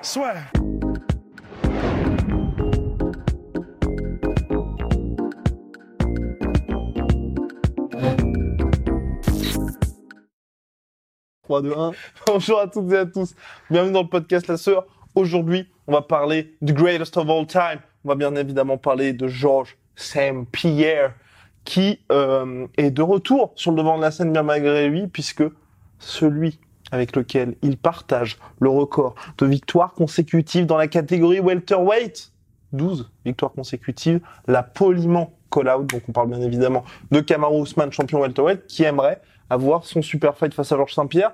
Soit. 0.00 0.34
Bonjour 12.26 12.60
à 12.60 12.68
toutes 12.68 12.92
et 12.92 12.98
à 12.98 13.06
tous. 13.06 13.34
Bienvenue 13.70 13.92
dans 13.92 14.02
le 14.02 14.08
podcast 14.08 14.46
La 14.46 14.56
Sœur. 14.56 14.86
Aujourd'hui, 15.16 15.68
on 15.88 15.92
va 15.92 16.02
parler 16.02 16.54
du 16.62 16.72
greatest 16.74 17.16
of 17.16 17.28
all 17.28 17.46
time. 17.46 17.80
On 18.04 18.08
va 18.08 18.14
bien 18.14 18.36
évidemment 18.36 18.78
parler 18.78 19.12
de 19.12 19.26
Georges 19.26 19.76
Saint 19.96 20.44
Pierre, 20.44 21.14
qui 21.64 21.98
euh, 22.12 22.68
est 22.76 22.92
de 22.92 23.02
retour 23.02 23.52
sur 23.56 23.72
le 23.72 23.78
devant 23.78 23.96
de 23.96 24.02
la 24.02 24.12
scène 24.12 24.32
bien 24.32 24.44
malgré 24.44 24.88
lui, 24.88 25.08
puisque 25.08 25.42
celui 25.98 26.60
avec 26.90 27.14
lequel 27.16 27.56
il 27.62 27.76
partage 27.76 28.38
le 28.60 28.68
record 28.68 29.14
de 29.38 29.46
victoires 29.46 29.92
consécutives 29.92 30.66
dans 30.66 30.76
la 30.76 30.88
catégorie 30.88 31.40
welterweight, 31.40 32.32
12 32.72 33.10
victoires 33.24 33.52
consécutives, 33.52 34.20
l'a 34.46 34.62
poliment 34.62 35.32
call 35.50 35.68
out. 35.68 35.86
Donc 35.86 36.02
on 36.08 36.12
parle 36.12 36.28
bien 36.28 36.40
évidemment 36.40 36.84
de 37.10 37.20
Kamaru 37.20 37.62
Usman, 37.62 37.92
champion 37.92 38.20
welterweight, 38.20 38.66
qui 38.66 38.84
aimerait 38.84 39.20
avoir 39.50 39.84
son 39.84 40.02
super 40.02 40.36
fight 40.36 40.52
face 40.54 40.72
à 40.72 40.76
Georges 40.76 40.94
Saint-Pierre. 40.94 41.32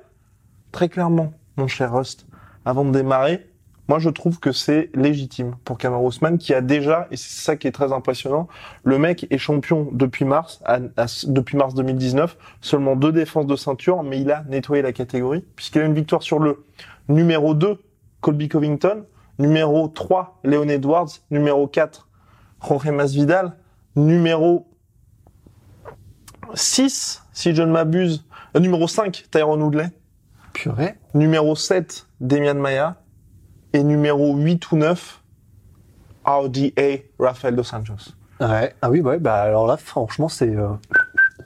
Très 0.72 0.88
clairement, 0.88 1.32
mon 1.56 1.66
cher 1.66 1.92
Rust, 1.92 2.26
avant 2.64 2.84
de 2.84 2.90
démarrer, 2.90 3.46
moi 3.88 3.98
je 3.98 4.08
trouve 4.08 4.40
que 4.40 4.52
c'est 4.52 4.90
légitime 4.94 5.56
pour 5.64 5.78
Kamaru 5.78 6.08
Usman 6.08 6.38
qui 6.38 6.54
a 6.54 6.60
déjà, 6.60 7.06
et 7.10 7.16
c'est 7.16 7.42
ça 7.42 7.56
qui 7.56 7.66
est 7.66 7.72
très 7.72 7.92
impressionnant, 7.92 8.48
le 8.82 8.98
mec 8.98 9.26
est 9.30 9.38
champion 9.38 9.88
depuis 9.92 10.24
mars, 10.24 10.62
depuis 11.26 11.56
mars 11.56 11.74
2019, 11.74 12.36
seulement 12.60 12.96
deux 12.96 13.12
défenses 13.12 13.46
de 13.46 13.56
ceinture, 13.56 14.02
mais 14.02 14.20
il 14.20 14.30
a 14.30 14.44
nettoyé 14.44 14.82
la 14.82 14.92
catégorie, 14.92 15.44
puisqu'il 15.56 15.82
a 15.82 15.84
une 15.84 15.94
victoire 15.94 16.22
sur 16.22 16.38
le 16.38 16.64
numéro 17.08 17.54
2, 17.54 17.78
Colby 18.20 18.48
Covington, 18.48 19.04
numéro 19.38 19.88
3, 19.88 20.40
Leon 20.44 20.68
Edwards, 20.68 21.10
numéro 21.30 21.66
4, 21.66 22.08
Jorge 22.66 22.90
Masvidal, 22.90 23.56
numéro 23.96 24.66
6, 26.54 27.22
si 27.32 27.54
je 27.54 27.62
ne 27.62 27.72
m'abuse, 27.72 28.24
euh, 28.56 28.60
numéro 28.60 28.88
5, 28.88 29.24
Tyrone 29.30 29.62
Woodley. 29.62 29.90
Purée. 30.52 30.94
Numéro 31.14 31.56
7, 31.56 32.06
Demian 32.20 32.54
Maya. 32.54 32.96
Et 33.74 33.82
numéro 33.82 34.34
8 34.36 34.72
ou 34.72 34.76
9, 34.76 35.20
RDA, 36.24 36.82
Rafael 37.18 37.54
Dos 37.54 37.62
Santos. 37.64 38.12
Ouais. 38.40 38.72
Ah 38.80 38.90
oui, 38.90 39.00
ouais, 39.00 39.18
bah 39.18 39.34
alors 39.42 39.66
là, 39.66 39.76
franchement, 39.76 40.28
c'est 40.28 40.48
euh, 40.54 40.68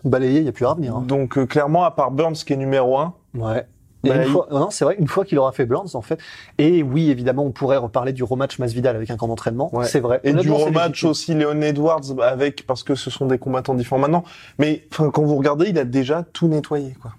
balayé, 0.05 0.39
il 0.39 0.43
n'y 0.45 0.49
a 0.49 0.53
plus 0.53 0.65
à 0.65 0.71
revenir. 0.71 0.97
hein. 0.97 1.05
Donc 1.06 1.37
euh, 1.39 1.47
clairement, 1.47 1.84
à 1.84 1.91
part 1.91 2.11
Burns 2.11 2.34
qui 2.34 2.53
est 2.53 2.56
numéro 2.56 2.97
1, 2.99 3.15
Ouais. 3.34 3.67
Et 4.05 4.11
Bah, 4.11 4.17
une 4.17 4.23
il- 4.23 4.29
fois, 4.29 4.47
non, 4.53 4.71
c'est 4.71 4.84
vrai, 4.84 4.95
une 5.01 5.09
fois 5.09 5.25
qu'il 5.25 5.39
aura 5.41 5.51
fait 5.51 5.67
Burns, 5.67 5.89
en 5.95 6.03
fait. 6.03 6.21
Et 6.56 6.84
oui, 6.84 7.11
évidemment, 7.11 7.43
on 7.45 7.51
pourrait 7.51 7.77
reparler 7.79 8.12
du 8.12 8.23
rematch 8.23 8.59
Masvidal 8.61 8.95
avec 8.95 9.11
un 9.11 9.17
camp 9.17 9.27
d'entraînement. 9.27 9.75
Ouais. 9.75 9.87
C'est 9.87 9.99
vrai. 9.99 10.21
et 10.23 10.33
du 10.34 10.53
rematch 10.53 11.03
aussi 11.05 11.34
Leon 11.34 11.61
Edwards 11.62 12.03
avec, 12.23 12.65
parce 12.65 12.84
que 12.84 12.95
ce 12.95 13.10
sont 13.10 13.27
des 13.27 13.39
combattants 13.39 13.75
différents 13.75 14.00
maintenant. 14.00 14.22
Mais 14.59 14.87
enfin, 14.93 15.10
quand 15.10 15.25
vous 15.25 15.34
regardez, 15.37 15.71
il 15.71 15.78
a 15.81 15.84
déjà 15.84 16.22
tout 16.33 16.47
nettoyé. 16.47 16.95
quoi. 17.03 17.10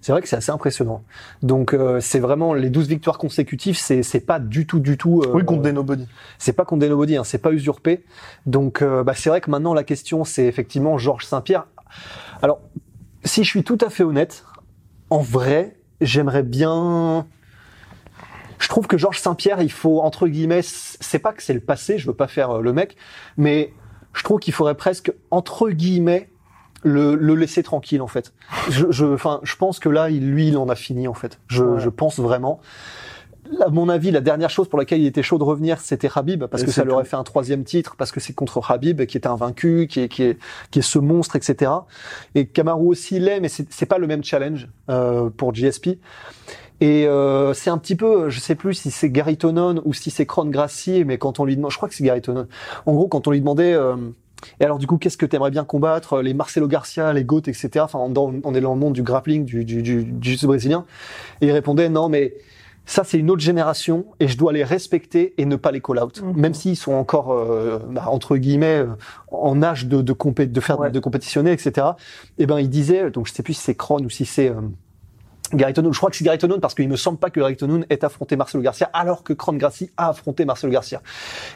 C'est 0.00 0.12
vrai 0.12 0.22
que 0.22 0.28
c'est 0.28 0.36
assez 0.36 0.52
impressionnant. 0.52 1.02
Donc, 1.42 1.74
euh, 1.74 2.00
c'est 2.00 2.20
vraiment 2.20 2.54
les 2.54 2.70
12 2.70 2.88
victoires 2.88 3.18
consécutives, 3.18 3.76
c'est, 3.76 4.02
c'est 4.02 4.20
pas 4.20 4.38
du 4.38 4.66
tout, 4.66 4.78
du 4.80 4.96
tout. 4.96 5.22
euh, 5.22 5.32
Oui, 5.34 5.44
contre 5.44 5.62
des 5.62 5.72
nobody. 5.72 6.06
C'est 6.38 6.52
pas 6.52 6.64
contre 6.64 6.80
des 6.80 6.88
nobody, 6.88 7.16
hein, 7.16 7.24
c'est 7.24 7.38
pas 7.38 7.52
usurpé. 7.52 8.04
Donc, 8.46 8.82
euh, 8.82 9.02
bah, 9.02 9.14
c'est 9.14 9.28
vrai 9.28 9.40
que 9.40 9.50
maintenant, 9.50 9.74
la 9.74 9.84
question, 9.84 10.24
c'est 10.24 10.44
effectivement 10.46 10.98
Georges 10.98 11.24
Saint-Pierre. 11.26 11.66
Alors, 12.42 12.60
si 13.24 13.44
je 13.44 13.48
suis 13.48 13.64
tout 13.64 13.78
à 13.80 13.90
fait 13.90 14.04
honnête, 14.04 14.44
en 15.10 15.18
vrai, 15.20 15.76
j'aimerais 16.00 16.42
bien. 16.42 17.26
Je 18.58 18.68
trouve 18.68 18.86
que 18.86 18.98
Georges 18.98 19.18
Saint-Pierre, 19.20 19.62
il 19.62 19.70
faut 19.70 20.00
entre 20.00 20.26
guillemets, 20.28 20.62
c'est 20.62 21.18
pas 21.18 21.32
que 21.32 21.42
c'est 21.42 21.54
le 21.54 21.60
passé, 21.60 21.98
je 21.98 22.06
veux 22.06 22.14
pas 22.14 22.26
faire 22.28 22.50
euh, 22.56 22.60
le 22.60 22.72
mec, 22.72 22.96
mais 23.36 23.72
je 24.12 24.22
trouve 24.24 24.40
qu'il 24.40 24.52
faudrait 24.52 24.74
presque 24.74 25.12
entre 25.30 25.70
guillemets 25.70 26.28
le, 26.88 27.14
le 27.14 27.34
laisser 27.34 27.62
tranquille 27.62 28.02
en 28.02 28.06
fait. 28.06 28.32
Je, 28.70 28.86
je, 28.90 29.06
enfin, 29.06 29.40
je 29.42 29.56
pense 29.56 29.78
que 29.78 29.88
là, 29.88 30.10
il, 30.10 30.30
lui, 30.30 30.48
il 30.48 30.56
en 30.56 30.68
a 30.68 30.74
fini 30.74 31.06
en 31.08 31.14
fait. 31.14 31.38
Je, 31.48 31.62
Ouais. 31.64 31.80
je 31.80 31.88
pense 31.88 32.18
vraiment. 32.18 32.60
À 33.64 33.70
mon 33.70 33.88
avis, 33.88 34.10
la 34.10 34.20
dernière 34.20 34.50
chose 34.50 34.68
pour 34.68 34.78
laquelle 34.78 35.00
il 35.00 35.06
était 35.06 35.22
chaud 35.22 35.38
de 35.38 35.42
revenir, 35.44 35.80
c'était 35.80 36.10
Habib, 36.14 36.44
parce 36.44 36.62
Et 36.62 36.66
que 36.66 36.70
ça 36.70 36.84
lui 36.84 36.92
aurait 36.92 37.04
fait 37.06 37.16
un 37.16 37.24
troisième 37.24 37.64
titre, 37.64 37.96
parce 37.96 38.12
que 38.12 38.20
c'est 38.20 38.34
contre 38.34 38.70
Habib, 38.70 39.06
qui 39.06 39.16
est 39.16 39.26
invaincu, 39.26 39.86
qui 39.88 40.00
est, 40.00 40.08
qui 40.08 40.22
est, 40.22 40.38
qui 40.70 40.80
est 40.80 40.82
ce 40.82 40.98
monstre, 40.98 41.34
etc. 41.36 41.70
Et 42.34 42.46
Kamaru 42.46 42.88
aussi 42.88 43.18
l'est, 43.18 43.40
mais 43.40 43.48
c'est 43.48 43.86
pas 43.86 43.96
le 43.96 44.06
même 44.06 44.22
challenge 44.22 44.68
euh, 44.90 45.30
pour 45.30 45.54
GSP. 45.54 45.98
Et 46.80 47.06
euh, 47.06 47.54
c'est 47.54 47.70
un 47.70 47.78
petit 47.78 47.96
peu, 47.96 48.28
je 48.28 48.38
sais 48.38 48.54
plus 48.54 48.74
si 48.74 48.90
c'est 48.90 49.10
Gary 49.10 49.38
Tonon 49.38 49.80
ou 49.86 49.94
si 49.94 50.10
c'est 50.10 50.26
Cron 50.26 50.44
Gracie, 50.46 51.04
mais 51.06 51.16
quand 51.16 51.40
on 51.40 51.44
lui 51.46 51.56
demande, 51.56 51.70
je 51.72 51.76
crois 51.78 51.88
que 51.88 51.94
c'est 51.94 52.04
Gary 52.04 52.20
Tonon. 52.20 52.46
En 52.84 52.92
gros, 52.92 53.08
quand 53.08 53.26
on 53.26 53.30
lui 53.30 53.40
demandait, 53.40 53.72
euh, 53.72 53.96
et 54.60 54.64
alors 54.64 54.78
du 54.78 54.86
coup, 54.86 54.98
qu'est-ce 54.98 55.16
que 55.16 55.26
tu 55.26 55.36
aimerais 55.36 55.50
bien 55.50 55.64
combattre 55.64 56.20
Les 56.22 56.34
Marcelo 56.34 56.66
Garcia, 56.68 57.12
les 57.12 57.24
Goat, 57.24 57.42
etc. 57.46 57.70
Enfin, 57.80 57.98
on 57.98 58.54
est 58.54 58.60
dans 58.60 58.74
le 58.74 58.80
monde 58.80 58.92
du 58.92 59.02
grappling, 59.02 59.44
du, 59.44 59.64
du, 59.64 59.82
du, 59.82 60.04
du 60.04 60.16
jiu-jitsu 60.22 60.46
brésilien. 60.46 60.84
Et 61.40 61.46
il 61.46 61.52
répondait, 61.52 61.88
non, 61.88 62.08
mais 62.08 62.34
ça, 62.86 63.04
c'est 63.04 63.18
une 63.18 63.30
autre 63.30 63.42
génération 63.42 64.06
et 64.18 64.28
je 64.28 64.38
dois 64.38 64.52
les 64.52 64.64
respecter 64.64 65.34
et 65.36 65.44
ne 65.44 65.56
pas 65.56 65.72
les 65.72 65.80
call 65.82 65.98
out, 66.02 66.22
Mhm. 66.22 66.40
même 66.40 66.54
s'ils 66.54 66.76
sont 66.76 66.92
encore 66.92 67.32
euh, 67.32 67.78
bah, 67.90 68.04
entre 68.08 68.36
guillemets 68.38 68.78
euh, 68.78 68.86
en 69.30 69.62
âge 69.62 69.86
de 69.86 70.00
de, 70.00 70.12
compé- 70.14 70.46
de 70.50 70.60
faire 70.60 70.80
Ouais. 70.80 70.90
de 70.90 70.98
compétitionner, 70.98 71.52
etc. 71.52 71.88
Et 72.38 72.46
ben, 72.46 72.58
il 72.58 72.70
disait, 72.70 73.10
donc 73.10 73.26
je 73.26 73.32
sais 73.34 73.42
plus 73.42 73.52
si 73.54 73.60
c'est 73.62 73.74
Cron 73.74 73.98
ou 74.04 74.08
si 74.08 74.24
c'est 74.24 74.48
euh, 74.48 74.54
Gary. 75.54 75.72
Je 75.76 75.98
crois 75.98 76.10
que 76.10 76.16
c'est 76.16 76.24
Gary 76.24 76.38
parce 76.60 76.74
qu'il 76.74 76.88
me 76.88 76.96
semble 76.96 77.18
pas 77.18 77.30
que 77.30 77.40
Gary 77.40 77.56
ait 77.90 78.04
affronté 78.04 78.36
Marcelo 78.36 78.62
Garcia 78.62 78.90
alors 78.92 79.22
que 79.22 79.32
Cron 79.32 79.54
Gracie 79.54 79.90
a 79.96 80.10
affronté 80.10 80.44
Marcelo 80.44 80.72
Garcia. 80.72 81.02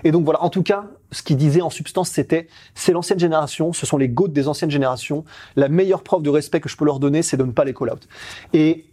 Et 0.04 0.10
donc 0.10 0.24
voilà, 0.24 0.42
en 0.42 0.50
tout 0.50 0.62
cas, 0.62 0.84
ce 1.10 1.22
qu'il 1.22 1.36
disait 1.36 1.62
en 1.62 1.70
substance, 1.70 2.10
c'était 2.10 2.48
c'est 2.74 2.92
l'ancienne 2.92 3.18
génération, 3.18 3.72
ce 3.72 3.86
sont 3.86 3.98
les 3.98 4.08
goats 4.08 4.28
des 4.28 4.48
anciennes 4.48 4.70
générations. 4.70 5.24
La 5.56 5.68
meilleure 5.68 6.02
preuve 6.02 6.22
de 6.22 6.30
respect 6.30 6.60
que 6.60 6.68
je 6.68 6.76
peux 6.76 6.84
leur 6.84 6.98
donner, 6.98 7.22
c'est 7.22 7.36
de 7.36 7.44
ne 7.44 7.52
pas 7.52 7.64
les 7.64 7.74
call 7.74 7.90
out. 7.90 8.08
Et 8.52 8.86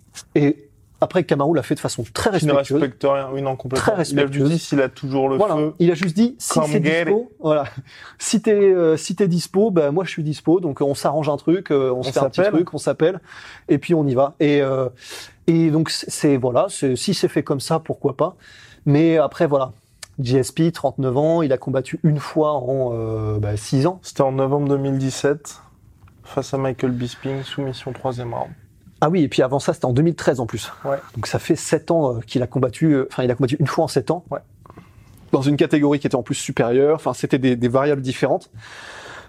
après, 1.02 1.24
Kamaru 1.24 1.56
l'a 1.56 1.64
fait 1.64 1.76
de 1.76 1.80
façon 1.80 2.04
très 2.14 2.30
Qui 2.38 2.46
ne 2.46 2.52
respectueuse. 2.52 2.82
respecte 2.82 3.04
rien. 3.04 3.30
Oui, 3.34 3.42
non, 3.42 3.56
complètement. 3.56 3.94
Très 3.94 3.94
Il 3.94 4.00
a 4.00 4.04
juste 4.04 4.16
respectueuse. 4.18 4.50
dit 4.50 4.60
s'il 4.60 4.82
a 4.82 4.90
toujours 4.90 5.30
le 5.30 5.38
Voilà, 5.38 5.56
feu. 5.56 5.74
il 5.80 5.92
a 5.92 5.94
juste 5.94 6.16
dit 6.16 6.36
si 6.40 6.60
c'est 6.68 6.80
dispo, 6.80 7.32
voilà. 7.40 7.64
Si 8.20 8.42
t'es 8.42 8.52
euh, 8.54 8.98
si 8.98 9.16
t'es 9.16 9.28
dispo, 9.28 9.72
ben 9.72 9.92
moi 9.92 10.04
je 10.04 10.10
suis 10.10 10.24
dispo, 10.24 10.60
donc 10.60 10.82
on 10.82 10.94
s'arrange 10.96 11.30
un 11.30 11.38
truc, 11.38 11.72
euh, 11.72 11.92
on, 11.92 12.04
se 12.04 12.12
fait 12.12 12.20
un 12.20 12.30
petit 12.30 12.42
truc, 12.44 12.74
on 12.74 12.78
s'appelle, 12.78 13.20
et 13.70 13.78
puis 13.78 13.94
on 13.94 14.06
y 14.08 14.14
va. 14.16 14.36
Et 14.40 14.62
euh, 14.62 14.90
et 15.48 15.72
donc 15.72 15.90
c'est- 15.90 16.38
voilà, 16.38 16.68
c'est- 16.70 16.96
si 16.96 17.14
c'est 17.14 17.28
fait 17.30 17.44
comme 17.44 17.60
ça, 17.60 17.80
pourquoi 17.80 18.16
pas. 18.18 18.36
Mais 18.86 19.18
après 19.18 19.48
voilà, 19.48 19.72
GSP, 20.20 20.72
39 20.74 21.16
ans, 21.18 21.42
il 21.42 21.54
a 21.54 21.58
combattu 21.58 22.00
une 22.04 22.20
fois 22.20 22.52
en 22.54 22.92
euh, 22.94 23.40
bah, 23.40 23.56
6 23.56 23.88
ans. 23.88 24.00
C'était 24.02 24.22
en 24.22 24.34
novembre 24.34 24.68
2017 24.68 25.62
face 26.24 26.54
à 26.54 26.58
Michael 26.58 26.92
Bisping, 26.92 27.42
soumission 27.44 27.94
troisième 27.94 28.34
round. 28.34 28.52
Ah 29.02 29.10
oui, 29.10 29.24
et 29.24 29.28
puis 29.28 29.42
avant 29.42 29.60
ça, 29.60 29.74
c'était 29.74 29.86
en 29.86 29.94
2013 29.94 30.40
en 30.40 30.46
plus. 30.46 30.72
Ouais. 30.84 30.98
Donc 31.16 31.28
ça 31.28 31.40
fait 31.40 31.56
7 31.56 31.92
ans 31.92 32.16
euh, 32.16 32.20
qu'il 32.20 32.42
a 32.44 32.48
combattu, 32.48 32.94
euh, 32.94 33.08
enfin 33.12 33.24
il 33.24 33.32
a 33.32 33.36
combattu 33.36 33.56
une 33.60 33.68
fois 33.68 33.86
en 33.86 33.88
7 33.88 34.12
ans. 34.12 34.26
Ouais. 34.30 34.40
Dans 35.32 35.42
une 35.42 35.58
catégorie 35.58 36.00
qui 36.00 36.08
était 36.08 36.16
en 36.16 36.24
plus 36.24 36.36
supérieure, 36.36 36.96
enfin 36.96 37.14
c'était 37.14 37.38
des, 37.38 37.56
des 37.56 37.68
variables 37.68 38.02
différentes. 38.02 38.50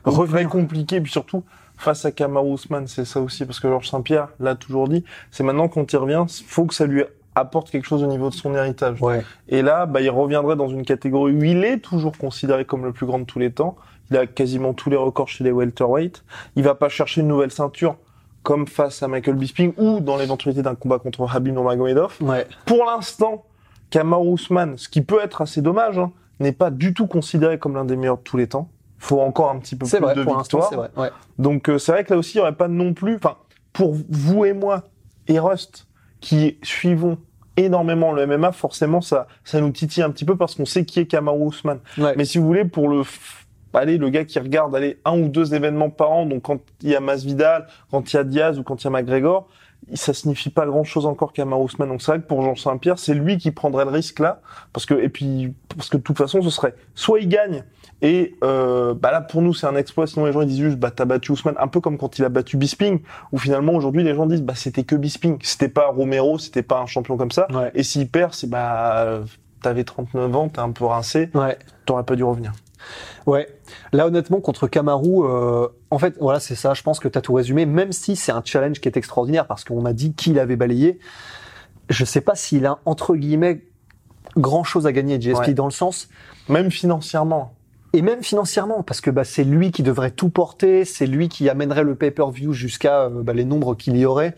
Revenez 0.05 0.46
compliqué, 0.46 1.00
puis 1.00 1.12
surtout 1.12 1.44
face 1.81 2.05
à 2.05 2.12
Kamaru 2.12 2.55
Usman, 2.55 2.87
c'est 2.87 3.05
ça 3.05 3.20
aussi, 3.20 3.44
parce 3.44 3.58
que 3.58 3.69
Georges 3.69 3.88
Saint-Pierre 3.88 4.28
l'a 4.38 4.55
toujours 4.55 4.88
dit, 4.88 5.05
c'est 5.31 5.43
maintenant 5.43 5.69
quand 5.69 5.90
il 5.93 5.96
revient, 5.96 6.25
faut 6.46 6.66
que 6.66 6.75
ça 6.75 6.87
lui 6.87 7.05
apporte 7.34 7.70
quelque 7.70 7.87
chose 7.87 8.02
au 8.02 8.06
niveau 8.06 8.28
de 8.28 8.34
son 8.34 8.55
héritage. 8.55 9.00
Ouais. 9.00 9.25
Et 9.49 9.62
là, 9.62 9.87
bah, 9.87 10.00
il 10.00 10.11
reviendrait 10.11 10.56
dans 10.56 10.69
une 10.69 10.84
catégorie 10.84 11.32
où 11.32 11.43
il 11.43 11.64
est 11.64 11.78
toujours 11.78 12.16
considéré 12.19 12.64
comme 12.64 12.84
le 12.84 12.93
plus 12.93 13.06
grand 13.06 13.19
de 13.19 13.25
tous 13.25 13.38
les 13.38 13.50
temps. 13.50 13.76
Il 14.11 14.16
a 14.16 14.26
quasiment 14.26 14.75
tous 14.75 14.90
les 14.90 14.96
records 14.96 15.28
chez 15.28 15.44
les 15.44 15.52
welterweight. 15.52 16.25
Il 16.56 16.64
va 16.64 16.75
pas 16.75 16.88
chercher 16.88 17.23
une 17.23 17.28
nouvelle 17.28 17.52
ceinture 17.52 17.96
comme 18.42 18.66
face 18.66 19.02
à 19.02 19.08
Michael 19.08 19.37
Bisping 19.37 19.72
ou 19.76 20.00
dans 20.00 20.16
l'éventualité 20.16 20.62
d'un 20.62 20.75
combat 20.75 20.98
contre 20.98 21.26
Habib 21.34 21.52
Nurmagomedov. 21.52 22.16
Ouais. 22.20 22.46
Pour 22.64 22.84
l'instant, 22.84 23.44
Kamaru 23.90 24.34
Usman, 24.34 24.78
ce 24.78 24.88
qui 24.88 25.02
peut 25.02 25.20
être 25.22 25.42
assez 25.42 25.60
dommage, 25.60 25.98
hein, 25.98 26.12
n'est 26.38 26.52
pas 26.52 26.70
du 26.70 26.94
tout 26.94 27.06
considéré 27.06 27.58
comme 27.58 27.75
l'un 27.75 27.84
des 27.84 27.96
meilleurs 27.96 28.19
de 28.19 28.22
tous 28.22 28.37
les 28.37 28.46
temps. 28.46 28.70
faut 28.98 29.20
encore 29.20 29.50
un 29.50 29.58
petit 29.58 29.76
peu 29.76 29.87
C'est 29.87 29.98
plus 29.98 30.06
vrai, 30.06 30.14
de 30.14 30.22
pour 30.22 30.46
c'est 30.46 30.76
vrai. 30.76 30.90
Ouais. 30.96 31.10
Donc 31.38 31.69
euh, 31.69 31.78
c'est 31.78 31.92
vrai 31.92 32.04
que 32.04 32.14
là 32.14 32.19
aussi, 32.19 32.34
il 32.34 32.38
n'y 32.38 32.42
aurait 32.42 32.56
pas 32.56 32.69
non 32.69 32.94
plus... 32.94 33.16
Enfin, 33.16 33.37
pour 33.72 33.94
vous 34.08 34.44
et 34.44 34.52
moi 34.52 34.84
et 35.28 35.38
Rust, 35.38 35.87
qui 36.20 36.58
suivons 36.62 37.19
énormément 37.56 38.12
le 38.12 38.26
MMA, 38.26 38.52
forcément 38.52 39.00
ça 39.00 39.26
ça 39.44 39.60
nous 39.60 39.70
titille 39.70 40.02
un 40.02 40.10
petit 40.10 40.25
peu 40.25 40.37
parce 40.37 40.54
qu'on 40.54 40.64
sait 40.64 40.84
qui 40.84 41.00
est 41.00 41.06
Kamaru 41.06 41.48
Usman. 41.48 41.78
Ouais. 41.98 42.14
Mais 42.16 42.25
si 42.25 42.38
vous 42.38 42.46
voulez, 42.46 42.64
pour 42.64 42.88
le 42.88 43.02
allez, 43.78 43.99
le 43.99 44.08
gars 44.11 44.25
qui 44.25 44.38
regarde 44.38 44.75
allez, 44.75 44.99
un 45.05 45.19
ou 45.19 45.28
deux 45.28 45.55
événements 45.55 45.90
par 45.90 46.11
an, 46.11 46.26
donc 46.26 46.43
quand 46.43 46.61
il 46.82 46.90
y 46.90 46.96
a 46.96 47.00
Masvidal, 47.00 47.67
quand 47.90 48.12
il 48.12 48.17
y 48.17 48.19
a 48.19 48.25
Diaz 48.25 48.58
ou 48.58 48.62
quand 48.62 48.82
il 48.82 48.84
y 48.84 48.88
a 48.88 48.90
McGregor, 48.90 49.46
ça 49.94 50.12
signifie 50.12 50.50
pas 50.50 50.67
grand 50.67 50.84
chose 50.84 51.06
encore 51.06 51.32
Kamaru 51.32 51.64
Usman. 51.64 51.88
Donc 51.88 52.02
c'est 52.02 52.12
vrai 52.12 52.20
que 52.20 52.26
pour 52.26 52.43
Jean 52.43 52.55
Saint-Pierre, 52.55 52.99
c'est 52.99 53.14
lui 53.14 53.38
qui 53.38 53.50
prendrait 53.50 53.84
le 53.87 53.90
risque 53.90 54.19
là, 54.19 54.40
parce 54.72 54.84
que 54.87 54.94
et 54.94 55.08
puis 55.08 55.55
parce 55.76 55.88
que 55.88 55.96
de 55.96 56.02
toute 56.02 56.19
façon, 56.19 56.43
ce 56.43 56.50
serait 56.50 56.75
soit 56.94 57.19
il 57.20 57.28
gagne 57.28 57.64
et 58.02 58.34
euh, 58.44 58.94
bah 58.94 59.11
là 59.11 59.20
pour 59.20 59.40
nous 59.43 59.55
c'est 59.55 59.67
un 59.67 59.76
exploit. 59.76 60.06
Sinon 60.06 60.26
les 60.26 60.32
gens 60.32 60.43
ils 60.43 60.49
disent 60.49 60.61
juste 60.61 60.76
bah 60.78 60.90
t'as 60.90 61.06
battu 61.06 61.32
Usman, 61.32 61.55
un 61.58 61.66
peu 61.66 61.81
comme 61.81 61.96
quand 61.96 62.19
il 62.19 62.25
a 62.25 62.28
battu 62.28 62.56
Bisping, 62.58 63.00
où 63.32 63.38
finalement 63.38 63.73
aujourd'hui 63.73 64.05
les 64.05 64.14
gens 64.14 64.26
disent 64.26 64.43
bah 64.43 64.55
c'était 64.55 64.84
que 64.84 64.96
Bisping, 64.96 65.38
c'était 65.43 65.69
pas 65.69 65.88
Romero, 65.88 66.38
c'était 66.38 66.62
pas 66.62 66.78
un 66.81 66.87
champion 66.87 67.16
comme 67.16 67.31
ça. 67.31 67.46
Ouais. 67.50 67.70
Et 67.75 67.82
s'il 67.82 68.08
perd, 68.08 68.34
c'est 68.34 68.50
bah 68.50 69.20
t'avais 69.62 69.84
39 69.84 70.37
ans, 70.37 70.49
t'es 70.50 70.61
un 70.61 70.70
peu 70.73 70.84
rincé, 70.84 71.31
Ouais. 71.34 71.58
t'aurais 71.87 72.05
pas 72.05 72.16
dû 72.16 72.25
revenir. 72.25 72.52
Ouais. 73.26 73.46
Là, 73.93 74.06
honnêtement, 74.06 74.40
contre 74.40 74.69
Kamaru, 74.69 75.25
euh, 75.25 75.69
en 75.90 75.99
fait, 75.99 76.17
voilà, 76.20 76.40
c'est 76.40 76.55
ça. 76.55 76.75
Je 76.75 76.82
pense 76.82 77.00
que 77.00 77.08
tu 77.08 77.19
as 77.19 77.20
tout 77.20 77.32
résumé. 77.34 77.67
Même 77.67 77.93
si 77.93 78.17
c'est 78.17 78.32
un 78.32 78.43
challenge 78.44 78.81
qui 78.81 78.88
est 78.88 78.96
extraordinaire 78.96 79.46
parce 79.46 79.64
qu'on 79.64 79.84
a 79.84 79.93
dit 79.93 80.14
qu'il 80.14 80.38
avait 80.38 80.56
balayé, 80.56 80.99
je 81.88 82.05
sais 82.05 82.20
pas 82.20 82.34
s'il 82.34 82.67
a 82.67 82.78
entre 82.84 83.17
guillemets 83.17 83.64
grand 84.37 84.64
chose 84.64 84.87
à 84.87 84.93
gagner 84.93 85.20
GSP 85.20 85.49
Ouais. 85.49 85.55
dans 85.55 85.64
le 85.64 85.72
sens 85.72 86.08
Même 86.49 86.70
financièrement. 86.70 87.55
Et 87.92 88.02
même 88.02 88.22
financièrement 88.22 88.82
parce 88.82 89.00
que 89.00 89.10
bah, 89.10 89.25
c'est 89.25 89.44
lui 89.44 89.72
qui 89.72 89.82
devrait 89.82 90.10
tout 90.10 90.28
porter, 90.31 90.84
c'est 90.84 91.06
lui 91.06 91.28
qui 91.28 91.48
amènerait 91.48 91.82
le 91.82 91.94
pay-per-view 91.94 92.52
jusqu'à 92.52 93.02
euh, 93.02 93.22
bah, 93.22 93.32
les 93.32 93.44
nombres 93.44 93.75
qu'il 93.75 93.96
y 93.96 94.06
aurait. 94.06 94.34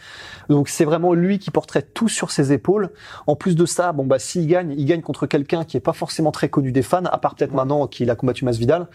Donc 0.49 0.69
c'est 0.69 0.85
vraiment 0.85 1.13
lui 1.13 1.39
qui 1.39 1.51
porterait 1.51 1.83
tout 1.83 2.09
sur 2.09 2.31
ses 2.31 2.53
épaules. 2.53 2.91
En 3.27 3.37
plus 3.37 3.55
de 3.55 3.67
ça, 3.67 3.93
bon 3.93 4.07
bah 4.07 4.19
s'il 4.19 4.47
gagne, 4.47 4.75
il 4.77 4.87
gagne 4.87 5.03
contre 5.03 5.27
quelqu'un 5.27 5.65
qui 5.65 5.77
est 5.77 5.81
pas 5.81 5.93
forcément 5.93 6.33
très 6.33 6.49
connu 6.49 6.73
des 6.73 6.83
fans, 6.83 7.05
à 7.05 7.19
part 7.19 7.35
peut-être 7.35 7.53
maintenant 7.53 7.87
qu'il 7.87 8.11
a 8.11 8.15
combattu 8.15 8.45
Masvidal, 8.45 8.89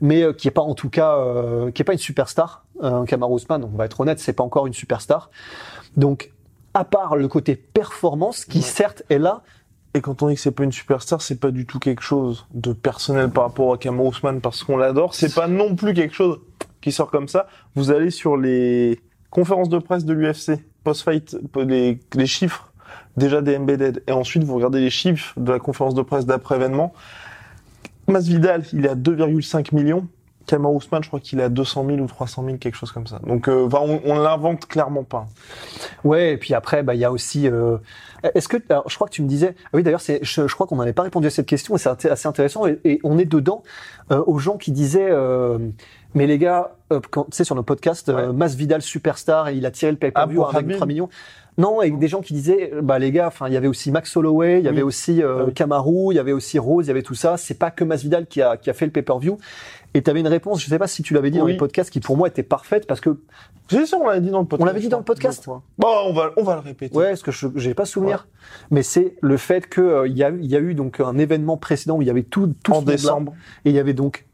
mais 0.00 0.22
euh, 0.22 0.32
qui 0.32 0.48
est 0.48 0.52
pas 0.52 0.62
en 0.62 0.74
tout 0.74 0.90
cas 0.90 1.16
euh, 1.16 1.70
qui 1.70 1.82
est 1.82 1.84
pas 1.84 1.92
une 1.92 1.98
superstar. 1.98 2.64
Euh, 2.82 3.04
Kamaru 3.04 3.36
Usman, 3.36 3.64
on 3.64 3.76
va 3.76 3.84
être 3.84 4.00
honnête, 4.00 4.20
c'est 4.20 4.32
pas 4.32 4.44
encore 4.44 4.66
une 4.66 4.74
superstar. 4.74 5.30
Donc 5.96 6.32
à 6.74 6.84
part 6.84 7.16
le 7.16 7.28
côté 7.28 7.56
performance 7.56 8.44
qui 8.44 8.62
certes 8.62 9.02
est 9.10 9.18
là, 9.18 9.42
Et 9.98 10.00
quand 10.00 10.22
on 10.22 10.28
dit 10.28 10.36
que 10.36 10.40
c'est 10.40 10.52
pas 10.52 10.62
une 10.62 10.70
superstar, 10.70 11.20
c'est 11.20 11.40
pas 11.40 11.50
du 11.50 11.66
tout 11.66 11.80
quelque 11.80 12.02
chose 12.02 12.46
de 12.54 12.72
personnel 12.72 13.30
par 13.30 13.42
rapport 13.42 13.74
à 13.74 13.78
Kamaru 13.78 14.10
Usman 14.10 14.40
parce 14.40 14.62
qu'on 14.62 14.76
l'adore. 14.76 15.12
C'est 15.12 15.34
pas 15.34 15.48
non 15.48 15.74
plus 15.74 15.92
quelque 15.92 16.14
chose 16.14 16.38
qui 16.80 16.92
sort 16.92 17.10
comme 17.10 17.26
ça. 17.26 17.48
Vous 17.74 17.90
allez 17.90 18.12
sur 18.12 18.36
les 18.36 19.00
conférences 19.30 19.68
de 19.68 19.78
presse 19.78 20.04
de 20.04 20.12
l'UFC, 20.12 20.64
post-fight, 20.84 21.36
les, 21.66 21.98
chiffres 22.26 22.72
déjà 23.16 23.42
des 23.42 23.56
embedded, 23.56 24.04
et 24.06 24.12
ensuite 24.12 24.44
vous 24.44 24.54
regardez 24.54 24.78
les 24.78 24.90
chiffres 24.90 25.34
de 25.36 25.50
la 25.50 25.58
conférence 25.58 25.96
de 25.96 26.02
presse 26.02 26.26
d'après-événement. 26.26 26.92
Masvidal, 28.06 28.62
il 28.72 28.86
est 28.86 28.90
à 28.90 28.94
2,5 28.94 29.74
millions. 29.74 30.06
Kamaru 30.48 30.78
Usman, 30.78 31.02
je 31.02 31.08
crois 31.08 31.20
qu'il 31.20 31.38
est 31.38 31.44
à 31.44 31.48
200 31.48 31.86
000 31.86 31.98
ou 32.00 32.06
300 32.06 32.42
000, 32.44 32.56
quelque 32.56 32.74
chose 32.74 32.90
comme 32.90 33.06
ça. 33.06 33.20
Donc, 33.24 33.48
euh, 33.48 33.68
on, 33.72 34.00
on 34.04 34.18
l'invente 34.18 34.66
clairement 34.66 35.04
pas. 35.04 35.28
Ouais, 36.02 36.32
et 36.32 36.36
puis 36.36 36.54
après, 36.54 36.82
bah, 36.82 36.94
il 36.94 37.00
y 37.00 37.04
a 37.04 37.12
aussi. 37.12 37.46
euh, 37.46 37.78
Est-ce 38.34 38.48
que 38.48 38.56
alors, 38.70 38.88
je 38.88 38.94
crois 38.96 39.06
que 39.06 39.12
tu 39.12 39.22
me 39.22 39.28
disais. 39.28 39.54
ah 39.66 39.68
oui, 39.74 39.82
d'ailleurs. 39.84 40.00
Je, 40.00 40.46
je 40.48 40.54
crois 40.54 40.66
qu'on 40.66 40.76
n'avait 40.76 40.92
pas 40.92 41.02
répondu 41.02 41.26
à 41.28 41.30
cette 41.30 41.46
question 41.46 41.76
et 41.76 41.78
c'est 41.78 42.10
assez 42.10 42.26
intéressant. 42.26 42.66
Et, 42.66 42.80
et 42.84 43.00
on 43.04 43.18
est 43.18 43.24
dedans 43.26 43.62
euh, 44.10 44.22
aux 44.26 44.38
gens 44.38 44.56
qui 44.56 44.72
disaient. 44.72 45.10
Euh, 46.08 46.14
mais 46.14 46.26
les 46.26 46.38
gars, 46.38 46.74
euh, 46.92 47.00
quand 47.10 47.24
tu 47.24 47.30
sais 47.36 47.44
sur 47.44 47.54
nos 47.54 47.62
podcasts, 47.62 48.08
euh, 48.08 48.28
Ouais. 48.28 48.32
Masvidal 48.32 48.82
superstar 48.82 49.48
et 49.48 49.56
il 49.56 49.66
a 49.66 49.70
tiré 49.70 49.92
le 49.92 49.98
pay-per-view 49.98 50.42
Ah, 50.44 50.48
avec 50.50 50.60
Khabib 50.62 50.76
3 50.76 50.86
millions. 50.86 51.08
Non, 51.58 51.82
et 51.82 51.90
des 51.90 52.06
gens 52.06 52.20
qui 52.20 52.34
disaient, 52.34 52.72
bah 52.82 53.00
les 53.00 53.10
gars, 53.10 53.26
enfin 53.26 53.48
il 53.48 53.52
y 53.52 53.56
avait 53.56 53.66
aussi 53.66 53.90
Max 53.90 54.16
Holloway, 54.16 54.60
il 54.60 54.64
y 54.64 54.68
avait 54.68 54.76
Oui. 54.76 54.82
aussi 54.84 55.22
euh, 55.24 55.38
Ah 55.40 55.44
oui. 55.48 55.52
Kamaru, 55.54 56.12
il 56.12 56.16
y 56.16 56.20
avait 56.20 56.30
aussi 56.30 56.56
Rose, 56.58 56.86
il 56.86 56.88
y 56.88 56.90
avait 56.92 57.02
tout 57.02 57.16
ça. 57.16 57.36
C'est 57.36 57.58
pas 57.58 57.72
que 57.72 57.82
Masvidal 57.82 58.26
qui 58.28 58.40
a 58.42 58.56
qui 58.56 58.70
a 58.70 58.74
fait 58.74 58.86
le 58.86 58.92
pay-per-view. 58.92 59.38
Et 59.94 60.02
tu 60.02 60.08
avais 60.10 60.20
une 60.20 60.28
réponse, 60.28 60.62
je 60.62 60.68
sais 60.68 60.78
pas 60.78 60.86
si 60.86 61.02
tu 61.02 61.14
l'avais 61.14 61.30
dit 61.32 61.38
dans 61.38 61.46
les 61.46 61.56
podcasts, 61.56 61.90
qui 61.90 61.98
pour 61.98 62.16
moi 62.16 62.28
était 62.28 62.42
parfaite 62.44 62.86
parce 62.86 63.00
que 63.00 63.18
C'est 63.68 63.86
sûr, 63.86 63.98
on 64.00 64.06
l'avait 64.06 64.20
dit 64.20 64.30
dans 64.30 64.38
le 64.40 64.44
podcast. 64.46 64.62
On 64.62 64.66
l'avait 64.66 64.80
dit 64.80 64.88
dans 64.88 64.98
le 64.98 65.04
podcast? 65.04 65.46
Bon, 65.46 65.60
on 66.06 66.12
va, 66.12 66.30
on 66.36 66.44
va 66.44 66.54
le 66.54 66.60
répéter. 66.60 66.96
Ouais, 66.96 67.08
parce 67.08 67.22
que 67.22 67.32
je 67.32 67.48
j'ai 67.56 67.74
pas 67.74 67.86
souvenir. 67.86 68.28
Mais 68.70 68.84
c'est 68.84 69.16
le 69.20 69.36
fait 69.36 69.66
que 69.66 69.80
euh, 69.80 70.06
il 70.08 70.16
y 70.16 70.22
a 70.22 70.28
il 70.30 70.46
y 70.46 70.54
a 70.54 70.60
eu 70.60 70.74
donc 70.74 71.00
un 71.00 71.18
événement 71.18 71.56
précédent 71.56 71.96
où 71.96 72.02
il 72.02 72.06
y 72.08 72.10
avait 72.10 72.22
tout 72.22 72.54
tout 72.62 72.72
en 72.72 72.82
décembre. 72.82 73.32
et 73.64 73.70
il 73.70 73.74
y 73.74 73.80
avait 73.80 73.94
donc 73.94 74.26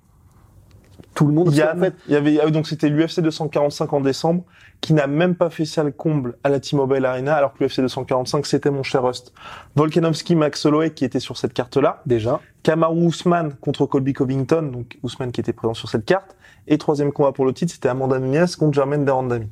tout 1.14 1.26
le 1.26 1.32
monde. 1.32 1.46
parce 1.46 1.56
Yann, 1.56 1.78
qu'en 1.78 1.84
fait, 1.84 1.94
il 2.08 2.12
y 2.12 2.16
avait, 2.16 2.40
ah 2.40 2.50
donc 2.50 2.66
c'était 2.66 2.88
l'UFC 2.88 3.20
245 3.20 3.92
en 3.92 4.00
décembre, 4.00 4.44
qui 4.80 4.92
n'a 4.92 5.06
même 5.06 5.34
pas 5.34 5.50
fait 5.50 5.64
ça 5.64 5.82
le 5.82 5.92
comble 5.92 6.36
à 6.44 6.48
la 6.48 6.60
T-Mobile 6.60 7.04
Arena, 7.04 7.34
alors 7.34 7.54
que 7.54 7.64
l'UFC 7.64 7.80
245, 7.80 8.44
c'était 8.46 8.70
mon 8.70 8.82
cher 8.82 9.02
Rust. 9.02 9.32
Volkanovski, 9.76 10.36
Max 10.36 10.66
Holloway, 10.66 10.90
qui 10.90 11.04
était 11.04 11.20
sur 11.20 11.36
cette 11.36 11.54
carte-là. 11.54 12.02
déjà. 12.06 12.40
Kamaru 12.62 13.06
Usman 13.06 13.54
contre 13.60 13.86
Colby 13.86 14.12
Covington, 14.12 14.62
donc 14.62 14.98
Usman 15.04 15.32
qui 15.32 15.40
était 15.40 15.52
présent 15.52 15.74
sur 15.74 15.88
cette 15.88 16.04
carte. 16.04 16.36
Et 16.66 16.78
troisième 16.78 17.12
combat 17.12 17.32
pour 17.32 17.44
le 17.44 17.52
titre, 17.52 17.72
c'était 17.72 17.88
Amanda 17.88 18.18
Nunes 18.18 18.46
contre 18.58 18.74
Jermaine 18.74 19.04
Derandami. 19.04 19.48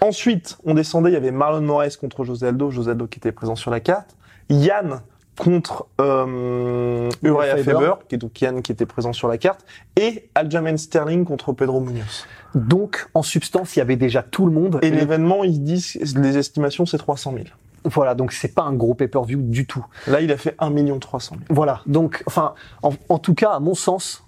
Ensuite, 0.00 0.58
on 0.64 0.74
descendait, 0.74 1.10
il 1.10 1.14
y 1.14 1.16
avait 1.16 1.30
Marlon 1.30 1.62
Moraes 1.62 1.96
contre 1.98 2.24
José 2.24 2.48
Aldo, 2.48 2.70
José 2.70 2.90
Aldo 2.90 3.06
qui 3.06 3.18
était 3.18 3.32
présent 3.32 3.54
sur 3.54 3.70
la 3.70 3.80
carte. 3.80 4.16
Yann 4.50 5.00
contre 5.38 5.86
euh, 6.00 7.08
Uriah 7.22 7.56
Faber. 7.58 7.94
Qui 8.08 8.14
est 8.16 8.18
donc 8.18 8.40
Yann 8.40 8.62
qui 8.62 8.72
était 8.72 8.86
présent 8.86 9.12
sur 9.12 9.28
la 9.28 9.38
carte. 9.38 9.64
Et 9.96 10.28
Aljamain 10.34 10.76
Sterling 10.76 11.24
contre 11.24 11.52
Pedro 11.52 11.80
Munoz. 11.80 12.26
Donc 12.54 13.08
en 13.14 13.22
substance, 13.22 13.76
il 13.76 13.78
y 13.78 13.82
avait 13.82 13.96
déjà 13.96 14.22
tout 14.22 14.46
le 14.46 14.52
monde. 14.52 14.78
Et 14.82 14.88
Et 14.88 14.90
l'événement, 14.90 15.44
ils 15.44 15.62
disent, 15.62 15.96
les 16.16 16.38
estimations, 16.38 16.86
c'est 16.86 16.98
300 16.98 17.32
000. 17.32 17.44
voilà, 17.84 18.14
donc 18.14 18.32
c'est 18.32 18.54
pas 18.54 18.62
un 18.62 18.74
gros 18.74 18.94
pay-per-view 18.94 19.40
du 19.40 19.66
tout. 19.66 19.84
Là, 20.06 20.20
il 20.20 20.30
a 20.32 20.36
fait 20.36 20.54
1 20.58 20.98
300 20.98 21.36
000. 21.36 21.46
Voilà. 21.50 21.80
Donc 21.86 22.22
enfin 22.26 22.54
en, 22.82 22.92
en 23.08 23.18
tout 23.18 23.34
cas 23.34 23.50
à 23.52 23.60
mon 23.60 23.74
sens, 23.74 24.21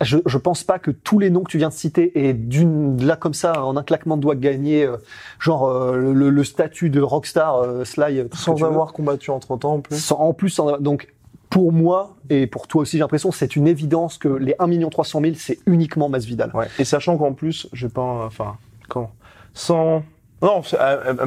je 0.00 0.18
je 0.26 0.38
pense 0.38 0.64
pas 0.64 0.78
que 0.78 0.90
tous 0.90 1.18
les 1.18 1.30
noms 1.30 1.42
que 1.42 1.50
tu 1.50 1.58
viens 1.58 1.68
de 1.68 1.74
citer 1.74 2.26
et 2.26 2.32
d'une 2.32 3.04
là 3.04 3.16
comme 3.16 3.34
ça 3.34 3.64
en 3.64 3.76
un 3.76 3.82
claquement 3.82 4.16
de 4.16 4.22
doigts 4.22 4.34
gagner 4.34 4.84
euh, 4.84 4.96
genre 5.38 5.66
euh, 5.68 5.96
le, 5.96 6.30
le 6.30 6.44
statut 6.44 6.90
de 6.90 7.00
rockstar 7.00 7.56
euh, 7.56 7.84
Sly 7.84 8.24
Sans 8.32 8.54
veux. 8.54 8.66
avoir 8.66 8.92
combattu 8.92 9.30
entre 9.30 9.56
temps, 9.56 9.74
en 9.74 9.80
plus. 9.80 9.98
Sans- 9.98 10.18
en 10.18 10.32
plus, 10.32 10.50
sans- 10.50 10.78
donc 10.78 11.08
pour 11.50 11.72
moi 11.72 12.16
et 12.30 12.46
pour 12.46 12.66
toi 12.68 12.82
aussi, 12.82 12.92
j'ai 12.96 13.00
l'impression 13.02 13.32
c'est 13.32 13.56
une 13.56 13.66
évidence 13.66 14.18
que 14.18 14.28
les 14.28 14.54
1 14.58 14.88
300 14.88 15.20
000 15.20 15.34
c'est 15.36 15.58
uniquement 15.66 16.08
Masvidal. 16.08 16.50
Ouais. 16.54 16.66
Et 16.78 16.84
sachant 16.84 17.16
qu'en 17.18 17.32
plus, 17.32 17.68
je 17.72 17.86
vais 17.86 17.92
pas, 17.92 18.24
enfin, 18.24 18.56
comment, 18.88 19.10
sans, 19.52 20.02
non, 20.42 20.62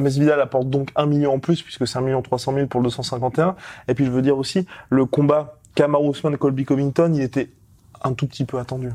Masvidal 0.00 0.40
apporte 0.40 0.68
donc 0.70 0.90
1 0.96 1.06
million 1.06 1.34
en 1.34 1.38
plus, 1.38 1.62
puisque 1.62 1.86
c'est 1.86 1.98
1 1.98 2.00
million 2.00 2.22
300 2.22 2.54
000 2.54 2.66
pour 2.66 2.80
le 2.80 2.84
251. 2.86 3.54
Et 3.86 3.94
puis, 3.94 4.04
je 4.06 4.10
veux 4.10 4.22
dire 4.22 4.38
aussi, 4.38 4.66
le 4.88 5.04
combat 5.04 5.58
Kamaru 5.74 6.10
Usman 6.10 6.36
Colby 6.38 6.64
Covington, 6.64 7.12
il 7.14 7.20
était 7.22 7.50
un 8.04 8.12
tout 8.12 8.26
petit 8.26 8.44
peu 8.44 8.58
attendu. 8.58 8.90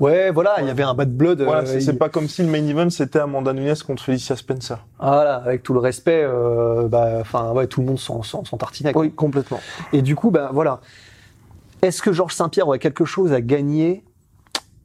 Ouais, 0.00 0.30
voilà, 0.30 0.56
il 0.60 0.66
y 0.66 0.70
avait 0.70 0.82
un 0.82 0.94
bad 0.94 1.14
blood. 1.14 1.42
Voilà, 1.42 1.62
euh, 1.68 1.80
c'est 1.80 1.92
il- 1.92 1.98
pas 1.98 2.08
comme 2.08 2.28
si 2.28 2.42
le 2.42 2.48
main 2.48 2.66
event 2.66 2.90
c'était 2.90 3.18
Amanda 3.18 3.52
Nunes 3.52 3.74
contre 3.86 4.02
Felicia 4.02 4.36
Spencer. 4.36 4.78
Voilà, 5.00 5.36
avec 5.36 5.62
tout 5.62 5.74
le 5.74 5.80
respect, 5.80 6.22
euh, 6.24 6.88
bah, 6.88 7.18
enfin, 7.20 7.52
ouais, 7.52 7.66
tout 7.66 7.80
le 7.80 7.86
monde 7.86 7.98
s'en, 7.98 8.22
s'en, 8.22 8.42
tartinait. 8.56 8.92
Oui, 8.96 9.12
complètement. 9.12 9.60
Et 9.92 10.02
du 10.02 10.16
coup, 10.16 10.30
ben 10.30 10.50
voilà. 10.52 10.80
Est-ce 11.82 12.00
que 12.00 12.12
Georges 12.12 12.34
Saint-Pierre 12.34 12.68
aurait 12.68 12.78
quelque 12.78 13.04
chose 13.04 13.32
à 13.32 13.40
gagner 13.40 14.04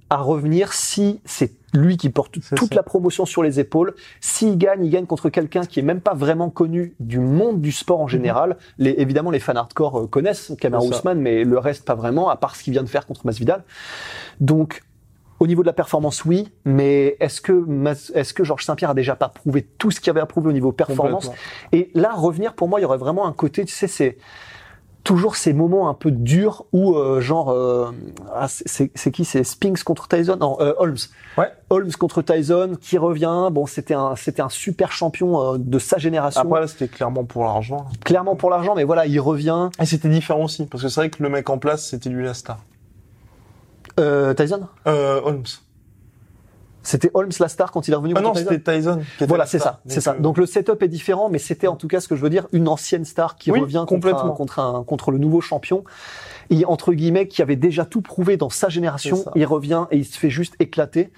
à 0.09 0.17
revenir 0.17 0.73
si 0.73 1.19
c'est 1.25 1.51
lui 1.73 1.97
qui 1.97 2.09
porte 2.09 2.31
toute 2.33 2.43
ça. 2.43 2.55
la 2.71 2.83
promotion 2.83 3.25
sur 3.25 3.43
les 3.43 3.59
épaules 3.59 3.93
S'il 4.21 4.57
gagne, 4.57 4.85
il 4.85 4.89
gagne 4.89 5.05
contre 5.05 5.29
quelqu'un 5.29 5.61
qui 5.65 5.79
est 5.79 5.83
même 5.83 5.99
pas 6.01 6.13
vraiment 6.13 6.49
connu 6.49 6.95
du 6.99 7.19
monde 7.19 7.59
du 7.61 7.71
sport 7.71 7.99
en 7.99 8.07
général. 8.07 8.57
Les, 8.77 8.91
évidemment, 8.97 9.31
les 9.31 9.39
fans 9.39 9.55
hardcore 9.55 9.99
euh, 9.99 10.07
connaissent 10.07 10.51
Mhm. 10.51 10.91
Ça. 10.91 10.97
Usman, 10.99 11.19
mais 11.19 11.43
le 11.43 11.59
reste 11.59 11.85
pas 11.85 11.95
vraiment, 11.95 12.29
à 12.29 12.37
part 12.37 12.55
ce 12.55 12.63
qu'il 12.63 12.71
vient 12.73 12.83
de 12.83 12.89
faire 12.89 13.05
contre 13.05 13.25
Masvidal. 13.25 13.63
Donc, 14.39 14.83
au 15.39 15.45
niveau 15.45 15.61
de 15.61 15.67
la 15.67 15.73
performance, 15.73 16.25
oui, 16.25 16.49
mais 16.65 17.15
est-ce 17.19 17.41
que 17.41 17.65
est-ce 18.15 18.33
que 18.33 18.43
Georges 18.43 18.63
Saint-Pierre 18.65 18.91
a 18.91 18.95
déjà 18.95 19.15
pas 19.15 19.29
prouvé 19.29 19.61
tout 19.77 19.91
ce 19.91 19.99
qu'il 19.99 20.09
avait 20.09 20.19
à 20.21 20.25
prouver 20.25 20.49
au 20.49 20.53
niveau 20.53 20.71
performance? 20.71 21.29
Et 21.73 21.91
là, 21.93 22.13
revenir, 22.15 22.53
pour 22.53 22.67
moi, 22.67 22.79
il 22.79 22.83
y 22.83 22.85
aurait 22.85 22.97
vraiment 22.97 23.27
un 23.27 23.33
côté, 23.33 23.63
tu 23.65 23.73
sais, 23.73 23.87
c'est 23.87 24.17
toujours 25.07 25.37
ces 25.37 25.53
moments 25.53 25.87
un 25.87 25.93
peu 25.93 26.11
durs 26.11 26.65
où, 26.73 26.93
euh, 26.95 27.21
genre, 27.21 27.49
euh, 27.49 27.91
ah, 28.35 28.47
c'est- 28.49 28.91
qui 29.11 29.23
C'est 29.23 29.45
Spinks 29.45 29.81
contre 29.83 30.09
Tyson? 30.09 30.35
Non, 30.35 30.57
euh, 30.59 30.73
Holmes. 30.77 30.97
Ouais. 31.37 31.49
Holmes 31.69 31.91
contre 31.97 32.21
Tyson, 32.21 32.75
qui 32.81 32.97
revient. 32.97 33.47
Bon, 33.51 33.65
c'était 33.65 33.93
un, 33.93 34.17
c'était 34.17 34.41
un 34.41 34.49
super 34.49 34.91
champion 34.91 35.53
euh, 35.53 35.57
de 35.57 35.79
sa 35.79 35.97
génération. 35.97 36.41
Après, 36.41 36.59
là, 36.59 36.67
c'était 36.67 36.89
clairement 36.89 37.23
pour 37.23 37.45
l'argent. 37.45 37.85
Clairement 38.03 38.35
pour 38.35 38.49
l'argent, 38.49 38.75
mais 38.75 38.83
voilà, 38.83 39.05
il 39.05 39.19
revient. 39.21 39.69
Et 39.81 39.85
c'était 39.85 40.09
différent 40.09 40.43
aussi, 40.43 40.65
parce 40.65 40.83
que 40.83 40.89
c'est 40.89 40.99
vrai 40.99 41.09
que 41.09 41.23
le 41.23 41.29
mec 41.29 41.49
en 41.49 41.57
place, 41.57 41.87
c'était 41.87 42.09
lui 42.09 42.25
la 42.25 42.33
star. 42.33 42.57
Euh, 44.01 44.33
Tyson? 44.33 44.67
Euh, 44.87 45.21
Holmes. 45.23 45.43
C'était 46.83 47.11
Holmes 47.13 47.31
la 47.39 47.47
star 47.49 47.71
quand 47.71 47.87
il 47.87 47.91
est 47.91 47.95
revenu 47.95 48.13
Ah 48.15 48.21
non, 48.21 48.33
c'était 48.33 48.59
Tyson. 48.59 48.99
Qui 49.17 49.23
était 49.23 49.25
Voilà, 49.27 49.45
c'est 49.45 49.59
ça, 49.59 49.81
c'est 49.87 49.99
ça. 49.99 50.13
euh, 50.13 50.19
Donc 50.19 50.37
le 50.37 50.45
setup 50.45 50.81
est 50.81 50.87
différent, 50.87 51.29
mais 51.29 51.37
c'était 51.39 51.67
en 51.67 51.75
tout 51.75 51.87
cas 51.87 51.99
ce 51.99 52.07
que 52.07 52.15
je 52.15 52.21
veux 52.21 52.29
dire, 52.29 52.47
une 52.53 52.67
ancienne 52.69 53.03
star 53.03 53.35
qui 53.35 53.51
Oui, 53.51 53.59
revient 53.59 53.83
contre, 53.87 53.87
complètement. 54.09 54.25
un, 54.33 54.35
contre, 54.35 54.59
un, 54.59 54.83
contre 54.85 55.11
le 55.11 55.17
nouveau 55.17 55.41
champion. 55.41 55.83
Et 56.49 56.63
entre 56.65 56.93
guillemets, 56.93 57.27
qui 57.27 57.41
avait 57.41 57.57
déjà 57.57 57.83
tout 57.83 58.01
prouvé 58.01 58.37
dans 58.37 58.49
sa 58.49 58.69
génération, 58.69 59.25
il 59.35 59.45
revient 59.45 59.85
et 59.91 59.97
il 59.97 60.05
se 60.05 60.17
fait 60.17 60.29
juste 60.29 60.55
éclater. 60.59 61.11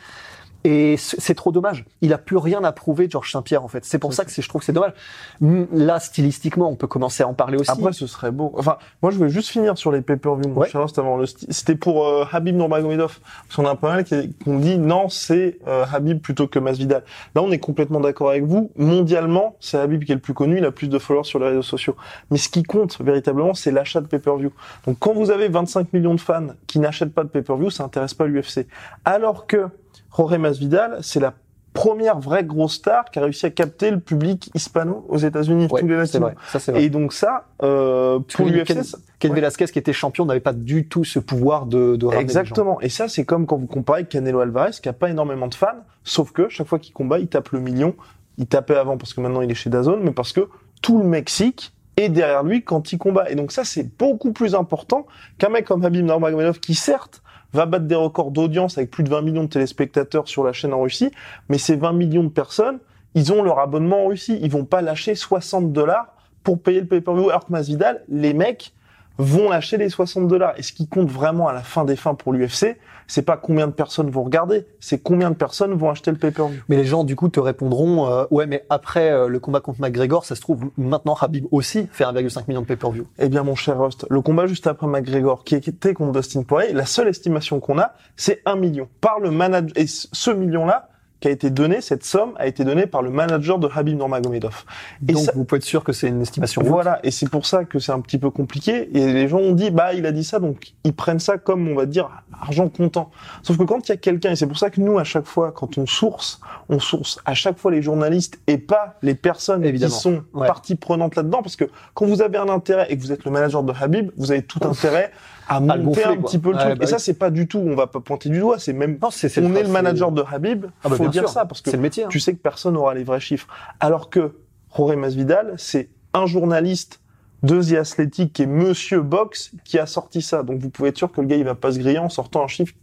Et 0.64 0.96
c'est 0.98 1.36
trop 1.36 1.52
dommage. 1.52 1.86
Il 2.02 2.12
a 2.12 2.18
plus 2.18 2.38
rien 2.38 2.64
à 2.64 2.72
prouver, 2.72 3.08
Georges 3.10 3.32
Saint-Pierre, 3.32 3.64
en 3.64 3.68
fait. 3.70 3.86
C'est 3.86 4.00
pour 4.00 4.14
ça 4.14 4.26
que 4.26 4.32
je 4.32 4.48
trouve 4.50 4.60
que 4.60 4.66
c'est 4.66 4.74
dommage. 4.74 4.92
Mm, 5.40 5.64
Là, 5.72 6.00
stylistiquement, 6.00 6.70
on 6.70 6.76
peut 6.76 6.88
commencer 6.88 7.24
à 7.24 7.28
en 7.28 7.34
parler 7.34 7.58
aussi. 7.58 7.72
Après, 7.72 7.94
ce 7.94 8.08
serait 8.08 8.32
beau. 8.32 8.54
Enfin, 8.58 8.78
moi, 9.02 9.12
je 9.12 9.18
voulais 9.18 9.30
juste 9.30 9.50
finir 9.50 9.78
sur 9.78 9.92
les 9.92 10.02
pay-per-view, 10.02 10.52
Ouais. 10.54 10.68
le 10.74 11.26
C'était 11.50 11.76
pour 11.76 12.06
euh, 12.08 12.26
Habib 12.32 12.56
Nurmagomedov. 12.56 13.20
Parce 13.48 13.56
qu'on 13.56 13.66
a 13.66 13.72
un 13.72 13.76
pas 13.76 13.90
mal 13.90 14.04
qui 14.04 14.34
qui 14.34 14.50
ont 14.50 14.60
dit 14.60 14.78
non, 14.78 15.08
c'est 15.10 15.60
euh, 15.68 15.86
Habib 15.94 16.20
plutôt 16.20 16.48
que 16.48 16.60
Masvidal. 16.60 17.04
Là, 17.36 17.42
on 17.42 17.52
est 17.52 17.60
complètement 17.60 18.00
d'accord 18.00 18.30
avec 18.30 18.44
vous. 18.44 18.72
Mondialement, 18.78 19.56
c'est 19.60 19.78
Habib 19.78 20.04
qui 20.04 20.12
est 20.12 20.16
le 20.16 20.22
plus 20.22 20.34
connu. 20.34 20.58
Il 20.58 20.66
a 20.66 20.72
plus 20.72 20.90
de 20.90 21.00
followers 21.00 21.24
sur 21.26 21.40
les 21.40 21.48
réseaux 21.48 21.62
sociaux. 21.62 21.96
Mais 22.32 22.38
ce 22.38 22.50
qui 22.50 22.64
compte 22.64 23.00
véritablement, 23.02 23.54
c'est 23.54 23.72
l'achat 23.72 24.02
de 24.02 24.08
pay-per-view. 24.08 24.52
Donc, 24.86 24.98
quand 25.00 25.14
vous 25.14 25.32
avez 25.32 25.48
25 25.48 25.94
millions 25.94 26.16
de 26.16 26.20
fans 26.20 26.48
qui 26.68 26.80
n'achètent 26.80 27.14
pas 27.14 27.24
de 27.24 27.30
pay-per-view, 27.30 27.70
ça 27.70 27.84
intéresse 27.84 28.14
pas 28.14 28.26
l'UFC. 28.26 28.68
Alors 29.06 29.48
que 29.48 29.68
Jorge 30.16 30.38
Masvidal, 30.38 30.98
c'est 31.02 31.20
la 31.20 31.34
première 31.74 32.20
vraie 32.20 32.44
grosse 32.44 32.74
star 32.76 33.06
qui 33.12 33.20
a 33.20 33.22
réussi 33.22 33.46
à 33.46 33.52
capter 33.52 33.92
le 33.92 34.00
public 34.00 34.50
hispano 34.56 35.06
aux 35.08 35.18
États-Unis, 35.20 35.68
Ouais, 35.72 35.82
tous 35.82 35.88
les 35.88 35.96
latinos. 35.98 36.32
Et 36.76 36.90
donc 36.90 37.14
ça, 37.14 37.46
euh, 37.62 38.20
pour 38.36 38.48
l'UFC, 38.48 38.66
Ken- 38.66 38.84
Ken 39.20 39.32
ouais. 39.32 39.36
Velasquez, 39.36 39.66
qui 39.66 39.78
était 39.80 39.94
champion, 39.94 40.26
n'avait 40.26 40.40
pas 40.40 40.52
du 40.54 40.88
tout 40.88 41.04
ce 41.04 41.20
pouvoir 41.20 41.68
de, 41.68 41.96
de 41.96 42.06
ramener 42.08 42.24
les 42.24 42.34
gens. 42.34 42.40
exactement. 42.42 42.82
Et 42.82 42.90
ça, 42.90 43.08
c'est 43.08 43.24
comme 43.24 43.46
quand 43.46 43.58
vous 43.58 43.68
comparez 43.68 44.06
Canelo 44.06 44.40
Alvarez, 44.40 44.72
qui 44.82 44.90
a 44.90 44.94
pas 44.94 45.10
énormément 45.10 45.48
de 45.48 45.54
fans, 45.56 45.68
sauf 46.04 46.32
que 46.32 46.50
chaque 46.50 46.68
fois 46.68 46.80
qu'il 46.80 46.94
combat, 46.94 47.20
il 47.20 47.28
tape 47.28 47.50
le 47.50 47.60
million. 47.60 47.96
Il 48.40 48.48
tapait 48.48 48.76
avant 48.76 48.98
parce 48.98 49.14
que 49.14 49.22
maintenant 49.22 49.42
il 49.42 49.52
est 49.52 49.56
chez 49.56 49.70
Dazone, 49.70 50.00
mais 50.02 50.12
parce 50.12 50.34
que 50.34 50.48
tout 50.82 50.98
le 50.98 51.04
Mexique 51.04 51.74
est 51.98 52.10
derrière 52.10 52.44
lui 52.44 52.64
quand 52.64 52.92
il 52.94 52.98
combat. 52.98 53.30
Et 53.30 53.36
donc 53.36 53.52
ça, 53.52 53.64
c'est 53.64 53.96
beaucoup 53.98 54.32
plus 54.32 54.56
important 54.56 55.06
qu'un 55.38 55.50
mec 55.50 55.66
comme 55.68 55.84
Habib 55.86 56.06
Nurmagomedov 56.06 56.60
qui 56.60 56.74
certes 56.74 57.22
va 57.54 57.66
battre 57.66 57.86
des 57.86 57.96
records 57.96 58.32
d'audience 58.32 58.78
avec 58.78 58.92
plus 58.92 59.04
de 59.04 59.10
20 59.10 59.22
millions 59.22 59.44
de 59.44 59.50
téléspectateurs 59.50 60.28
sur 60.28 60.44
la 60.44 60.54
chaîne 60.54 60.74
en 60.74 60.82
Russie, 60.82 61.12
mais 61.50 61.58
ces 61.58 61.76
20 61.76 61.94
millions 61.94 62.24
de 62.24 62.30
personnes, 62.30 62.80
ils 63.16 63.34
ont 63.34 63.44
leur 63.44 63.60
abonnement 63.60 64.06
en 64.06 64.08
Russie. 64.08 64.40
Ils 64.42 64.52
vont 64.52 64.66
pas 64.66 64.82
lâcher 64.82 65.16
60 65.16 65.74
dollars 65.74 66.14
pour 66.44 66.62
payer 66.62 66.82
le 66.82 66.88
pay-per-view. 66.88 67.30
Alors 67.30 67.46
que 67.46 67.52
Masvidal, 67.52 68.04
les 68.08 68.34
mecs 68.34 68.74
vont 69.20 69.50
lâcher 69.50 69.78
les 69.78 69.90
60 69.90 70.28
dollars. 70.28 70.54
Et 70.58 70.64
ce 70.64 70.74
qui 70.74 70.88
compte 70.88 71.10
vraiment 71.10 71.48
à 71.48 71.54
la 71.54 71.62
fin 71.62 71.86
des 71.86 71.96
fins 71.96 72.16
pour 72.16 72.34
l'UFC, 72.34 72.78
c'est 73.06 73.24
pas 73.24 73.38
combien 73.38 73.68
de 73.68 73.74
personnes 73.74 74.10
vont 74.10 74.24
regarder, 74.24 74.66
c'est 74.80 75.02
combien 75.02 75.30
de 75.32 75.36
personnes 75.36 75.74
vont 75.74 75.90
acheter 75.90 76.12
le 76.12 76.18
pay-per-view. 76.18 76.62
Mais 76.70 76.78
les 76.78 76.86
gens, 76.86 77.04
du 77.04 77.16
coup, 77.16 77.28
te 77.28 77.40
répondront, 77.40 78.08
euh, 78.08 78.26
ouais, 78.30 78.46
mais 78.46 78.66
après 78.70 79.12
euh, 79.12 79.28
le 79.28 79.40
combat 79.40 79.62
contre 79.62 79.82
McGregor, 79.82 80.26
ça 80.26 80.36
se 80.36 80.42
trouve, 80.42 80.70
maintenant, 80.78 81.16
Habib 81.20 81.46
aussi 81.52 81.88
fait 81.92 82.04
1,5 82.04 82.44
million 82.48 82.62
de 82.62 82.68
pay-per-view. 82.68 83.08
Eh 83.18 83.28
bien, 83.28 83.44
mon 83.44 83.56
cher 83.56 83.80
Rust, 83.80 84.06
le 84.10 84.22
combat 84.22 84.46
juste 84.46 84.68
après 84.68 84.88
McGregor, 84.88 85.44
qui 85.44 85.56
était 85.56 85.94
contre 85.94 86.20
Dustin 86.20 86.44
Poirier, 86.44 86.72
la 86.74 86.86
seule 86.86 87.08
estimation 87.08 87.60
qu'on 87.60 87.80
a, 87.80 87.94
c'est 88.16 88.42
un 88.46 88.56
million. 88.56 88.88
Par 89.02 89.20
le 89.20 89.32
manager, 89.32 89.72
et 89.76 89.88
ce 89.88 90.08
ce 90.12 90.32
million-là, 90.32 90.90
qui 91.20 91.28
a 91.28 91.32
été 91.32 91.50
donné, 91.50 91.82
cette 91.82 92.06
somme 92.06 92.32
a 92.38 92.48
été 92.48 92.64
donnée 92.64 92.86
par 92.88 93.02
le 93.02 93.10
manager 93.10 93.60
de 93.60 93.68
Habib 93.74 93.98
Nurmagomedov. 93.98 94.64
Et 95.08 95.14
Donc, 95.14 95.24
ça- 95.24 95.32
vous 95.36 95.44
pouvez 95.44 95.58
être 95.58 95.66
sûr 95.66 95.84
que 95.84 95.92
c'est 95.92 96.08
une 96.08 96.22
estimation. 96.22 96.62
Voilà, 96.64 97.00
et 97.04 97.12
c'est 97.12 97.30
pour 97.30 97.46
ça 97.46 97.66
que 97.66 97.78
c'est 97.80 97.92
un 97.92 98.00
petit 98.00 98.18
peu 98.18 98.30
compliqué. 98.30 98.90
Et 98.98 99.12
les 99.12 99.28
gens 99.28 99.40
ont 99.40 99.52
dit, 99.54 99.70
bah, 99.70 99.94
il 99.94 100.06
a 100.06 100.12
dit 100.14 100.24
ça, 100.24 100.40
donc 100.40 100.74
ils 100.86 100.94
prennent 100.94 101.20
ça 101.20 101.38
comme, 101.38 101.68
on 101.68 101.76
va 101.76 101.86
dire, 101.86 102.10
argent 102.42 102.70
comptant. 102.70 103.12
Sauf 103.44 103.58
que 103.58 103.64
quand 103.64 103.88
il 103.88 103.92
y 103.92 103.94
a 103.94 103.98
quelqu'un, 103.98 104.32
et 104.32 104.36
c'est 104.38 104.48
pour 104.48 104.58
ça 104.58 104.70
que 104.70 104.80
nous, 104.80 104.98
à 104.98 105.04
chaque 105.04 105.26
fois, 105.26 105.52
quand 105.52 105.78
on 105.78 105.86
source, 105.86 106.40
on 106.70 106.80
source 106.80 107.20
à 107.26 107.34
chaque 107.34 107.58
fois 107.58 107.72
les 107.72 107.82
journalistes 107.82 108.40
et 108.48 108.58
pas 108.58 108.96
les 109.02 109.16
personnes 109.16 109.66
Évidemment. 109.66 109.94
qui 109.94 110.00
sont 110.02 110.24
Ouais. 110.34 110.48
partie 110.48 110.76
prenante 110.76 111.16
là-dedans, 111.16 111.42
parce 111.42 111.56
que 111.58 111.66
quand 111.96 112.06
vous 112.06 112.22
avez 112.22 112.38
un 112.38 112.48
intérêt 112.50 112.88
et 112.90 112.98
que 112.98 113.02
vous 113.02 113.12
êtes 113.12 113.26
le 113.26 113.32
manager 113.32 113.64
de 113.64 113.74
Habib, 113.80 114.12
vous 114.16 114.32
avez 114.32 114.42
tout 114.44 114.60
intérêt 114.62 115.12
à 115.50 115.60
monter 115.60 115.84
gonfler, 115.84 116.04
un 116.06 116.16
petit 116.22 116.38
peu 116.38 116.50
le 116.52 116.56
Ouais, 116.58 116.64
truc. 116.66 116.78
bah 116.80 116.84
et 116.86 116.88
ça, 116.88 117.00
c'est 117.00 117.14
pas 117.16 117.30
du 117.30 117.48
tout, 117.48 117.60
on 117.60 117.76
va 117.76 117.88
pas 117.88 118.00
pointer 118.00 118.30
du 118.30 118.40
doigt, 118.40 118.60
c'est 118.60 118.74
même, 118.74 118.98
Non, 119.02 119.10
c'est, 119.12 119.28
c'est 119.30 119.42
on 119.42 119.54
est 119.56 119.64
le 119.64 119.70
manager 119.70 120.12
de 120.12 120.24
Habib, 120.32 120.66
Ah 120.84 120.90
bah, 120.90 120.96
faut 120.96 121.08
dire 121.08 121.24
sûr. 121.24 121.30
ça, 121.30 121.46
parce 121.46 121.62
que 121.62 121.70
C'est 121.72 121.78
le 121.78 121.84
métier. 121.84 122.04
hein. 122.06 122.10
tu 122.10 122.20
sais 122.20 122.34
que 122.34 122.40
personne 122.40 122.76
n'aura 122.76 122.94
les 122.94 123.04
vrais 123.04 123.20
chiffres. 123.20 123.48
Alors 123.80 124.10
que 124.10 124.36
Jorge 124.78 124.96
Masvidal, 124.96 125.56
c'est 125.58 125.90
un 126.14 126.26
journaliste 126.28 127.02
de 127.44 127.62
The 127.62 127.74
Athletic 127.80 128.34
qui 128.34 128.44
est 128.44 128.48
Monsieur 128.48 129.02
Box 129.02 129.52
qui 129.64 129.80
a 129.80 129.86
sorti 129.86 130.22
ça. 130.22 130.44
Donc 130.44 130.60
vous 130.60 130.70
pouvez 130.70 130.90
être 130.90 130.98
sûr 130.98 131.12
que 131.12 131.22
le 131.22 131.28
gars 131.28 131.36
il 131.38 131.44
va 131.46 131.56
pas 131.56 131.72
se 131.72 131.80
griller 131.80 132.00
en 132.00 132.10
sortant 132.10 132.44
un 132.44 132.48
chiffre 132.48 132.74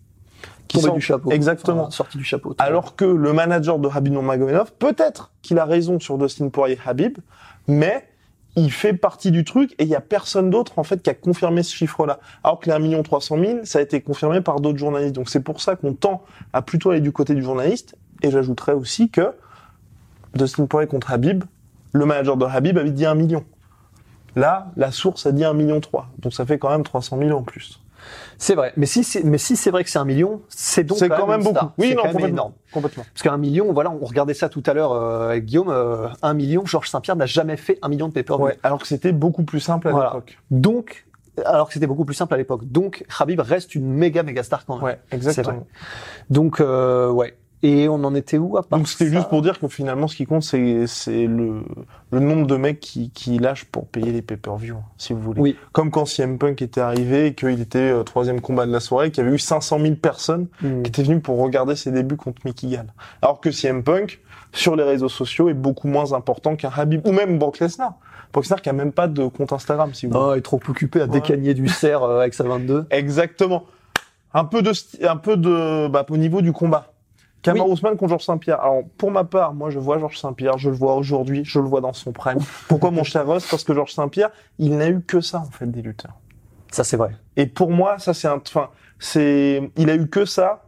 qui 0.66 0.80
sort 0.80 0.94
du 0.94 1.00
chapeau. 1.00 1.30
Exactement. 1.30 1.82
Enfin, 1.82 1.90
sorti 1.90 2.18
du 2.18 2.25
chapeau. 2.25 2.54
Alors 2.58 2.96
que 2.96 3.04
le 3.04 3.32
manager 3.32 3.78
de 3.78 3.88
Habib 3.88 4.12
Nurmagomedov, 4.14 4.73
peut-être 4.78 5.32
qu'il 5.42 5.58
a 5.58 5.64
raison 5.64 6.00
sur 6.00 6.18
Dustin 6.18 6.49
Poirier 6.49 6.78
Habib, 6.87 7.18
mais 7.68 8.08
il 8.56 8.72
fait 8.72 8.94
partie 8.94 9.30
du 9.30 9.44
truc 9.44 9.75
et 9.78 9.84
il 9.84 9.88
y 9.88 9.94
a 9.94 10.00
personne 10.00 10.48
d'autre 10.48 10.78
en 10.78 10.82
fait 10.82 11.02
qui 11.02 11.10
a 11.10 11.14
confirmé 11.14 11.62
ce 11.62 11.75
chiffre-là. 11.75 12.18
Alors 12.42 12.58
que 12.58 12.66
les 12.66 12.72
1 12.72 12.78
million 12.78 13.02
300 13.02 13.38
000, 13.38 13.58
ça 13.64 13.78
a 13.78 13.82
été 13.82 14.00
confirmé 14.00 14.40
par 14.40 14.60
d'autres 14.60 14.78
journalistes. 14.78 15.14
Donc 15.14 15.28
c'est 15.28 15.40
pour 15.40 15.60
ça 15.60 15.76
qu'on 15.76 15.92
tend 15.92 16.25
à 16.54 16.62
plutôt 16.62 16.90
aller 16.90 17.00
du 17.00 17.12
côté 17.12 17.34
du 17.34 17.42
journaliste. 17.42 17.96
Et 18.22 18.30
j'ajouterais 18.30 18.72
aussi 18.72 19.10
que 19.10 19.32
Dustin 20.34 20.64
Poirier 20.66 20.88
contre 20.88 21.12
Habib, 21.12 21.44
le 21.92 22.06
manager 22.06 22.38
de 22.38 22.46
Habib 22.46 22.78
avait 22.78 22.90
dit 22.90 23.04
1 23.04 23.14
million. 23.14 23.44
Là, 24.36 24.70
la 24.76 24.90
source 24.90 25.26
a 25.26 25.32
dit 25.32 25.44
1 25.44 25.52
million 25.52 25.80
3. 25.80 26.08
Donc 26.18 26.32
ça 26.32 26.46
fait 26.46 26.58
quand 26.58 26.70
même 26.70 26.82
300 26.82 27.18
000 27.18 27.38
en 27.38 27.42
plus. 27.42 27.80
C'est 28.38 28.55
vrai. 28.55 28.73
Mais 28.76 28.87
si 28.87 29.03
c'est, 29.05 29.23
mais 29.25 29.38
si 29.38 29.57
c'est 29.57 29.71
vrai 29.71 29.85
que 29.85 29.91
c'est 29.91 29.99
un 29.99 30.05
million, 30.05 30.43
c'est 30.49 30.85
donc 30.85 30.99
C'est 30.99 31.09
quand 31.09 31.26
même 31.26 31.43
beaucoup. 31.43 31.67
Oui, 31.79 31.88
C'est 31.88 31.95
non, 31.95 32.03
quand 32.03 32.09
complètement. 32.09 32.29
énorme. 32.29 32.53
Complètement. 32.73 33.05
Parce 33.12 33.23
qu'un 33.23 33.37
million, 33.38 33.73
voilà, 33.73 33.91
on 33.91 34.05
regardait 34.05 34.35
ça 34.35 34.49
tout 34.49 34.62
à 34.67 34.75
l'heure 34.75 34.93
euh, 34.93 35.31
avec 35.31 35.45
Guillaume, 35.47 35.69
euh, 35.71 36.09
un 36.23 36.35
million, 36.35 36.67
Georges 36.67 36.91
Saint-Pierre 36.91 37.17
n'a 37.17 37.26
jamais 37.26 37.57
fait 37.57 37.79
un 37.83 37.88
million 37.88 38.09
de 38.09 38.12
pay-per-view. 38.12 38.45
Ouais, 38.45 38.59
alors 38.62 38.79
que 38.81 38.87
c'était 38.87 39.12
beaucoup 39.12 39.45
plus 39.45 39.61
simple 39.61 39.88
à 39.88 39.93
Voilà. 39.93 40.07
l'époque. 40.11 40.38
Donc, 40.50 41.07
alors 41.45 41.67
que 41.69 41.75
c'était 41.75 41.87
beaucoup 41.87 42.05
plus 42.05 42.15
simple 42.15 42.35
à 42.35 42.37
l'époque. 42.37 42.65
Donc, 42.65 43.05
Habib 43.19 43.41
reste 43.41 43.75
une 43.75 43.93
méga 43.93 44.23
méga 44.23 44.43
star 44.43 44.65
quand 44.67 44.76
même. 44.76 44.85
Ouais, 44.85 44.99
exactement. 45.11 45.67
Donc, 46.31 46.61
euh, 46.61 47.11
ouais. 47.11 47.37
Et 47.62 47.88
on 47.88 47.94
en 48.04 48.14
était 48.14 48.38
où 48.38 48.58
à 48.58 48.62
part 48.62 48.78
Donc 48.78 48.86
c'était 48.86 49.10
juste 49.10 49.28
pour 49.28 49.40
dire 49.42 49.58
que 49.58 49.66
finalement, 49.68 50.08
ce 50.08 50.16
qui 50.16 50.26
compte, 50.26 50.42
c'est 50.42 50.86
c'est 50.86 51.26
le 51.26 51.62
le 52.12 52.20
nombre 52.20 52.46
de 52.46 52.56
mecs 52.56 52.80
qui 52.80 53.10
qui 53.10 53.38
lâchent 53.38 53.64
pour 53.64 53.86
payer 53.86 54.12
les 54.12 54.22
pay-per-view, 54.22 54.76
si 54.98 55.12
vous 55.14 55.20
voulez. 55.20 55.40
Oui. 55.40 55.56
Comme 55.72 55.90
quand 55.90 56.04
CM 56.04 56.38
Punk 56.38 56.60
était 56.62 56.82
arrivé 56.82 57.26
et 57.26 57.34
qu'il 57.34 57.60
était 57.60 57.78
euh, 57.78 58.02
troisième 58.02 58.40
combat 58.40 58.66
de 58.66 58.72
la 58.72 58.80
soirée, 58.80 59.10
qu'il 59.10 59.25
y 59.25 59.26
avait 59.26 59.34
eu 59.34 59.38
500 59.38 59.80
000 59.80 59.94
personnes 59.96 60.46
Hmm. 60.60 60.82
qui 60.82 60.88
étaient 60.88 61.02
venues 61.02 61.20
pour 61.20 61.38
regarder 61.38 61.76
ses 61.76 61.90
débuts 61.90 62.16
contre 62.16 62.42
Mickey 62.44 62.68
Gall. 62.68 62.86
Alors 63.22 63.40
que 63.40 63.50
CM 63.50 63.82
Punk 63.82 64.20
sur 64.52 64.76
les 64.76 64.84
réseaux 64.84 65.08
sociaux 65.08 65.48
est 65.48 65.54
beaucoup 65.54 65.88
moins 65.88 66.12
important 66.12 66.56
qu'un 66.56 66.70
Habib 66.75 67.06
ou 67.06 67.12
même 67.12 67.38
Brock 67.38 67.58
Lesnar. 67.58 67.94
Brock 68.32 68.44
Lesnar 68.44 68.62
qui 68.62 68.68
a 68.68 68.72
même 68.72 68.92
pas 68.92 69.08
de 69.08 69.26
compte 69.26 69.52
Instagram, 69.52 69.92
si 69.94 70.06
vous 70.06 70.12
voulez. 70.12 70.25
Oh, 70.28 70.34
il 70.34 70.38
est 70.38 70.42
trop 70.42 70.60
occupé 70.68 71.00
à 71.00 71.06
décagner 71.06 71.54
du 71.54 71.68
cerf 71.68 72.02
euh, 72.02 72.20
avec 72.20 72.34
sa 72.34 72.44
22. 72.44 72.86
Exactement. 72.90 73.64
Un 74.34 74.44
peu 74.44 74.62
de, 74.62 74.72
un 75.06 75.16
peu 75.16 75.36
de, 75.36 75.88
bah, 75.88 76.04
au 76.08 76.16
niveau 76.16 76.42
du 76.42 76.52
combat. 76.52 76.92
Kamar 77.47 77.67
Oui. 77.67 77.73
Ousmane 77.73 77.97
contre 77.97 78.11
Georges 78.11 78.25
Saint-Pierre. 78.25 78.61
Alors, 78.61 78.83
pour 78.99 79.11
ma 79.12 79.23
part, 79.23 79.55
moi, 79.55 79.71
je 79.71 79.79
vois 79.79 79.99
Georges 79.99 80.19
Saint-Pierre, 80.19 80.59
je 80.59 80.69
le 80.69 80.76
vois 80.76 80.97
aujourd'hui, 80.97 81.45
je 81.45 81.61
le 81.61 81.67
vois 81.67 81.81
dans 81.81 81.93
son 81.93 82.11
prime. 82.12 82.38
Pourquoi 82.69 82.91
mon 82.91 83.05
cher 83.05 83.25
Ross? 83.25 83.47
Parce 83.49 83.62
que 83.62 83.73
Georges 83.73 83.93
Saint-Pierre, 83.93 84.31
il 84.59 84.76
n'a 84.76 84.88
eu 84.88 85.00
que 85.00 85.21
ça, 85.21 85.38
en 85.38 85.50
fait, 85.50 85.71
des 85.71 85.83
lutteurs. 85.83 86.15
Ça, 86.73 86.83
c'est 86.83 86.97
vrai. 86.97 87.12
Et 87.37 87.47
pour 87.47 87.71
moi, 87.71 87.99
ça, 87.99 88.15
c'est 88.15 88.26
un, 88.26 88.43
enfin, 88.45 88.71
c'est, 88.99 89.71
il 89.76 89.91
a 89.91 89.95
eu 89.95 90.09
que 90.09 90.25
ça. 90.25 90.65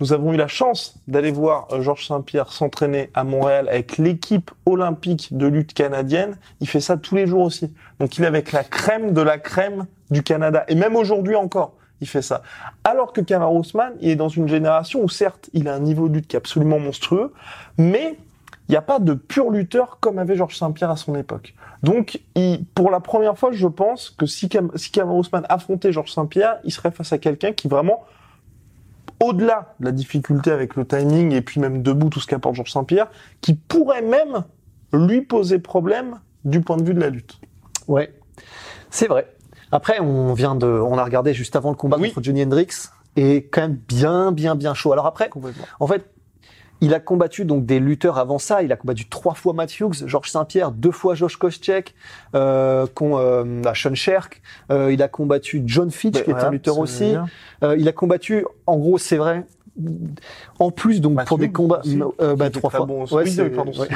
Nous 0.00 0.12
avons 0.12 0.32
eu 0.32 0.36
la 0.36 0.48
chance 0.48 0.94
d'aller 1.08 1.32
voir 1.32 1.66
euh, 1.72 1.82
Georges 1.82 2.06
Saint-Pierre 2.06 2.52
s'entraîner 2.52 3.10
à 3.14 3.24
Montréal 3.24 3.68
avec 3.68 3.98
l'équipe 3.98 4.50
olympique 4.64 5.36
de 5.36 5.46
lutte 5.46 5.74
canadienne. 5.74 6.38
Il 6.60 6.68
fait 6.68 6.80
ça 6.80 6.96
tous 6.96 7.16
les 7.16 7.26
jours 7.26 7.42
aussi. 7.42 7.74
Donc 7.98 8.16
il 8.16 8.24
est 8.24 8.28
avec 8.28 8.52
la 8.52 8.62
crème 8.62 9.12
de 9.12 9.20
la 9.20 9.38
crème 9.38 9.86
du 10.10 10.22
Canada. 10.22 10.64
Et 10.68 10.76
même 10.76 10.94
aujourd'hui 10.94 11.34
encore, 11.34 11.74
il 12.00 12.08
fait 12.08 12.22
ça. 12.22 12.42
Alors 12.84 13.12
que 13.12 13.20
Kamar 13.20 13.52
Ousmane, 13.52 13.94
il 14.00 14.10
est 14.10 14.16
dans 14.16 14.28
une 14.28 14.48
génération 14.48 15.02
où 15.02 15.08
certes, 15.08 15.50
il 15.52 15.68
a 15.68 15.74
un 15.74 15.80
niveau 15.80 16.08
de 16.08 16.14
lutte 16.14 16.28
qui 16.28 16.36
est 16.36 16.38
absolument 16.38 16.78
monstrueux, 16.78 17.32
mais 17.76 18.18
il 18.68 18.72
n'y 18.72 18.76
a 18.76 18.82
pas 18.82 18.98
de 18.98 19.14
pur 19.14 19.50
lutteur 19.50 19.98
comme 20.00 20.18
avait 20.18 20.36
Georges 20.36 20.56
Saint-Pierre 20.56 20.90
à 20.90 20.96
son 20.96 21.14
époque. 21.14 21.54
Donc, 21.82 22.20
il- 22.34 22.64
pour 22.74 22.90
la 22.90 23.00
première 23.00 23.38
fois, 23.38 23.50
je 23.52 23.66
pense 23.66 24.10
que 24.10 24.26
si, 24.26 24.48
Cam 24.48 24.70
Kamar 24.92 25.16
affrontait 25.48 25.92
Georges 25.92 26.12
Saint-Pierre, 26.12 26.58
il 26.64 26.72
serait 26.72 26.90
face 26.90 27.12
à 27.12 27.18
quelqu'un 27.18 27.52
qui 27.52 27.68
vraiment, 27.68 28.04
au-delà 29.20 29.74
de 29.80 29.86
la 29.86 29.92
difficulté 29.92 30.50
avec 30.50 30.76
le 30.76 30.86
timing 30.86 31.32
et 31.32 31.40
puis 31.40 31.60
même 31.60 31.82
debout, 31.82 32.08
tout 32.08 32.20
ce 32.20 32.26
qu'apporte 32.26 32.56
Georges 32.56 32.72
Saint-Pierre, 32.72 33.08
qui 33.40 33.54
pourrait 33.54 34.02
même 34.02 34.44
lui 34.92 35.22
poser 35.22 35.58
problème 35.58 36.18
du 36.44 36.60
point 36.60 36.76
de 36.76 36.84
vue 36.84 36.94
de 36.94 37.00
la 37.00 37.10
lutte. 37.10 37.40
Ouais. 37.88 38.12
C'est 38.90 39.06
vrai. 39.08 39.26
Après, 39.72 40.00
on 40.00 40.32
vient 40.34 40.54
de, 40.54 40.66
on 40.66 40.96
a 40.98 41.04
regardé 41.04 41.34
juste 41.34 41.56
avant 41.56 41.70
le 41.70 41.76
combat 41.76 41.96
Oui. 41.98 42.12
contre 42.12 42.24
Johnny 42.24 42.42
Hendricks 42.42 42.74
et 43.16 43.44
quand 43.50 43.60
même 43.62 43.78
bien, 43.88 44.32
bien, 44.32 44.54
bien 44.54 44.74
chaud. 44.74 44.92
Alors 44.92 45.06
après, 45.06 45.28
en 45.80 45.86
fait, 45.86 46.04
il 46.80 46.94
a 46.94 47.00
combattu 47.00 47.44
donc 47.44 47.66
des 47.66 47.80
lutteurs 47.80 48.18
avant 48.18 48.38
ça. 48.38 48.62
Il 48.62 48.70
a 48.72 48.76
combattu 48.76 49.08
trois 49.08 49.34
fois 49.34 49.52
Matt 49.52 49.80
Hughes, 49.80 50.06
Georges 50.06 50.30
Saint-Pierre, 50.30 50.70
deux 50.70 50.92
fois 50.92 51.14
Josh 51.16 51.36
Koscheck, 51.36 51.94
euh, 52.36 52.86
con, 52.94 53.18
euh, 53.18 53.42
bah, 53.62 53.72
Sean 53.74 53.94
Sherk. 53.96 54.40
Euh, 54.70 54.92
il 54.92 55.02
a 55.02 55.08
combattu 55.08 55.62
John 55.66 55.90
Fitch, 55.90 56.22
qui 56.22 56.30
est 56.30 56.34
un 56.34 56.50
lutteur 56.50 56.78
aussi. 56.78 57.16
Euh, 57.64 57.76
il 57.76 57.88
a 57.88 57.92
combattu, 57.92 58.44
en 58.66 58.76
gros, 58.76 58.96
c'est 58.98 59.16
vrai. 59.16 59.44
En 60.58 60.70
plus, 60.70 61.00
donc 61.00 61.14
Matt 61.14 61.28
pour 61.28 61.38
des 61.38 61.50
combats, 61.50 61.80
aussi, 61.84 62.00
euh, 62.20 62.34
bah, 62.36 62.50
trois 62.50 62.70
fois. 62.70 62.86
bon. 62.86 63.04
Ouais, 63.06 63.24
Oui, 63.24 63.50
pardon, 63.50 63.72
ouais. 63.78 63.88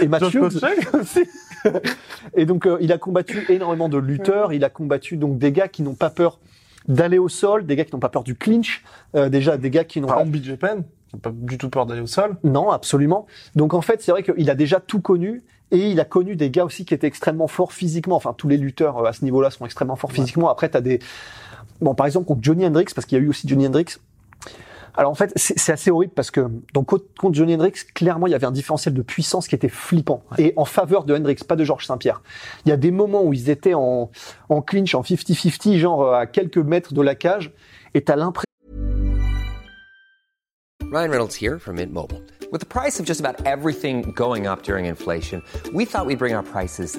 Et 0.00 0.08
Matt 0.08 0.22
Hughes, 0.32 0.58
aussi. 0.94 1.20
et 2.34 2.46
donc, 2.46 2.66
euh, 2.66 2.78
il 2.80 2.92
a 2.92 2.98
combattu 2.98 3.44
énormément 3.48 3.88
de 3.88 3.98
lutteurs. 3.98 4.52
Il 4.52 4.64
a 4.64 4.70
combattu 4.70 5.16
donc 5.16 5.38
des 5.38 5.52
gars 5.52 5.68
qui 5.68 5.82
n'ont 5.82 5.94
pas 5.94 6.10
peur 6.10 6.38
d'aller 6.88 7.18
au 7.18 7.28
sol, 7.28 7.66
des 7.66 7.76
gars 7.76 7.84
qui 7.84 7.94
n'ont 7.94 8.00
pas 8.00 8.08
peur 8.08 8.24
du 8.24 8.34
clinch, 8.34 8.84
euh, 9.14 9.28
déjà 9.28 9.56
des 9.56 9.70
gars 9.70 9.84
qui 9.84 10.00
n'ont 10.00 10.08
Par 10.08 10.16
pas. 10.16 10.22
exemple, 10.24 10.84
n'a 11.14 11.20
pas 11.20 11.30
du 11.32 11.58
tout 11.58 11.68
peur 11.70 11.86
d'aller 11.86 12.00
au 12.00 12.06
sol. 12.06 12.36
Non, 12.44 12.70
absolument. 12.70 13.26
Donc 13.54 13.74
en 13.74 13.82
fait, 13.82 14.02
c'est 14.02 14.12
vrai 14.12 14.22
qu'il 14.22 14.50
a 14.50 14.54
déjà 14.54 14.80
tout 14.80 15.00
connu 15.00 15.42
et 15.70 15.90
il 15.90 16.00
a 16.00 16.04
connu 16.04 16.36
des 16.36 16.50
gars 16.50 16.64
aussi 16.64 16.84
qui 16.84 16.94
étaient 16.94 17.06
extrêmement 17.06 17.48
forts 17.48 17.72
physiquement. 17.72 18.16
Enfin, 18.16 18.34
tous 18.36 18.48
les 18.48 18.56
lutteurs 18.56 18.98
euh, 18.98 19.08
à 19.08 19.12
ce 19.12 19.24
niveau-là 19.24 19.50
sont 19.50 19.64
extrêmement 19.64 19.96
forts 19.96 20.12
physiquement. 20.12 20.50
Après, 20.50 20.70
tu 20.70 20.76
as 20.76 20.80
des... 20.80 20.98
Bon, 21.80 21.94
par 21.94 22.06
exemple, 22.06 22.26
contre 22.26 22.42
Johnny 22.42 22.66
Hendrix, 22.66 22.86
parce 22.94 23.06
qu'il 23.06 23.18
y 23.18 23.20
a 23.20 23.24
eu 23.24 23.28
aussi 23.28 23.48
Johnny 23.48 23.66
Hendrix. 23.66 23.86
Alors 24.94 25.10
en 25.10 25.14
fait, 25.14 25.32
c'est 25.36 25.72
assez 25.72 25.90
horrible 25.90 26.12
parce 26.14 26.30
que 26.30 26.50
donc 26.74 26.86
contre 26.86 27.34
Johnny 27.34 27.54
Hendrix, 27.54 27.72
clairement, 27.94 28.26
il 28.26 28.30
y 28.30 28.34
avait 28.34 28.46
un 28.46 28.52
différentiel 28.52 28.94
de 28.94 29.02
puissance 29.02 29.48
qui 29.48 29.54
était 29.54 29.68
flippant 29.68 30.22
et 30.38 30.52
en 30.56 30.64
faveur 30.64 31.04
de 31.04 31.14
Hendrix, 31.14 31.36
pas 31.46 31.56
de 31.56 31.64
Georges 31.64 31.86
Saint-Pierre. 31.86 32.22
Il 32.66 32.68
y 32.68 32.72
a 32.72 32.76
des 32.76 32.90
moments 32.90 33.22
où 33.22 33.32
ils 33.32 33.48
étaient 33.48 33.74
en, 33.74 34.10
en 34.48 34.62
clinch, 34.62 34.94
en 34.94 35.02
50-50, 35.02 35.78
genre 35.78 36.14
à 36.14 36.26
quelques 36.26 36.58
mètres 36.58 36.92
de 36.92 37.00
la 37.00 37.14
cage, 37.14 37.52
et 37.94 38.02
t'as 38.02 38.16
l'impression 38.16 38.46
Ryan 40.92 41.10
Reynolds 41.10 41.34
here 41.40 41.58
from 41.58 41.76
Mint 41.76 41.90
Mobile. 41.90 42.20
With 42.52 42.60
the 42.60 42.66
price 42.66 43.00
of 43.00 43.06
just 43.06 43.18
about 43.18 43.46
everything 43.46 44.12
going 44.14 44.46
up 44.46 44.62
during 44.62 44.84
inflation, 44.84 45.42
we 45.72 45.86
thought 45.86 46.04
we'd 46.04 46.18
bring 46.18 46.34
our 46.34 46.42
prices 46.42 46.98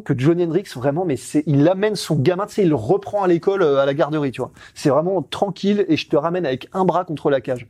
que 0.00 0.14
Johnny 0.16 0.44
Hendrix 0.44 0.64
vraiment, 0.74 1.04
mais 1.04 1.16
c'est, 1.16 1.42
il 1.46 1.68
amène 1.68 1.94
son 1.96 2.16
gamin, 2.16 2.46
tu 2.46 2.54
sais, 2.54 2.62
il 2.62 2.68
le 2.68 2.74
reprend 2.74 3.22
à 3.22 3.28
l'école, 3.28 3.62
euh, 3.62 3.78
à 3.78 3.86
la 3.86 3.94
garderie, 3.94 4.30
tu 4.30 4.40
vois. 4.40 4.50
C'est 4.74 4.88
vraiment 4.88 5.22
tranquille 5.22 5.84
et 5.88 5.96
je 5.96 6.08
te 6.08 6.16
ramène 6.16 6.46
avec 6.46 6.68
un 6.72 6.84
bras 6.84 7.04
contre 7.04 7.30
la 7.30 7.40
cage. 7.40 7.66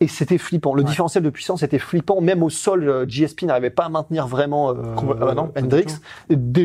Et 0.00 0.08
c'était 0.08 0.38
flippant. 0.38 0.74
Le 0.74 0.82
différentiel 0.82 1.22
de 1.22 1.30
puissance 1.30 1.62
était 1.62 1.78
flippant. 1.78 2.20
Même 2.20 2.42
au 2.42 2.50
sol, 2.50 2.88
euh, 2.88 3.06
GSP 3.06 3.42
n'arrivait 3.42 3.70
pas 3.70 3.84
à 3.84 3.88
maintenir 3.88 4.26
vraiment 4.26 4.70
euh, 4.70 4.74
bah 5.18 5.34
non, 5.34 5.52
Hendrix. 5.56 5.86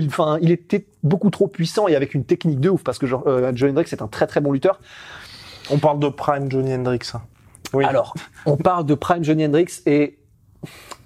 Enfin, 0.08 0.38
il 0.42 0.52
était 0.52 0.86
beaucoup 1.04 1.30
trop 1.30 1.48
puissant 1.48 1.88
et 1.88 1.96
avec 1.96 2.14
une 2.14 2.24
technique 2.24 2.60
de 2.60 2.70
ouf 2.70 2.84
parce 2.84 2.98
que 2.98 3.08
genre, 3.08 3.24
euh, 3.28 3.52
Johnny 3.54 3.72
Hendrix 3.72 3.90
est 3.92 4.02
un 4.02 4.08
très 4.08 4.28
très 4.28 4.42
bon 4.42 4.52
lutteur. 4.52 4.80
On 5.70 5.78
parle 5.78 6.00
de 6.00 6.08
Prime 6.10 6.50
Johnny 6.52 6.74
Hendrix. 6.74 7.12
hein. 7.14 7.22
Oui. 7.74 7.84
Alors, 7.84 8.14
on 8.46 8.56
parle 8.56 8.86
de 8.86 8.94
Prime 8.94 9.24
Johnny 9.24 9.46
Hendrix 9.46 9.82
et 9.86 10.18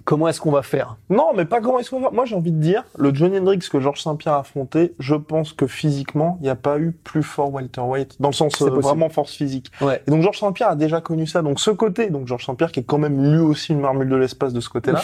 comment 0.04 0.28
est-ce 0.28 0.40
qu'on 0.40 0.50
va 0.50 0.62
faire? 0.62 0.96
Non, 1.08 1.32
mais 1.34 1.44
pas 1.44 1.60
comment 1.60 1.78
il 1.78 1.84
soit. 1.84 2.10
Moi, 2.10 2.24
j'ai 2.24 2.34
envie 2.34 2.52
de 2.52 2.60
dire, 2.60 2.84
le 2.98 3.14
Johnny 3.14 3.38
Hendrix 3.38 3.60
que 3.70 3.80
Georges 3.80 4.02
Saint-Pierre 4.02 4.34
a 4.34 4.40
affronté, 4.40 4.94
je 4.98 5.14
pense 5.14 5.52
que 5.52 5.66
physiquement, 5.66 6.38
il 6.40 6.44
n'y 6.44 6.50
a 6.50 6.56
pas 6.56 6.78
eu 6.78 6.92
plus 6.92 7.22
fort 7.22 7.52
welterweight, 7.52 8.16
dans 8.20 8.28
le 8.28 8.34
sens 8.34 8.60
euh, 8.62 8.70
vraiment 8.70 9.08
force 9.08 9.32
physique. 9.34 9.70
Ouais. 9.80 10.02
Et 10.06 10.10
donc 10.10 10.22
Georges 10.22 10.38
Saint-Pierre 10.38 10.70
a 10.70 10.76
déjà 10.76 11.00
connu 11.00 11.26
ça. 11.26 11.42
Donc 11.42 11.60
ce 11.60 11.70
côté, 11.70 12.10
donc 12.10 12.26
Georges 12.26 12.46
Saint-Pierre 12.46 12.72
qui 12.72 12.80
est 12.80 12.84
quand 12.84 12.98
même 12.98 13.32
lui 13.32 13.40
aussi 13.40 13.72
une 13.72 13.80
marmule 13.80 14.08
de 14.08 14.16
l'espace 14.16 14.52
de 14.52 14.60
ce 14.60 14.68
côté-là. 14.68 15.02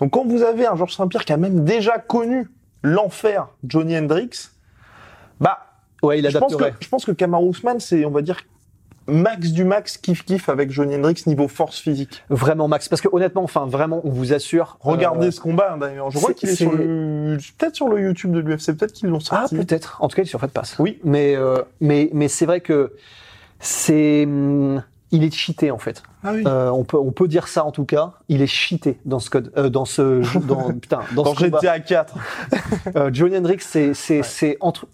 donc 0.00 0.10
quand 0.10 0.24
vous 0.26 0.42
avez 0.42 0.66
un 0.66 0.76
Georges 0.76 0.94
Saint-Pierre 0.94 1.24
qui 1.24 1.32
a 1.32 1.36
même 1.36 1.64
déjà 1.64 1.98
connu 1.98 2.48
l'enfer 2.82 3.48
Johnny 3.64 3.96
Hendrix, 3.98 4.50
bah 5.40 5.58
Ouais, 6.02 6.18
il 6.18 6.30
je 6.30 6.38
pense 6.38 6.54
que 6.54 6.64
je 6.78 6.88
pense 6.88 7.04
que 7.04 7.12
Kamaru 7.12 7.50
Usman 7.50 7.80
c'est 7.80 8.04
on 8.04 8.10
va 8.10 8.22
dire 8.22 8.38
max 9.08 9.50
du 9.52 9.64
max 9.64 9.96
kiff 9.98 10.24
kiff 10.24 10.48
avec 10.48 10.70
Johnny 10.70 10.96
Hendrix 10.96 11.22
niveau 11.26 11.48
force 11.48 11.78
physique. 11.78 12.24
Vraiment 12.30 12.68
max. 12.68 12.88
Parce 12.88 13.00
que 13.00 13.08
honnêtement, 13.12 13.42
enfin 13.44 13.66
vraiment, 13.66 14.00
on 14.04 14.10
vous 14.10 14.32
assure. 14.32 14.78
Regardez 14.80 15.28
euh, 15.28 15.30
ce 15.30 15.40
combat 15.40 15.72
hein, 15.74 15.78
d'ailleurs. 15.78 16.10
Je 16.10 16.18
crois 16.18 16.34
qu'il 16.34 16.48
est 16.48 16.54
sur 16.56 16.72
le 16.72 17.36
peut-être 17.58 17.74
sur 17.76 17.88
le 17.88 18.00
YouTube 18.00 18.32
de 18.32 18.40
l'UFC, 18.40 18.76
peut-être 18.76 18.92
qu'ils 18.92 19.08
l'ont 19.08 19.18
Ah, 19.30 19.46
sorti. 19.46 19.56
peut-être. 19.56 19.98
En 20.00 20.08
tout 20.08 20.16
cas, 20.16 20.22
il 20.22 20.26
est 20.26 20.28
sur 20.28 20.40
Fat 20.40 20.48
Pass. 20.48 20.76
Oui. 20.78 20.98
Mais, 21.04 21.36
euh, 21.36 21.62
mais, 21.80 22.10
mais 22.12 22.28
c'est 22.28 22.46
vrai 22.46 22.60
que 22.60 22.92
c'est, 23.60 24.24
hum, 24.24 24.82
il 25.12 25.22
est 25.24 25.32
cheaté, 25.34 25.70
en 25.70 25.78
fait. 25.78 26.02
Ah 26.24 26.32
oui. 26.34 26.42
Euh, 26.46 26.68
on 26.70 26.84
peut, 26.84 26.98
on 26.98 27.12
peut 27.12 27.28
dire 27.28 27.46
ça, 27.48 27.64
en 27.64 27.70
tout 27.70 27.84
cas. 27.84 28.14
Il 28.28 28.42
est 28.42 28.46
cheaté 28.48 28.98
dans 29.04 29.20
ce 29.20 29.30
code, 29.30 29.52
euh, 29.56 29.68
dans 29.68 29.84
ce, 29.84 30.20
dans, 30.40 30.72
putain, 30.80 31.00
dans, 31.14 31.22
Dans 31.22 31.34
ce 31.34 31.44
combat. 31.44 31.58
GTA 31.60 31.80
4. 31.80 32.14
Euh, 32.96 33.10
Johnny 33.12 33.36
Hendrix, 33.36 33.58
c'est, 33.60 33.94
c'est, 33.94 34.22
c'est 34.22 34.56
entre, 34.60 34.86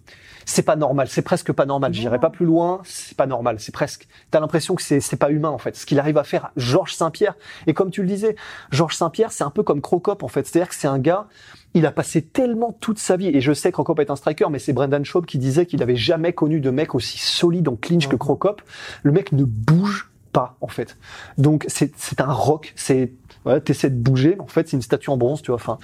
c'est 0.45 0.63
pas 0.63 0.75
normal. 0.75 1.07
C'est 1.09 1.21
presque 1.21 1.51
pas 1.51 1.65
normal. 1.65 1.93
J'irai 1.93 2.19
pas 2.19 2.29
plus 2.29 2.45
loin. 2.45 2.81
C'est 2.83 3.17
pas 3.17 3.27
normal. 3.27 3.57
C'est 3.59 3.73
presque. 3.73 4.07
T'as 4.31 4.39
l'impression 4.39 4.75
que 4.75 4.81
c'est, 4.81 4.99
c'est 4.99 5.15
pas 5.15 5.29
humain 5.29 5.49
en 5.49 5.57
fait. 5.57 5.75
Ce 5.75 5.85
qu'il 5.85 5.99
arrive 5.99 6.17
à 6.17 6.23
faire, 6.23 6.51
Georges 6.57 6.93
Saint-Pierre. 6.95 7.35
Et 7.67 7.73
comme 7.73 7.91
tu 7.91 8.01
le 8.01 8.07
disais, 8.07 8.35
Georges 8.71 8.95
Saint-Pierre, 8.95 9.31
c'est 9.31 9.43
un 9.43 9.49
peu 9.49 9.63
comme 9.63 9.81
Crocop 9.81 10.23
en 10.23 10.27
fait. 10.27 10.45
C'est-à-dire 10.45 10.69
que 10.69 10.75
c'est 10.75 10.87
un 10.87 10.99
gars. 10.99 11.27
Il 11.75 11.87
a 11.87 11.91
passé 11.91 12.21
tellement 12.21 12.77
toute 12.79 12.99
sa 12.99 13.17
vie, 13.17 13.29
et 13.29 13.41
je 13.41 13.51
sais 13.51 13.71
que 13.71 13.73
Crocop 13.73 13.99
est 13.99 14.11
un 14.11 14.15
striker, 14.15 14.45
mais 14.51 14.59
c'est 14.59 14.73
Brendan 14.73 15.03
Schaub 15.03 15.25
qui 15.25 15.39
disait 15.39 15.65
qu'il 15.65 15.81
avait 15.81 15.95
jamais 15.95 16.31
connu 16.31 16.59
de 16.59 16.69
mec 16.69 16.93
aussi 16.93 17.17
solide 17.17 17.67
en 17.67 17.75
clinch 17.75 18.07
que 18.07 18.15
Crocop. 18.15 18.61
Le 19.01 19.11
mec 19.11 19.31
ne 19.31 19.43
bouge 19.43 20.11
pas, 20.31 20.55
en 20.61 20.67
fait. 20.67 20.97
Donc, 21.39 21.65
c'est, 21.67 21.91
c'est 21.97 22.21
un 22.21 22.31
rock, 22.31 22.73
c'est, 22.75 23.13
ouais, 23.45 23.59
t'essaies 23.61 23.89
de 23.89 23.95
bouger, 23.95 24.35
mais 24.37 24.41
en 24.43 24.47
fait, 24.47 24.67
c'est 24.67 24.75
une 24.77 24.81
statue 24.81 25.09
en 25.09 25.17
bronze, 25.17 25.41
tu 25.41 25.47
vois, 25.47 25.55
enfin. 25.55 25.77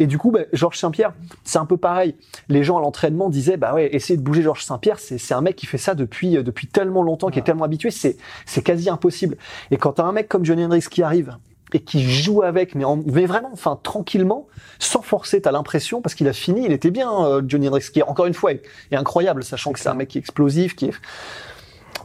Et 0.00 0.06
du 0.06 0.18
coup, 0.18 0.30
bah, 0.30 0.40
Georges 0.52 0.78
Saint-Pierre, 0.78 1.12
c'est 1.44 1.58
un 1.58 1.66
peu 1.66 1.76
pareil. 1.76 2.14
Les 2.48 2.64
gens 2.64 2.78
à 2.78 2.80
l'entraînement 2.80 3.28
disaient, 3.30 3.56
bah 3.56 3.74
ouais, 3.74 3.94
essayer 3.94 4.16
de 4.16 4.22
bouger 4.22 4.42
Georges 4.42 4.64
Saint-Pierre, 4.64 4.98
c'est, 4.98 5.18
c'est 5.18 5.34
un 5.34 5.40
mec 5.40 5.56
qui 5.56 5.66
fait 5.66 5.78
ça 5.78 5.94
depuis, 5.94 6.36
euh, 6.36 6.42
depuis 6.42 6.66
tellement 6.66 7.02
longtemps, 7.02 7.28
qui 7.28 7.38
est 7.38 7.42
tellement 7.42 7.64
habitué, 7.64 7.90
c'est, 7.90 8.16
c'est 8.44 8.62
quasi 8.62 8.88
impossible. 8.90 9.36
Et 9.70 9.76
quand 9.76 9.92
t'as 9.92 10.04
un 10.04 10.12
mec 10.12 10.28
comme 10.28 10.44
Johnny 10.44 10.64
Hendrix 10.64 10.84
qui 10.90 11.02
arrive, 11.02 11.36
et 11.72 11.80
qui 11.80 12.08
joue 12.08 12.42
avec, 12.42 12.76
mais, 12.76 12.84
en- 12.84 13.02
mais 13.06 13.26
vraiment, 13.26 13.50
enfin, 13.52 13.76
tranquillement, 13.82 14.46
sans 14.78 15.02
forcer, 15.02 15.42
t'as 15.42 15.50
l'impression, 15.50 16.00
parce 16.00 16.14
qu'il 16.14 16.28
a 16.28 16.32
fini, 16.32 16.64
il 16.64 16.70
était 16.72 16.92
bien, 16.92 17.10
euh, 17.24 17.42
Johnny 17.44 17.66
Hendrix, 17.66 17.88
qui, 17.92 18.02
encore 18.04 18.26
une 18.26 18.34
fois, 18.34 18.52
est, 18.52 18.62
est 18.92 18.96
incroyable, 18.96 19.42
sachant 19.42 19.72
que 19.72 19.80
c'est 19.80 19.88
un 19.88 19.94
mec 19.94 20.08
qui 20.08 20.18
est 20.18 20.20
explosif, 20.20 20.76
qui 20.76 20.86
est... 20.86 20.92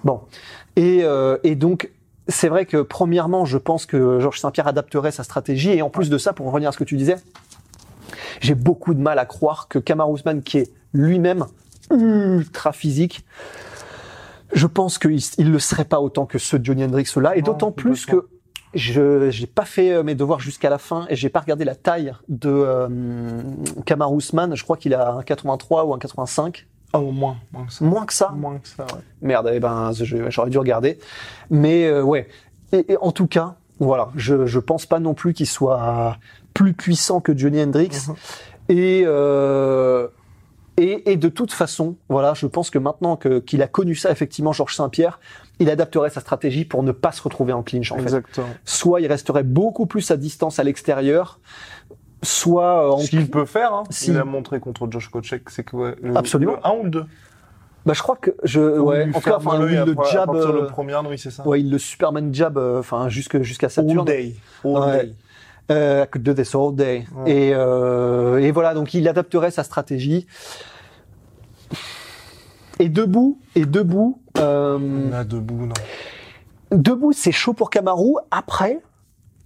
Bon. 0.04 0.22
Et, 0.76 1.02
euh, 1.04 1.38
et 1.44 1.54
donc, 1.56 1.92
c'est 2.32 2.50
vrai 2.50 2.66
que, 2.66 2.82
premièrement, 2.82 3.46
je 3.46 3.58
pense 3.58 3.86
que 3.86 4.20
Georges 4.20 4.40
Saint-Pierre 4.40 4.68
adapterait 4.68 5.12
sa 5.12 5.24
stratégie, 5.24 5.72
et 5.72 5.82
en 5.82 5.90
plus 5.90 6.10
de 6.10 6.18
ça, 6.18 6.34
pour 6.34 6.48
revenir 6.48 6.70
à 6.70 6.72
ce 6.72 6.78
que 6.78 6.84
tu 6.84 6.98
disais, 6.98 7.16
j'ai 8.40 8.56
beaucoup 8.56 8.94
de 8.94 9.00
mal 9.00 9.20
à 9.20 9.26
croire 9.26 9.68
que 9.68 9.80
Kamaru 9.80 10.16
Usman, 10.16 10.42
qui 10.42 10.60
est 10.60 10.72
lui-même 10.94 11.46
ultra 11.92 12.72
physique, 12.72 13.26
je 14.54 14.68
pense 14.68 14.98
qu'il 14.98 15.20
il 15.38 15.52
le 15.52 15.60
serait 15.60 15.86
pas 15.86 16.00
autant 16.00 16.26
que 16.26 16.38
ce 16.38 16.58
Johnny 16.62 16.84
Hendrix-là, 16.84 17.36
et 17.36 17.42
Non, 17.42 17.52
d'autant 17.52 17.72
plus 17.72 18.06
que 18.06 18.28
je 18.74 19.30
j'ai 19.32 19.48
pas 19.48 19.66
fait 19.66 19.92
euh, 19.92 20.04
mes 20.04 20.16
devoirs 20.16 20.40
jusqu'à 20.40 20.70
la 20.70 20.78
fin 20.78 21.06
et 21.10 21.16
j'ai 21.16 21.30
pas 21.30 21.42
regardé 21.42 21.66
la 21.66 21.76
taille 21.76 22.14
de 22.30 22.50
euh, 22.50 24.18
Usman. 24.18 24.56
Je 24.56 24.64
crois 24.64 24.78
qu'il 24.78 24.94
a 24.94 25.12
un 25.12 25.24
83 25.24 25.86
ou 25.86 25.94
un 25.94 26.00
85, 26.00 26.68
Oh, 26.94 27.12
moins, 27.12 27.38
moins 27.52 27.66
que 27.66 27.74
ça. 27.74 27.86
moins 27.86 28.06
que 28.06 28.14
ça. 28.14 28.30
Moins 28.30 28.58
que 28.60 28.68
ça, 28.68 28.84
ouais. 28.84 29.02
Merde, 29.22 29.52
eh 29.54 29.60
ben 29.60 29.92
j'aurais 29.94 30.50
dû 30.50 30.58
regarder. 30.58 31.00
Mais 31.50 31.86
euh, 31.86 32.02
ouais. 32.04 32.28
Et, 32.74 32.94
et 32.94 32.98
en 32.98 33.12
tout 33.12 33.28
cas, 33.28 33.56
voilà, 33.80 34.10
je 34.16 34.46
je 34.46 34.60
pense 34.60 34.86
pas 34.86 35.00
non 35.00 35.14
plus 35.14 35.34
qu'il 35.34 35.48
soit 35.48 36.18
plus 36.54 36.74
puissant 36.74 37.22
que 37.22 37.38
Johnny 37.38 37.62
Hendrix. 37.62 38.08
Mhm. 38.08 38.16
Et 38.70 39.04
euh, 39.06 40.08
et, 40.78 41.12
et 41.12 41.18
de 41.18 41.30
toute 41.30 41.52
façon, 41.52 41.96
voilà, 42.10 42.34
je 42.34 42.48
pense 42.48 42.70
que 42.70 42.80
maintenant 42.80 43.16
que 43.16 43.40
qu'il 43.40 43.62
a 43.62 43.68
connu 43.68 43.96
ça 43.96 44.12
effectivement, 44.12 44.54
Georges 44.54 44.76
Saint-Pierre, 44.76 45.20
il 45.60 45.70
adapterait 45.70 46.10
sa 46.10 46.22
stratégie 46.22 46.66
pour 46.66 46.82
ne 46.84 46.92
pas 46.92 47.12
se 47.12 47.22
retrouver 47.22 47.54
en 47.54 47.64
clinch 47.64 47.92
en 47.92 47.98
fait. 47.98 48.04
Exactement. 48.04 48.48
Soit 48.66 49.02
il 49.02 49.08
resterait 49.08 49.44
beaucoup 49.44 49.86
plus 49.86 50.12
à 50.12 50.18
distance 50.18 50.60
à 50.60 50.64
l'extérieur, 50.64 51.40
soit 52.24 52.86
euh, 52.88 52.92
en 52.92 52.98
Ce 53.00 53.10
qu'il 53.10 53.30
peut 53.30 53.46
faire, 53.46 53.74
hein, 53.74 53.84
Si. 53.90 54.12
il 54.12 54.18
a 54.18 54.24
montré 54.26 54.60
contre 54.60 54.88
Josh 54.90 55.10
Kochek, 55.10 55.50
c'est 55.50 55.64
que 55.64 55.76
ouais, 55.76 55.96
le- 56.02 56.16
Absolument. 56.18 56.54
le 56.54 56.68
1 56.68 56.72
ou 56.80 56.84
le 56.84 56.90
2 56.90 57.06
bah 57.84 57.94
je 57.96 58.02
crois 58.04 58.16
que 58.16 58.30
je 58.44 58.60
ouais, 58.80 59.08
en 59.10 59.12
tout 59.14 59.22
cas 59.22 59.38
enfin 59.38 59.60
oui, 59.60 59.72
le 59.74 59.96
jab 60.12 60.32
le 60.36 60.40
euh, 60.40 60.66
premier, 60.68 60.96
oui, 61.10 61.18
c'est 61.18 61.32
ça. 61.32 61.48
ouais, 61.48 61.62
il 61.62 61.72
le 61.72 61.80
Superman 61.80 62.32
jab 62.32 62.60
euh, 62.60 62.80
enfin 62.80 63.10
jusque 63.10 63.42
jusqu'à 63.42 63.66
All 63.66 63.72
Saturne. 63.72 64.06
day. 64.06 64.36
All 64.64 64.72
Ouais. 64.72 65.04
day. 65.06 65.14
Euh, 65.72 66.04
I 66.06 66.08
could 66.08 66.22
do 66.22 66.34
this 66.36 66.54
all 66.54 66.76
day. 66.76 67.06
Ouais. 67.16 67.32
Et, 67.32 67.52
euh, 67.56 68.38
et 68.38 68.52
voilà, 68.52 68.76
donc 68.76 68.94
il 68.94 69.08
adapterait 69.08 69.50
sa 69.50 69.64
stratégie. 69.64 70.28
Et 72.80 72.90
debout, 72.90 73.40
et 73.56 73.66
debout, 73.66 74.22
euh, 74.38 75.10
Là, 75.10 75.24
debout, 75.24 75.66
non. 75.66 75.74
debout, 76.72 77.14
c'est 77.14 77.32
chaud 77.32 77.54
pour 77.54 77.70
Kamaru. 77.72 78.14
Après, 78.32 78.80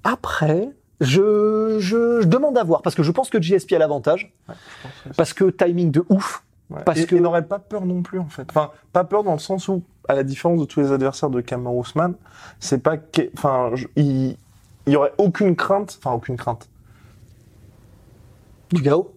après, 0.04 0.70
je, 1.02 1.78
je, 1.80 2.22
je 2.22 2.28
demande 2.28 2.58
à 2.58 2.64
voir 2.64 2.82
parce 2.82 2.96
que 2.96 3.04
je 3.04 3.12
pense 3.12 3.30
que 3.30 3.42
GSP 3.42 3.74
a 3.74 3.78
l'avantage 3.80 4.34
Ouais, 4.48 4.56
parce 5.18 5.34
que 5.34 5.46
timing 5.50 5.92
de 5.92 6.04
ouf. 6.10 6.44
Ouais. 6.70 6.82
Parce 6.84 7.02
et, 7.02 7.06
que- 7.06 7.16
n'aurait 7.16 7.46
pas 7.46 7.60
peur 7.60 7.86
non 7.86 8.02
plus 8.02 8.20
en 8.20 8.28
fait. 8.30 8.48
Enfin, 8.50 8.72
pas 8.94 9.04
peur 9.04 9.24
dans 9.24 9.34
le 9.34 9.40
sens 9.40 9.68
où, 9.68 9.84
à 10.08 10.16
la 10.16 10.24
différence 10.24 10.60
de 10.60 10.66
tous 10.66 10.80
les 10.80 10.92
adversaires 10.92 11.30
de 11.30 11.42
Kamaru 11.42 11.82
Usman, 11.82 12.14
c'est 12.60 12.82
pas 12.82 12.98
que, 12.98 13.22
enfin, 13.38 13.72
il, 13.96 14.36
il 14.88 14.94
y 14.94 14.96
aurait 14.96 15.14
aucune 15.20 15.56
crainte, 15.56 16.00
enfin 16.02 16.16
aucune 16.16 16.38
crainte, 16.38 16.68
Du 18.72 18.82
chaos. 18.82 19.14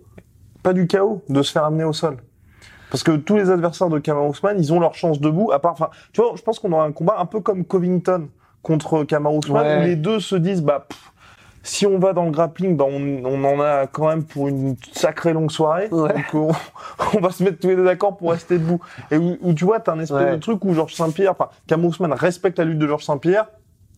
pas 0.62 0.72
du 0.72 0.86
chaos, 0.86 1.22
de 1.28 1.42
se 1.42 1.52
faire 1.52 1.64
amener 1.64 1.84
au 1.84 1.92
sol. 1.92 2.18
Parce 2.90 3.02
que 3.02 3.12
tous 3.16 3.36
les 3.36 3.50
adversaires 3.50 3.88
de 3.88 3.98
Kamaru 3.98 4.30
Usman, 4.30 4.56
ils 4.58 4.72
ont 4.72 4.80
leur 4.80 4.94
chance 4.94 5.20
debout. 5.20 5.50
À 5.52 5.58
part, 5.58 5.72
enfin, 5.72 5.90
tu 6.12 6.20
vois, 6.22 6.32
je 6.36 6.42
pense 6.42 6.58
qu'on 6.58 6.72
aura 6.72 6.84
un 6.84 6.92
combat 6.92 7.16
un 7.18 7.26
peu 7.26 7.40
comme 7.40 7.64
Covington 7.64 8.28
contre 8.62 9.04
Kamaru 9.04 9.38
Usman, 9.44 9.62
Ouais. 9.66 9.78
où 9.78 9.86
les 9.86 9.96
deux 9.96 10.20
se 10.20 10.36
disent, 10.36 10.62
bah, 10.62 10.86
pff, 10.88 11.12
Si 11.68 11.86
on 11.86 11.98
va 11.98 12.14
dans 12.14 12.24
le 12.24 12.30
grappling, 12.30 12.76
bah 12.78 12.86
on, 12.88 13.22
on 13.26 13.44
en 13.44 13.60
a 13.60 13.86
quand 13.86 14.08
même 14.08 14.24
pour 14.24 14.48
une 14.48 14.74
sacrée 14.92 15.34
longue 15.34 15.50
soirée. 15.50 15.88
Ouais. 15.90 16.14
Donc 16.14 16.24
on, 16.34 16.50
on 17.16 17.20
va 17.20 17.30
se 17.30 17.44
mettre 17.44 17.58
tous 17.58 17.68
les 17.68 17.76
deux 17.76 17.84
d'accord 17.84 18.16
pour 18.16 18.30
rester 18.30 18.58
debout. 18.58 18.80
Et 19.10 19.18
où, 19.18 19.36
où 19.42 19.52
tu 19.52 19.66
vois, 19.66 19.78
t'as 19.78 19.92
un 19.92 20.00
espèce 20.00 20.16
Ouais. 20.24 20.32
de 20.32 20.36
truc 20.40 20.64
où 20.64 20.72
Georges 20.72 20.94
Saint-Pierre, 20.94 21.32
enfin, 21.32 21.50
Cameron 21.66 21.88
Ousmane 21.90 22.14
respecte 22.14 22.58
la 22.58 22.64
lutte 22.64 22.78
de 22.78 22.86
Georges 22.86 23.04
Saint-Pierre 23.04 23.48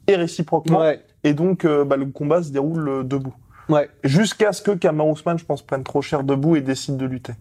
et 0.09 0.17
réciproquement. 0.17 0.81
Ouais. 0.81 1.01
Et 1.23 1.33
donc, 1.33 1.65
euh, 1.65 1.85
bah, 1.85 1.97
le 1.97 2.07
combat 2.07 2.43
se 2.43 2.51
déroule 2.51 2.89
euh, 2.89 3.03
debout. 3.05 3.35
Ouais. 3.69 3.89
Jusqu'à 4.03 4.53
ce 4.53 4.63
que 4.63 4.73
Ousmane, 4.73 5.39
je 5.39 5.45
pense, 5.45 5.63
prenne 5.63 5.85
trop 5.85 6.03
cher 6.03 6.25
debout 6.25 6.57
et 6.57 6.61
décide 6.63 6.97
de 6.97 7.07
lutter. 7.07 7.35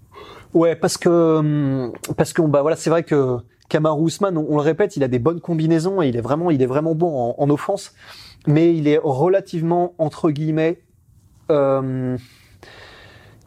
Ouais, 0.54 0.76
parce 0.76 0.98
que 0.98 1.10
hum, 1.10 1.92
parce 2.18 2.34
que 2.34 2.42
bah 2.44 2.62
voilà, 2.62 2.76
c'est 2.76 2.92
vrai 2.92 3.04
que 3.04 3.38
Usman, 3.74 4.38
on, 4.38 4.46
on 4.50 4.56
le 4.58 4.62
répète, 4.62 4.96
il 4.96 5.04
a 5.04 5.08
des 5.08 5.20
bonnes 5.20 5.42
combinaisons 5.42 6.02
et 6.02 6.08
il 6.10 6.18
est 6.18 6.22
vraiment 6.22 6.52
il 6.52 6.62
est 6.62 6.68
vraiment 6.68 6.96
bon 6.96 7.32
en, 7.32 7.36
en 7.38 7.50
offense, 7.50 7.94
mais 8.50 8.76
il 8.76 8.88
est 8.88 9.00
relativement 9.02 9.94
entre 9.98 10.32
guillemets 10.32 10.82
euh, 11.52 12.18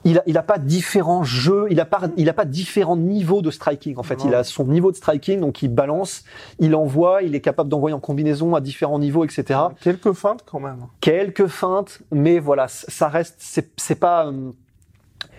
il 0.05 0.19
a, 0.19 0.23
il 0.27 0.37
a 0.37 0.43
pas 0.43 0.59
différents 0.59 1.23
jeux, 1.23 1.67
il 1.71 1.81
a 1.81 1.85
pas, 1.85 2.03
il 2.17 2.29
a 2.29 2.33
pas 2.33 2.45
différents 2.45 2.97
niveaux 2.97 3.41
de 3.43 3.51
striking. 3.51 3.97
En 3.99 4.03
fait, 4.03 4.25
il 4.25 4.35
a 4.35 4.43
son 4.43 4.65
niveau 4.65 4.91
de 4.91 4.97
striking, 4.97 5.41
donc 5.41 5.63
il 5.63 5.69
balance, 5.69 6.25
il 6.59 6.75
envoie, 6.75 7.23
il 7.23 7.35
est 7.35 7.41
capable 7.41 7.69
d'envoyer 7.69 7.95
en 7.95 8.01
combinaison 8.01 8.55
à 8.55 8.61
différents 8.61 8.99
niveaux, 8.99 9.25
etc 9.25 9.61
Quelques 9.81 10.13
feintes 10.13 10.45
quand 10.45 10.61
même. 10.61 10.87
quelques 11.01 11.47
feintes, 11.47 12.01
mais 12.11 12.39
voilà, 12.41 12.67
ça 12.69 13.09
reste, 13.09 13.37
c'est 13.39 13.95
pas, 13.95 14.27
hum, 14.27 14.55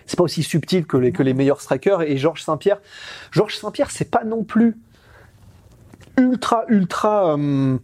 c'est 0.06 0.16
pas 0.16 0.24
aussi 0.24 0.42
subtil 0.42 0.86
que 0.86 0.96
les 0.96 1.12
que 1.12 1.22
les 1.22 1.34
meilleurs 1.34 1.60
strikers. 1.60 2.02
Et 2.02 2.16
Georges 2.16 2.42
Saint-Pierre, 2.42 2.80
Georges 3.32 3.56
Saint-Pierre, 3.56 3.90
c'est 3.90 4.10
pas 4.10 4.24
non 4.24 4.44
plus 4.44 4.78
ultra 6.16 6.64
ultra 6.68 7.34
hum, 7.34 7.80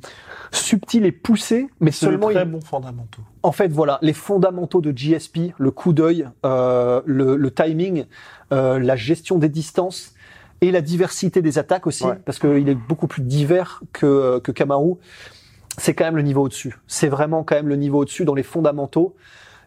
subtil 0.52 1.04
et 1.06 1.12
poussé, 1.12 1.68
mais 1.80 1.90
seulement 1.92 2.28
très 2.30 2.42
il- 2.42 2.48
bons 2.50 2.60
fondamentaux. 2.60 3.22
en 3.42 3.52
fait, 3.52 3.68
voilà, 3.72 3.98
les 4.02 4.12
fondamentaux 4.12 4.80
de 4.80 4.92
GSP, 4.96 5.52
le 5.58 5.70
coup 5.70 5.92
d'œil, 5.92 6.28
euh, 6.44 7.00
le, 7.06 7.36
le 7.36 7.50
timing, 7.50 8.04
euh, 8.52 8.78
la 8.78 8.96
gestion 8.96 9.38
des 9.38 9.48
distances 9.48 10.14
et 10.60 10.70
la 10.70 10.80
diversité 10.82 11.40
des 11.42 11.58
attaques 11.58 11.86
aussi, 11.86 12.04
Ouais. 12.04 12.18
parce 12.24 12.38
qu'il 12.38 12.68
est 12.68 12.74
beaucoup 12.74 13.06
plus 13.06 13.22
divers 13.22 13.82
que, 13.92 14.38
que 14.40 14.52
Kamaru. 14.52 14.94
C'est 15.78 15.94
quand 15.94 16.04
même 16.04 16.16
le 16.16 16.22
niveau 16.22 16.42
au-dessus. 16.42 16.76
C'est 16.86 17.08
vraiment 17.08 17.42
quand 17.44 17.54
même 17.54 17.68
le 17.68 17.76
niveau 17.76 18.00
au-dessus 18.00 18.24
dans 18.24 18.34
les 18.34 18.42
fondamentaux. 18.42 19.14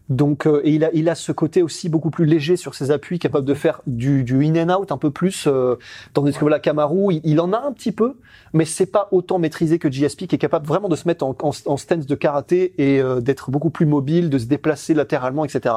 Donc, 0.10 0.46
euh, 0.46 0.62
et 0.64 0.72
il 0.72 0.84
a, 0.84 0.90
il 0.94 1.08
a 1.10 1.16
ce 1.16 1.32
côté 1.32 1.62
aussi 1.62 1.90
beaucoup 1.90 2.10
plus 2.10 2.26
léger 2.26 2.58
sur 2.58 2.76
ses 2.76 2.92
appuis, 2.92 3.20
capable 3.20 3.46
de 3.46 3.54
faire 3.54 3.82
du, 3.88 4.24
du 4.24 4.46
in 4.46 4.70
and 4.70 4.82
out 4.82 4.92
un 4.92 4.98
peu 4.98 5.12
plus. 5.12 5.46
Euh, 5.48 5.76
tandis 6.14 6.34
que 6.34 6.40
voilà, 6.40 6.60
Kamaru, 6.60 7.14
il, 7.14 7.22
il 7.24 7.40
en 7.40 7.54
a 7.54 7.60
un 7.60 7.72
petit 7.72 7.92
peu, 7.92 8.16
mais 8.54 8.66
c'est 8.66 8.86
pas 8.86 9.08
autant 9.12 9.40
maîtrisé 9.40 9.80
que 9.80 9.90
GSP, 9.90 10.28
qui 10.28 10.36
est 10.36 10.40
capable 10.40 10.68
vraiment 10.68 10.90
de 10.90 10.96
se 10.96 11.08
mettre 11.08 11.26
en, 11.26 11.36
en, 11.42 11.52
en 11.66 11.78
stance 11.78 12.06
de 12.06 12.16
karaté 12.16 12.74
et 12.78 13.02
euh, 13.02 13.22
d'être 13.22 13.50
beaucoup 13.50 13.70
plus 13.70 13.86
mobile, 13.86 14.30
de 14.30 14.38
se 14.38 14.46
déplacer 14.46 14.94
latéralement, 14.94 15.46
etc. 15.46 15.76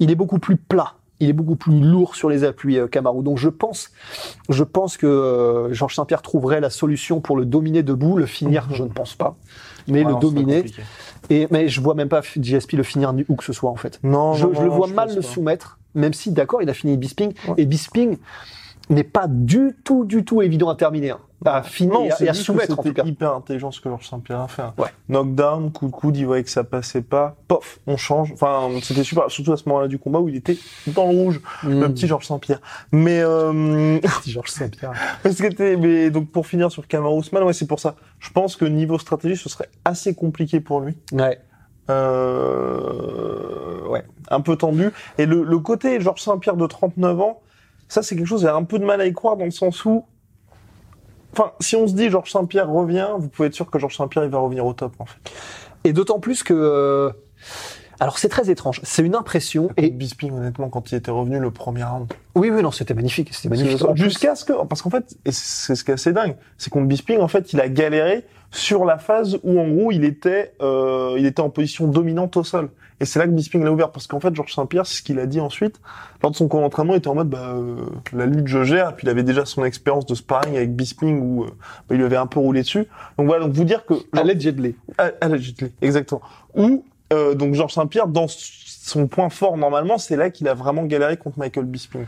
Il 0.00 0.10
est 0.10 0.16
beaucoup 0.16 0.38
plus 0.38 0.56
plat. 0.56 0.94
Il 1.20 1.28
est 1.28 1.34
beaucoup 1.34 1.54
plus 1.54 1.78
lourd 1.78 2.16
sur 2.16 2.28
les 2.28 2.42
appuis, 2.42 2.78
euh, 2.78 2.88
Kamaru. 2.88 3.22
Donc 3.22 3.38
je 3.38 3.48
pense, 3.48 3.90
je 4.48 4.64
pense 4.64 4.96
que 4.96 5.06
euh, 5.06 5.72
Georges 5.72 5.94
Saint-Pierre 5.94 6.20
trouverait 6.20 6.60
la 6.60 6.68
solution 6.68 7.20
pour 7.20 7.36
le 7.36 7.44
dominer 7.44 7.84
debout, 7.84 8.16
le 8.16 8.26
finir, 8.26 8.66
je 8.72 8.82
ne 8.82 8.88
pense 8.88 9.14
pas, 9.14 9.36
mais 9.88 10.04
Ouais, 10.04 10.12
le 10.12 10.18
dominer. 10.18 10.64
Et 11.30 11.46
mais 11.50 11.68
je 11.68 11.80
vois 11.80 11.94
même 11.94 12.08
pas 12.08 12.20
GSP 12.22 12.72
le 12.72 12.82
finir 12.82 13.12
ni 13.12 13.24
où 13.28 13.36
que 13.36 13.44
ce 13.44 13.52
soit 13.52 13.70
en 13.70 13.76
fait. 13.76 14.00
Non, 14.02 14.34
je, 14.34 14.46
non, 14.46 14.54
je 14.54 14.62
le 14.62 14.68
vois 14.68 14.88
je 14.88 14.94
mal 14.94 15.08
le 15.10 15.16
pas. 15.16 15.22
soumettre, 15.22 15.78
même 15.94 16.12
si 16.12 16.30
d'accord, 16.32 16.62
il 16.62 16.68
a 16.70 16.74
fini 16.74 16.96
Bisping 16.96 17.32
Ouais. 17.48 17.54
et 17.58 17.66
Bisping 17.66 18.16
n'est 18.90 19.04
pas 19.04 19.26
du 19.28 19.76
tout, 19.84 20.04
du 20.04 20.24
tout 20.24 20.42
évident 20.42 20.68
à 20.68 20.74
terminer, 20.74 21.10
hein. 21.10 21.18
À 21.44 21.62
finir 21.62 21.94
Non, 21.94 22.08
et 22.20 22.28
à- 22.28 22.34
soumettre 22.34 22.78
en 22.78 22.82
tout 22.82 22.92
cas. 22.92 23.04
hyper 23.04 23.32
intelligent 23.34 23.70
ce 23.70 23.80
que 23.80 23.88
Georges 23.88 24.06
Saint-Pierre 24.08 24.40
a 24.40 24.48
fait. 24.48 24.62
hein. 24.62 24.74
Ouais. 24.78 24.88
Knockdown, 25.08 25.70
coup 25.72 25.86
de 25.86 25.90
coude, 25.90 26.16
il 26.16 26.26
voyait 26.26 26.44
que 26.44 26.50
ça 26.50 26.64
passait 26.64 27.02
pas. 27.02 27.36
Pof, 27.48 27.78
on 27.86 27.96
change. 27.96 28.30
Enfin, 28.32 28.68
c'était 28.82 29.04
super, 29.04 29.30
surtout 29.30 29.52
à 29.52 29.56
ce 29.56 29.68
moment-là 29.68 29.88
du 29.88 29.98
combat 29.98 30.20
où 30.20 30.28
il 30.28 30.36
était 30.36 30.56
dans 30.88 31.10
le 31.10 31.16
rouge, 31.18 31.40
le 31.64 31.88
Mm. 31.88 31.92
petit 31.94 32.06
Georges 32.06 32.26
Saint-Pierre. 32.26 32.60
Mais, 32.92 33.20
euh, 33.22 33.98
Petit 34.22 34.30
Georges 34.32 34.50
Saint-Pierre. 34.50 34.92
parce 35.22 35.36
que 35.36 35.46
t'es- 35.52 35.76
mais 35.76 36.10
donc 36.10 36.30
pour 36.30 36.46
finir 36.46 36.70
sur 36.70 36.86
Kamaru 36.86 37.20
Usman, 37.20 37.42
ouais, 37.44 37.52
c'est 37.52 37.66
pour 37.66 37.80
ça. 37.80 37.94
Je 38.18 38.30
pense 38.30 38.56
que 38.56 38.64
niveau 38.64 38.98
stratégie, 38.98 39.36
ce 39.36 39.48
serait 39.48 39.68
assez 39.84 40.14
compliqué 40.14 40.60
pour 40.60 40.80
lui. 40.80 40.96
Ouais. 41.12 41.38
Euh, 42.52 43.88
ouais, 43.88 44.04
un 44.30 44.40
peu 44.40 44.56
tendu. 44.56 44.90
Et 45.18 45.26
le, 45.26 45.42
le 45.42 45.58
côté 45.58 46.00
Georges 46.00 46.20
Saint-Pierre 46.22 46.56
de 46.56 46.66
39 46.66 47.20
ans, 47.20 47.40
ça 47.88 48.02
c'est 48.02 48.16
quelque 48.16 48.26
chose, 48.26 48.42
j'ai 48.42 48.48
un 48.48 48.64
peu 48.64 48.78
de 48.78 48.84
mal 48.84 49.00
à 49.00 49.06
y 49.06 49.12
croire 49.12 49.36
dans 49.36 49.44
le 49.44 49.50
sens 49.50 49.84
où, 49.84 50.04
enfin, 51.32 51.52
si 51.60 51.76
on 51.76 51.86
se 51.86 51.94
dit 51.94 52.10
Georges 52.10 52.30
Saint-Pierre 52.30 52.68
revient, 52.70 53.08
vous 53.18 53.28
pouvez 53.28 53.48
être 53.48 53.54
sûr 53.54 53.70
que 53.70 53.78
Georges 53.78 53.96
Saint-Pierre 53.96 54.24
il 54.24 54.30
va 54.30 54.38
revenir 54.38 54.66
au 54.66 54.72
top 54.72 54.94
en 54.98 55.06
fait. 55.06 55.18
Et 55.84 55.92
d'autant 55.92 56.20
plus 56.20 56.42
que, 56.42 56.54
euh, 56.54 57.10
alors 58.00 58.18
c'est 58.18 58.28
très 58.28 58.50
étrange. 58.50 58.80
C'est 58.84 59.02
une 59.02 59.14
impression. 59.14 59.70
Et 59.76 59.90
Bisping 59.90 60.32
honnêtement 60.32 60.68
quand 60.68 60.92
il 60.92 60.96
était 60.96 61.10
revenu 61.10 61.38
le 61.38 61.50
premier 61.50 61.84
round, 61.84 62.12
oui, 62.34 62.50
oui, 62.50 62.62
non, 62.62 62.70
c'était 62.70 62.94
magnifique. 62.94 63.32
C'était 63.32 63.48
magnifique. 63.48 63.86
Jusqu'à 63.94 64.34
ce 64.34 64.44
que, 64.44 64.52
parce 64.64 64.82
qu'en 64.82 64.90
fait, 64.90 65.16
et 65.24 65.32
c'est 65.32 65.74
ce 65.74 65.84
qui 65.84 65.90
est 65.90 65.94
assez 65.94 66.12
dingue, 66.12 66.36
c'est 66.58 66.70
contre 66.70 66.86
Bisping 66.86 67.20
en 67.20 67.28
fait 67.28 67.52
il 67.52 67.60
a 67.60 67.68
galéré 67.68 68.24
sur 68.50 68.84
la 68.84 68.98
phase 68.98 69.38
où 69.42 69.58
en 69.58 69.68
gros 69.68 69.92
il 69.92 70.04
était, 70.04 70.54
euh, 70.60 71.16
il 71.18 71.26
était 71.26 71.40
en 71.40 71.50
position 71.50 71.88
dominante 71.88 72.36
au 72.36 72.44
sol. 72.44 72.70
Et 73.02 73.04
c'est 73.04 73.18
là 73.18 73.26
que 73.26 73.32
Bisping 73.32 73.64
l'a 73.64 73.72
ouvert 73.72 73.90
parce 73.90 74.06
qu'en 74.06 74.20
fait 74.20 74.32
Georges 74.32 74.54
Saint-Pierre, 74.54 74.86
c'est 74.86 74.98
ce 74.98 75.02
qu'il 75.02 75.18
a 75.18 75.26
dit 75.26 75.40
ensuite 75.40 75.80
lors 76.22 76.30
de 76.30 76.36
son 76.36 76.46
camp 76.46 76.60
d'entraînement, 76.60 76.94
il 76.94 76.98
était 76.98 77.08
en 77.08 77.16
mode 77.16 77.28
bah 77.28 77.54
euh, 77.56 77.74
la 78.12 78.26
lutte 78.26 78.46
je 78.46 78.62
gère. 78.62 78.90
Et 78.90 78.92
puis 78.92 79.08
il 79.08 79.10
avait 79.10 79.24
déjà 79.24 79.44
son 79.44 79.64
expérience 79.64 80.06
de 80.06 80.14
sparring 80.14 80.56
avec 80.56 80.76
Bisping 80.76 81.18
où 81.20 81.42
euh, 81.42 81.48
bah, 81.48 81.96
il 81.96 81.96
lui 81.96 82.04
avait 82.04 82.16
un 82.16 82.26
peu 82.28 82.38
roulé 82.38 82.62
dessus. 82.62 82.86
Donc 83.18 83.26
voilà, 83.26 83.44
donc 83.44 83.54
vous 83.54 83.64
dire 83.64 83.84
que 83.84 83.94
Allegedly. 84.16 84.76
à 84.98 85.10
la 85.28 85.36
Jet-Li, 85.36 85.72
exactement. 85.82 86.22
Où 86.54 86.84
euh, 87.12 87.34
donc 87.34 87.54
Georges 87.54 87.74
Saint-Pierre, 87.74 88.06
dans 88.06 88.26
son 88.28 89.08
point 89.08 89.30
fort 89.30 89.56
normalement, 89.56 89.98
c'est 89.98 90.14
là 90.14 90.30
qu'il 90.30 90.46
a 90.46 90.54
vraiment 90.54 90.84
galéré 90.84 91.16
contre 91.16 91.40
Michael 91.40 91.64
Bisping. 91.64 92.04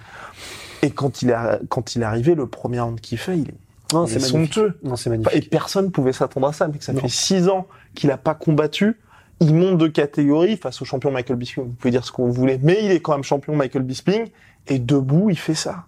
Et 0.83 0.91
quand 0.91 1.23
il 1.23 1.33
a 1.33 1.59
quand 1.69 1.97
il 1.97 2.03
est 2.03 2.05
arrivé, 2.05 2.37
le 2.37 2.47
premier 2.47 2.79
round 2.79 3.01
qu'il 3.01 3.19
fait, 3.19 3.37
il 3.37 3.49
est, 3.49 3.93
Non, 3.93 4.07
c'est 4.07 4.21
somptueux. 4.21 4.79
Non, 4.85 4.95
c'est 4.95 5.11
Et 5.11 5.19
magnifique. 5.19 5.51
personne 5.51 5.91
pouvait 5.91 6.13
s'attendre 6.13 6.47
à 6.47 6.53
ça, 6.53 6.69
mais 6.69 6.79
que 6.79 6.85
ça 6.85 6.93
Non. 6.93 7.01
fait 7.01 7.09
six 7.09 7.49
ans 7.49 7.67
qu'il 7.97 8.13
a 8.13 8.17
pas 8.17 8.35
combattu. 8.35 8.97
Il 9.41 9.55
monte 9.55 9.79
de 9.79 9.89
catégorie 9.89 10.57
face 10.57 10.81
au 10.81 10.85
champion 10.85 11.11
Michael 11.11 11.37
Bisping. 11.37 11.65
Vous 11.65 11.73
pouvez 11.73 11.91
dire 11.91 12.05
ce 12.05 12.13
que 12.13 12.23
vous 12.23 12.33
voulez, 12.33 12.59
mais 12.63 12.79
il 12.83 12.91
est 12.91 13.01
quand 13.01 13.13
même 13.13 13.25
champion 13.25 13.55
Michael 13.57 13.83
Bisping. 13.83 14.29
Et 14.69 14.79
debout, 14.79 15.29
il 15.31 15.39
fait 15.39 15.55
ça. 15.55 15.85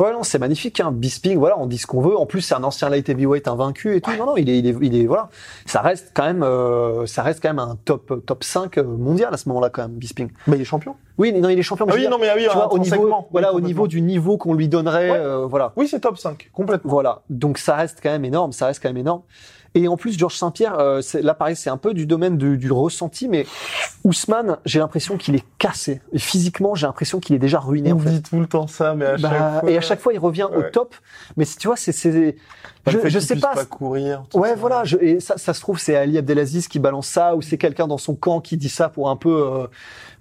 Ouais, 0.00 0.12
non, 0.12 0.22
c'est 0.24 0.38
magnifique. 0.38 0.80
Hein. 0.80 0.90
Bisping, 0.92 1.38
voilà, 1.38 1.58
on 1.58 1.66
dit 1.66 1.78
ce 1.78 1.86
qu'on 1.86 2.00
veut. 2.00 2.16
En 2.18 2.26
plus, 2.26 2.40
c'est 2.40 2.54
un 2.54 2.64
ancien 2.64 2.88
light 2.88 3.08
heavyweight 3.08 3.46
invaincu 3.48 3.94
et 3.96 4.00
tout. 4.00 4.10
Non, 4.18 4.26
non, 4.26 4.36
il 4.36 4.48
est, 4.50 4.58
il 4.58 4.66
est, 4.66 4.74
il 4.82 4.96
est, 4.96 5.06
voilà. 5.06 5.28
Ça 5.64 5.80
reste 5.80 6.10
quand 6.12 6.24
même, 6.24 6.42
euh, 6.42 7.06
ça 7.06 7.22
reste 7.22 7.40
quand 7.40 7.48
même 7.50 7.58
un 7.60 7.76
top, 7.84 8.24
top 8.26 8.42
5 8.44 8.78
mondial 8.78 9.32
à 9.32 9.36
ce 9.36 9.48
moment-là, 9.48 9.70
quand 9.70 9.82
même, 9.82 9.92
Bisping. 9.92 10.28
Mais 10.48 10.56
il 10.56 10.62
est 10.62 10.64
champion. 10.64 10.96
Oui, 11.18 11.32
non, 11.32 11.48
il 11.48 11.58
est 11.58 11.62
champion. 11.62 11.86
mais 11.86 11.92
Ah 11.94 11.96
je 11.98 12.02
oui, 12.02 12.08
non, 12.10 12.18
mais 12.18 12.28
ah 12.28 12.34
oui, 12.36 12.46
tu 12.48 12.54
vois, 12.54 12.72
au 12.72 12.78
niveau, 12.78 13.10
voilà, 13.30 13.54
au 13.54 13.60
niveau 13.60 13.86
du 13.86 14.00
niveau 14.02 14.36
qu'on 14.38 14.54
lui 14.54 14.68
donnerait, 14.68 15.10
Ouais. 15.10 15.18
euh, 15.18 15.46
voilà. 15.46 15.72
Oui, 15.76 15.86
c'est 15.88 16.00
top 16.00 16.18
5, 16.18 16.50
complètement. 16.52 16.90
Voilà. 16.90 17.22
Donc 17.30 17.58
ça 17.58 17.76
reste 17.76 18.00
quand 18.02 18.10
même 18.10 18.24
énorme, 18.24 18.52
ça 18.52 18.66
reste 18.66 18.82
quand 18.82 18.88
même 18.88 18.96
énorme. 18.98 19.22
Et 19.76 19.88
en 19.88 19.96
plus, 19.98 20.18
Georges 20.18 20.36
Saint-Pierre, 20.36 20.78
euh, 20.78 21.00
là 21.22 21.34
pareil, 21.34 21.54
c'est 21.54 21.68
un 21.70 21.76
peu 21.76 21.92
du 21.92 22.06
domaine 22.06 22.38
du, 22.38 22.56
du 22.56 22.72
ressenti, 22.72 23.28
mais 23.28 23.46
Ousmane, 24.04 24.56
j'ai 24.64 24.78
l'impression 24.78 25.18
qu'il 25.18 25.34
est 25.34 25.44
cassé. 25.58 26.00
Et 26.12 26.18
physiquement, 26.18 26.74
j'ai 26.74 26.86
l'impression 26.86 27.20
qu'il 27.20 27.36
est 27.36 27.38
déjà 27.38 27.60
ruiné 27.60 27.92
On 27.92 27.96
en 27.96 27.98
fait. 27.98 28.10
dit 28.10 28.22
tout 28.22 28.40
le 28.40 28.46
temps 28.46 28.66
ça, 28.66 28.94
mais 28.94 29.04
à 29.04 29.16
Bah, 29.18 29.28
chaque 29.30 29.60
fois. 29.60 29.70
et 29.70 29.76
à 29.76 29.80
chaque 29.82 30.00
fois, 30.00 30.12
il 30.14 30.18
revient 30.18 30.48
au 30.50 30.62
top. 30.62 30.94
Mais 31.36 31.44
si 31.44 31.58
tu 31.58 31.66
vois, 31.66 31.76
c'est, 31.76 31.92
je, 31.92 33.08
je 33.08 33.18
sais 33.18 33.36
pas. 33.36 33.52
pas 33.54 33.64
courir. 33.66 34.24
Ouais, 34.32 34.50
ça. 34.50 34.54
voilà. 34.54 34.84
Je, 34.84 34.96
et 34.98 35.20
ça, 35.20 35.36
ça 35.36 35.52
se 35.52 35.60
trouve, 35.60 35.78
c'est 35.78 35.94
Ali 35.94 36.16
Abdelaziz 36.16 36.68
qui 36.68 36.78
balance 36.78 37.06
ça, 37.08 37.36
ou 37.36 37.42
c'est 37.42 37.58
quelqu'un 37.58 37.86
dans 37.86 37.98
son 37.98 38.14
camp 38.14 38.40
qui 38.40 38.56
dit 38.56 38.70
ça 38.70 38.88
pour 38.88 39.10
un 39.10 39.16
peu 39.16 39.28
euh, 39.30 39.66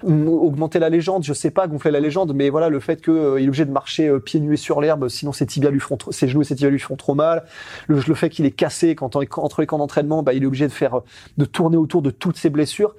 augmenter 0.06 0.80
la 0.80 0.90
légende. 0.90 1.24
Je 1.24 1.34
sais 1.34 1.52
pas, 1.52 1.68
gonfler 1.68 1.92
la 1.92 2.00
légende, 2.00 2.34
mais 2.34 2.50
voilà, 2.50 2.70
le 2.70 2.80
fait 2.80 3.02
qu'il 3.02 3.14
est 3.14 3.48
obligé 3.48 3.66
de 3.66 3.72
marcher 3.72 4.08
euh, 4.08 4.20
pieds 4.20 4.40
nus 4.40 4.58
sur 4.58 4.82
l'herbe, 4.82 5.08
sinon 5.10 5.32
ses 5.34 5.46
tibias 5.46 5.70
lui 5.72 5.80
font, 5.80 5.98
trop- 5.98 6.12
ses 6.12 6.28
genoux 6.28 6.42
et 6.42 6.46
ses 6.46 6.56
tibias 6.56 6.70
lui 6.70 6.80
font 6.80 6.96
trop 6.96 7.16
mal. 7.16 7.44
Le, 7.88 8.00
le 8.08 8.16
fait 8.16 8.30
qu'il 8.30 8.46
est 8.46 8.52
cassé 8.52 8.96
quand 8.96 9.16
en- 9.16 9.22
entre 9.38 9.62
les 9.62 9.68
camps 9.68 9.78
d'entraînement, 9.78 10.24
bah, 10.24 10.34
il 10.34 10.44
est 10.44 10.46
obligé 10.46 10.68
de 10.68 10.72
faire, 10.74 10.98
euh, 10.98 11.04
de 11.38 11.46
tourner 11.46 11.78
autour 11.78 12.02
de 12.02 12.12
toutes 12.12 12.38
ses 12.38 12.50
blessures. 12.50 12.96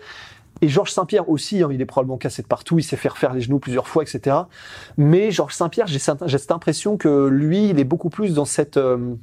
Et 0.63 0.69
Georges 0.69 0.91
Saint-Pierre 0.93 1.29
aussi, 1.29 1.63
hein, 1.63 1.69
il 1.71 1.81
est 1.83 1.87
probablement 1.87 2.17
cassé 2.17 2.41
de 2.41 2.47
partout, 2.47 2.79
il 2.79 2.83
s'est 2.83 2.97
fait 2.97 3.09
refaire 3.11 3.35
les 3.35 3.43
genoux 3.43 3.59
plusieurs 3.59 3.87
fois, 3.89 4.03
etc. 4.03 4.37
Mais 4.97 5.31
Georges 5.31 5.53
Saint-Pierre, 5.55 5.87
j'ai 5.87 5.99
cette, 5.99 6.27
cette 6.29 6.51
impression 6.51 6.97
que 6.97 7.27
lui, 7.29 7.69
il 7.69 7.79
est 7.79 7.85
beaucoup 7.85 8.09
plus 8.09 8.33
dans 8.35 8.47
cette... 8.47 8.79
euh, 8.79 9.15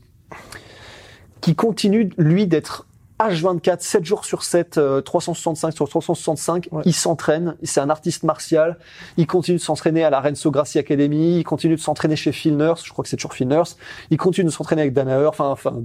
qui 1.42 1.56
continue, 1.56 2.10
lui, 2.18 2.48
d'être 2.48 2.88
H24, 3.30 3.82
7 3.82 4.06
jours 4.06 4.26
sur 4.26 4.44
7, 4.44 4.78
euh, 4.78 5.02
365 5.02 5.74
sur 5.74 5.88
365. 5.88 6.70
Ouais. 6.72 6.84
Il 6.86 6.94
s'entraîne, 6.94 7.56
c'est 7.64 7.80
un 7.82 7.90
artiste 7.90 8.24
martial. 8.24 8.78
Il 9.18 9.28
continue 9.28 9.58
de 9.58 9.62
s'entraîner 9.64 10.04
à 10.04 10.10
la 10.10 10.20
Renzo 10.22 10.52
Gracie 10.52 10.80
Academy. 10.80 11.40
Il 11.40 11.44
continue 11.44 11.76
de 11.76 11.82
s'entraîner 11.82 12.16
chez 12.16 12.32
Phil 12.32 12.58
Nurse. 12.58 12.84
Je 12.86 12.92
crois 12.92 13.04
que 13.04 13.10
c'est 13.10 13.18
toujours 13.18 13.34
Phil 13.34 13.48
Nurse. 13.48 13.78
Il 14.10 14.18
continue 14.18 14.46
de 14.46 14.52
s'entraîner 14.52 14.82
avec 14.82 14.94
Danaher. 14.94 15.28
Enfin, 15.28 15.50
enfin, 15.50 15.84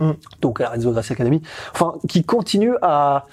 Mm. 0.00 0.12
donc 0.40 0.60
à 0.60 0.64
la 0.64 0.70
Renzo 0.70 0.92
Gracie 0.92 1.12
Academy. 1.12 1.42
Enfin, 1.72 1.94
qui 2.08 2.24
continue 2.24 2.74
à, 2.82 3.26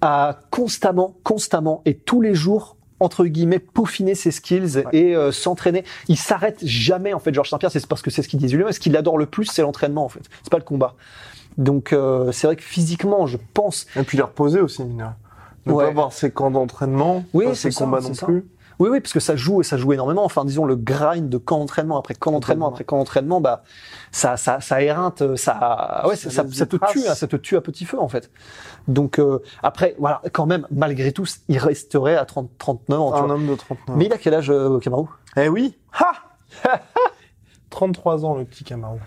à 0.00 0.40
constamment, 0.50 1.16
constamment 1.24 1.82
et 1.84 1.96
tous 1.96 2.20
les 2.20 2.34
jours 2.34 2.76
entre 3.00 3.24
guillemets 3.26 3.58
peaufiner 3.58 4.14
ses 4.14 4.30
skills 4.30 4.84
et 4.92 5.16
euh, 5.16 5.32
s'entraîner. 5.32 5.82
Il 6.06 6.16
s'arrête 6.16 6.64
jamais 6.64 7.12
en 7.12 7.18
fait. 7.18 7.34
Georges 7.34 7.50
Saint-Pierre, 7.50 7.72
c'est 7.72 7.84
parce 7.86 8.00
que 8.00 8.10
c'est 8.12 8.22
ce 8.22 8.28
qu'il 8.28 8.38
dit 8.38 8.46
lui-même. 8.46 8.70
Ce 8.70 8.78
qu'il 8.78 8.96
adore 8.96 9.18
le 9.18 9.26
plus, 9.26 9.46
c'est 9.46 9.62
l'entraînement 9.62 10.04
en 10.04 10.08
fait. 10.08 10.22
C'est 10.44 10.50
pas 10.52 10.58
le 10.58 10.64
combat. 10.64 10.94
Donc 11.58 11.92
euh, 11.92 12.32
c'est 12.32 12.46
vrai 12.46 12.56
que 12.56 12.62
physiquement, 12.62 13.26
je 13.26 13.38
pense. 13.54 13.86
Et 13.96 14.02
puis 14.02 14.16
il 14.18 14.20
est 14.20 14.24
reposé 14.24 14.60
aussi, 14.60 14.84
mineur. 14.84 15.12
ne 15.66 15.72
Ouais. 15.72 15.86
pas 15.86 15.90
voir 15.92 16.12
ses 16.12 16.30
camps 16.30 16.50
d'entraînement, 16.50 17.24
Oui, 17.34 17.46
pas 17.46 17.54
ses 17.54 17.70
ça, 17.70 17.84
combats 17.84 18.00
non 18.00 18.14
ça. 18.14 18.26
plus. 18.26 18.46
Oui, 18.78 18.88
oui, 18.90 19.00
parce 19.00 19.12
que 19.12 19.20
ça 19.20 19.36
joue 19.36 19.60
et 19.60 19.64
ça 19.64 19.76
joue 19.76 19.92
énormément. 19.92 20.24
Enfin, 20.24 20.44
disons 20.44 20.64
le 20.64 20.74
grind 20.74 21.28
de 21.28 21.38
camp 21.38 21.58
d'entraînement 21.58 21.98
après 21.98 22.14
camp 22.14 22.32
d'entraînement 22.32 22.68
après 22.68 22.82
camp 22.82 22.96
d'entraînement, 22.98 23.40
bah 23.40 23.62
ça, 24.10 24.36
ça, 24.36 24.60
ça 24.60 24.82
éreinte, 24.82 25.36
ça, 25.36 26.02
ouais, 26.08 26.16
ça, 26.16 26.42
te 26.42 26.76
tue, 26.90 27.06
hein, 27.06 27.14
ça 27.14 27.28
te 27.28 27.36
tue 27.36 27.54
à 27.56 27.60
petit 27.60 27.84
feu 27.84 28.00
en 28.00 28.08
fait. 28.08 28.30
Donc 28.88 29.20
euh, 29.20 29.40
après, 29.62 29.94
voilà, 30.00 30.20
quand 30.32 30.46
même, 30.46 30.66
malgré 30.72 31.12
tout, 31.12 31.26
il 31.48 31.58
resterait 31.58 32.16
à 32.16 32.24
30, 32.24 32.50
39 32.58 33.00
ans. 33.00 33.14
Un 33.14 33.30
homme 33.30 33.46
de 33.46 33.54
39 33.54 33.96
Mais 33.96 34.06
il 34.06 34.12
a 34.12 34.18
quel 34.18 34.34
âge, 34.34 34.50
euh, 34.50 34.78
Kamaru 34.80 35.06
Eh 35.36 35.48
oui 35.48 35.76
Ha 35.92 36.12
33 37.70 38.24
ans, 38.24 38.34
le 38.34 38.44
petit 38.44 38.64
Camaro. 38.64 38.98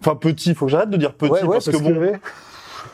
Enfin, 0.00 0.16
petit, 0.16 0.54
faut 0.54 0.66
que 0.66 0.72
j'arrête 0.72 0.90
de 0.90 0.96
dire 0.96 1.14
petit, 1.14 1.46
parce, 1.46 1.70
que 1.70 1.76
bon... 1.76 2.18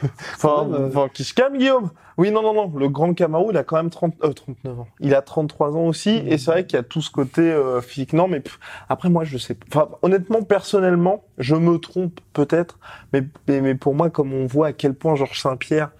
Enfin, 0.37 0.65
même, 0.65 0.75
euh, 0.75 0.89
enfin, 0.89 1.09
qui 1.13 1.25
se 1.25 1.35
calme, 1.35 1.57
Guillaume 1.57 1.91
Oui, 2.19 2.31
non, 2.31 2.43
non, 2.43 2.55
non. 2.55 2.73
Le 2.77 2.89
grand 2.89 3.15
Camaro, 3.15 3.51
il 3.51 3.57
a 3.57 3.65
quand 3.65 3.77
même 3.77 3.91
30, 3.91 4.15
euh, 4.25 4.33
39 4.33 4.81
ans. 4.81 4.89
Il 5.01 5.15
a 5.15 5.23
33 5.23 5.77
ans 5.77 5.87
aussi. 5.87 6.23
Mmh. 6.23 6.29
Et 6.29 6.39
c'est 6.39 6.51
vrai 6.51 6.67
qu'il 6.67 6.77
y 6.77 6.81
a 6.81 6.83
tout 6.83 7.01
ce 7.01 7.11
côté 7.11 7.43
euh, 7.43 7.81
physique. 7.81 8.13
Non, 8.13 8.29
mais 8.29 8.41
pff, 8.41 8.59
après, 8.89 9.09
moi, 9.09 9.25
je 9.25 9.39
sais 9.39 9.55
pas. 9.55 9.67
Enfin, 9.69 9.89
honnêtement, 10.03 10.43
personnellement, 10.43 11.25
je 11.39 11.55
me 11.55 11.79
trompe 11.79 12.21
peut-être. 12.33 12.79
Mais, 13.13 13.25
mais, 13.49 13.61
mais 13.61 13.75
pour 13.75 13.95
moi, 13.95 14.11
comme 14.11 14.33
on 14.33 14.47
voit 14.47 14.69
à 14.69 14.73
quel 14.73 14.95
point 14.95 15.15
Georges 15.15 15.41
Saint-Pierre 15.41 15.91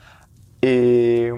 est 0.65 1.33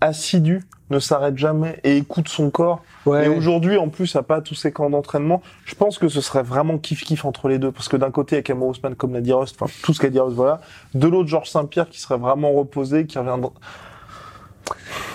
assidu, 0.00 0.62
ne 0.90 0.98
s'arrête 0.98 1.36
jamais 1.36 1.80
et 1.84 1.96
écoute 1.96 2.28
son 2.28 2.50
corps. 2.50 2.82
Ouais. 3.06 3.26
Et 3.26 3.28
aujourd'hui, 3.28 3.76
en 3.76 3.88
plus, 3.88 4.14
à 4.16 4.22
pas 4.22 4.40
tous 4.40 4.54
ces 4.54 4.72
camps 4.72 4.90
d'entraînement, 4.90 5.42
je 5.64 5.74
pense 5.74 5.98
que 5.98 6.08
ce 6.08 6.20
serait 6.20 6.42
vraiment 6.42 6.76
kiff-kiff 6.76 7.26
entre 7.26 7.48
les 7.48 7.58
deux. 7.58 7.72
Parce 7.72 7.88
que 7.88 7.96
d'un 7.96 8.10
côté, 8.10 8.36
il 8.36 8.38
y 8.38 8.40
a 8.40 8.42
Kamaru 8.42 8.72
Usman, 8.72 8.94
comme 8.94 9.12
l'a 9.12 9.20
dit 9.20 9.32
Rust, 9.32 9.56
enfin, 9.60 9.72
tout 9.82 9.92
ce 9.92 10.00
qu'a 10.00 10.10
dit 10.10 10.20
Rust, 10.20 10.36
voilà. 10.36 10.60
De 10.94 11.08
l'autre, 11.08 11.28
Georges 11.28 11.50
Saint-Pierre, 11.50 11.88
qui 11.88 12.00
serait 12.00 12.18
vraiment 12.18 12.52
reposé, 12.52 13.06
qui 13.06 13.18
reviendra. 13.18 13.52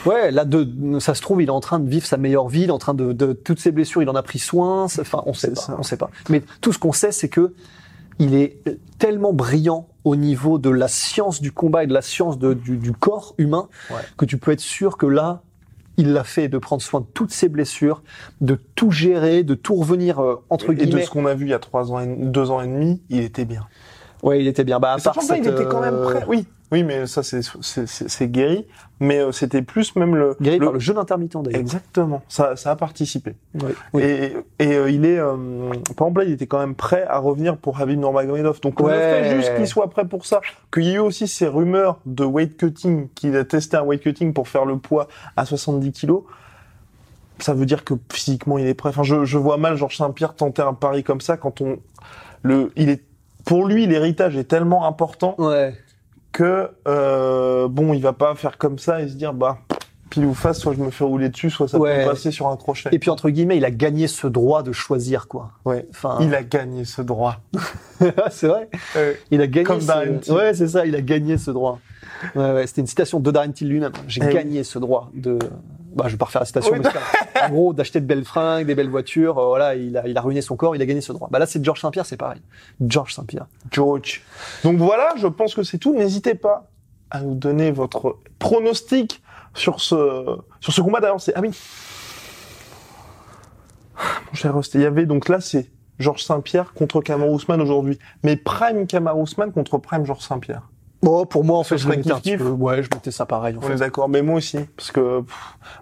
Ouais, 0.05 0.31
là, 0.31 0.45
de, 0.45 0.99
ça 0.99 1.13
se 1.13 1.21
trouve, 1.21 1.41
il 1.41 1.47
est 1.47 1.51
en 1.51 1.59
train 1.59 1.79
de 1.79 1.89
vivre 1.89 2.05
sa 2.05 2.17
meilleure 2.17 2.47
vie, 2.47 2.63
il 2.63 2.69
est 2.69 2.71
en 2.71 2.79
train 2.79 2.93
de, 2.93 3.13
de 3.13 3.33
toutes 3.33 3.59
ses 3.59 3.71
blessures, 3.71 4.01
il 4.01 4.09
en 4.09 4.15
a 4.15 4.23
pris 4.23 4.39
soin. 4.39 4.85
Enfin, 4.85 5.23
on 5.25 5.33
sait 5.33 5.53
pas, 5.53 5.61
ça. 5.61 5.75
on 5.77 5.83
sait 5.83 5.97
pas. 5.97 6.09
Mais 6.29 6.41
tout 6.61 6.73
ce 6.73 6.79
qu'on 6.79 6.93
sait, 6.93 7.11
c'est 7.11 7.29
que 7.29 7.53
il 8.19 8.35
est 8.35 8.57
tellement 8.99 9.33
brillant 9.33 9.87
au 10.03 10.15
niveau 10.15 10.57
de 10.57 10.69
la 10.69 10.87
science 10.87 11.41
du 11.41 11.51
combat 11.51 11.83
et 11.83 11.87
de 11.87 11.93
la 11.93 12.01
science 12.01 12.39
de- 12.39 12.53
du, 12.53 12.77
du 12.77 12.91
corps 12.91 13.35
humain 13.37 13.67
Ouais. 13.89 13.97
que 14.17 14.25
tu 14.25 14.37
peux 14.37 14.51
être 14.51 14.59
sûr 14.59 14.97
que 14.97 15.05
là, 15.05 15.41
il 15.97 16.13
l'a 16.13 16.23
fait 16.23 16.47
de 16.47 16.57
prendre 16.57 16.81
soin 16.81 17.01
de 17.01 17.05
toutes 17.13 17.31
ses 17.31 17.49
blessures, 17.49 18.01
de 18.39 18.55
tout 18.75 18.91
gérer, 18.91 19.43
de 19.43 19.53
tout 19.53 19.75
revenir 19.75 20.19
euh, 20.19 20.41
entre 20.49 20.71
Et 20.71 20.75
de 20.75 20.83
guillemets. 20.85 21.03
ce 21.05 21.11
qu'on 21.11 21.25
a 21.25 21.33
vu 21.35 21.45
il 21.45 21.49
y 21.49 21.53
a 21.53 21.59
trois 21.59 21.91
ans 21.91 21.99
et, 21.99 22.07
deux 22.07 22.49
ans 22.49 22.61
et 22.61 22.67
demi, 22.67 23.01
il 23.09 23.19
était 23.21 23.45
bien. 23.45 23.67
Ouais, 24.23 24.39
il 24.39 24.47
était 24.47 24.63
bien. 24.63 24.79
Bah, 24.79 24.93
à 24.93 24.97
part 24.97 25.15
sachant 25.15 25.21
que 25.27 25.31
là, 25.31 25.37
il 25.37 25.43
cette, 25.43 25.53
était 25.53 25.65
quand 25.65 25.81
même 25.81 25.95
euh, 25.95 26.03
prêt. 26.03 26.25
Oui, 26.27 26.45
oui, 26.71 26.83
mais 26.83 27.05
ça, 27.07 27.23
c'est, 27.23 27.41
c'est, 27.61 27.87
c'est, 27.87 28.09
c'est 28.09 28.27
guéri. 28.27 28.65
Mais 28.99 29.19
euh, 29.19 29.31
c'était 29.31 29.63
plus 29.63 29.95
même 29.95 30.15
le. 30.15 30.35
Guéri 30.39 30.59
par 30.59 30.73
le 30.73 30.79
jeûne 30.79 30.97
intermittent 30.99 31.35
d'ailleurs. 31.41 31.59
Exactement. 31.59 32.21
Ça, 32.29 32.55
ça 32.55 32.71
a 32.71 32.75
participé. 32.75 33.35
Ouais. 33.55 33.73
Oui. 33.93 34.03
Et, 34.03 34.33
et 34.59 34.75
euh, 34.75 34.91
il 34.91 35.05
est, 35.05 35.17
euh, 35.17 35.35
par 35.97 36.07
exemple 36.07 36.19
là, 36.21 36.25
il 36.27 36.33
était 36.33 36.45
quand 36.45 36.59
même 36.59 36.75
prêt 36.75 37.03
à 37.09 37.17
revenir 37.17 37.57
pour 37.57 37.81
Habib 37.81 37.99
Nurmagomedov. 37.99 38.61
Donc 38.61 38.79
on 38.79 38.85
Ouais. 38.85 38.93
le 38.93 38.99
fait 39.27 39.35
juste 39.35 39.55
qu'il 39.55 39.67
soit 39.67 39.89
prêt 39.89 40.05
pour 40.05 40.25
ça. 40.27 40.39
Qu'il 40.71 40.83
y 40.83 40.91
ait 40.91 40.95
eu 40.95 40.99
aussi 40.99 41.27
ces 41.27 41.47
rumeurs 41.47 41.97
de 42.05 42.23
weight 42.23 42.57
cutting, 42.57 43.09
qu'il 43.15 43.35
a 43.35 43.43
testé 43.43 43.75
un 43.77 43.81
weight 43.83 44.01
cutting 44.03 44.33
pour 44.33 44.47
faire 44.47 44.65
le 44.65 44.77
poids 44.77 45.07
à 45.35 45.45
70 45.45 45.91
kilos. 45.93 46.23
Ça 47.39 47.55
veut 47.55 47.65
dire 47.65 47.83
que 47.83 47.95
physiquement 48.13 48.59
il 48.59 48.67
est 48.67 48.75
prêt. 48.75 48.89
Enfin, 48.89 49.01
je, 49.01 49.25
je 49.25 49.37
vois 49.39 49.57
mal 49.57 49.75
Georges 49.77 49.97
Saint-Pierre 49.97 50.35
tenter 50.35 50.61
un 50.61 50.75
pari 50.75 51.03
comme 51.03 51.21
ça 51.21 51.37
quand 51.37 51.59
on 51.61 51.79
le, 52.43 52.71
il 52.75 52.89
est, 52.89 53.03
pour 53.45 53.65
lui 53.65 53.87
l'héritage 53.87 54.35
est 54.37 54.43
tellement 54.45 54.85
important 54.85 55.35
Ouais. 55.37 55.73
que 56.31 56.69
euh, 56.87 57.67
bon, 57.67 57.93
il 57.93 58.01
va 58.01 58.13
pas 58.13 58.35
faire 58.35 58.57
comme 58.57 58.77
ça 58.79 59.01
et 59.01 59.07
se 59.07 59.13
dire 59.15 59.33
bah 59.33 59.57
pile 60.09 60.25
ou 60.25 60.33
face, 60.33 60.59
soit 60.59 60.73
je 60.73 60.79
me 60.79 60.89
fais 60.91 61.05
rouler 61.05 61.29
dessus, 61.29 61.49
soit 61.49 61.69
ça 61.69 61.77
Ouais. 61.77 62.03
peut 62.03 62.09
passer 62.11 62.31
sur 62.31 62.47
un 62.49 62.57
crochet. 62.57 62.89
Et 62.91 62.99
puis 62.99 63.09
entre 63.09 63.29
guillemets, 63.29 63.55
il 63.55 63.63
a 63.63 63.71
gagné 63.71 64.07
ce 64.07 64.27
droit 64.27 64.61
de 64.61 64.73
choisir 64.73 65.27
quoi. 65.29 65.51
Ouais. 65.63 65.87
Enfin, 65.91 66.17
Il 66.19 66.35
a 66.35 66.43
gagné 66.43 66.83
ce 66.83 67.01
droit. 67.01 67.37
c'est 68.29 68.47
vrai. 68.47 68.69
Il 69.31 69.41
a 69.41 69.47
gagné. 69.47 69.63
Comme 69.65 69.79
ce... 69.79 70.31
Ouais, 70.33 70.53
c'est 70.53 70.67
ça. 70.67 70.85
Il 70.85 70.95
a 70.95 71.01
gagné 71.01 71.37
ce 71.37 71.49
droit. 71.51 71.79
Ouais, 72.35 72.51
ouais, 72.51 72.67
c'était 72.67 72.81
une 72.81 72.87
citation 72.87 73.19
de 73.21 73.31
Darren 73.31 73.51
Till 73.53 73.69
lui-même. 73.69 73.93
J'ai 74.07 74.21
Eh 74.21 74.27
oui. 74.27 74.33
gagné 74.33 74.63
ce 74.65 74.79
droit 74.79 75.09
de. 75.13 75.39
Bah, 75.93 76.05
je 76.07 76.11
vais 76.11 76.17
pas 76.17 76.25
refaire 76.25 76.41
la 76.41 76.45
citation. 76.45 76.71
Oui, 76.73 76.79
mais 76.79 77.41
en 77.41 77.49
gros, 77.49 77.73
d'acheter 77.73 77.99
de 77.99 78.05
belles 78.05 78.25
fringues, 78.25 78.65
des 78.65 78.75
belles 78.75 78.89
voitures. 78.89 79.37
euh, 79.37 79.45
voilà, 79.47 79.75
il 79.75 79.97
a, 79.97 80.07
il 80.07 80.17
a 80.17 80.21
ruiné 80.21 80.41
son 80.41 80.55
corps. 80.55 80.75
Il 80.75 80.81
a 80.81 80.85
gagné 80.85 81.01
ce 81.01 81.11
droit. 81.11 81.27
Bah 81.31 81.39
là, 81.39 81.45
c'est 81.45 81.63
Georges 81.63 81.81
Saint-Pierre, 81.81 82.05
c'est 82.05 82.17
pareil. 82.17 82.41
Georges 82.79 83.13
Saint-Pierre. 83.13 83.47
George. 83.71 84.21
Donc 84.63 84.77
voilà, 84.77 85.13
je 85.17 85.27
pense 85.27 85.53
que 85.55 85.63
c'est 85.63 85.77
tout. 85.77 85.93
N'hésitez 85.93 86.35
pas 86.35 86.69
à 87.09 87.21
nous 87.21 87.35
donner 87.35 87.71
votre 87.71 88.19
pronostic 88.39 89.21
sur 89.53 89.81
ce 89.81 90.37
sur 90.61 90.73
ce 90.73 90.81
combat. 90.81 91.01
D'ailleurs, 91.01 91.19
c'est 91.19 91.33
ah 91.35 91.41
oui. 91.41 91.51
Mon 94.29 94.33
cher 94.33 94.53
Rost, 94.53 94.73
il 94.75 94.81
y 94.81 94.85
avait 94.85 95.05
donc 95.05 95.27
là 95.29 95.41
c'est 95.41 95.69
Georges 95.99 96.23
Saint-Pierre 96.23 96.73
contre 96.73 97.03
Usman 97.07 97.61
aujourd'hui, 97.61 97.99
mais 98.23 98.35
Prime 98.37 98.85
Usman 99.21 99.51
contre 99.51 99.77
Prime 99.77 100.05
Georges 100.05 100.23
Saint-Pierre. 100.23 100.70
Bon, 101.03 101.25
pour 101.25 101.43
moi, 101.43 101.57
en 101.57 101.63
fait, 101.63 101.77
je 101.77 101.87
mettais 101.87 102.11
un 102.11 102.19
petit 102.19 102.37
peu. 102.37 102.49
Ouais, 102.49 102.83
je 102.83 102.89
mettais 102.93 103.11
ça 103.11 103.25
pareil. 103.25 103.55
En 103.57 103.65
On 103.65 103.71
est 103.71 103.75
d'accord, 103.77 104.07
mais 104.07 104.21
moi 104.21 104.35
aussi, 104.35 104.59
parce 104.77 104.91
que 104.91 105.21
pff, 105.21 105.35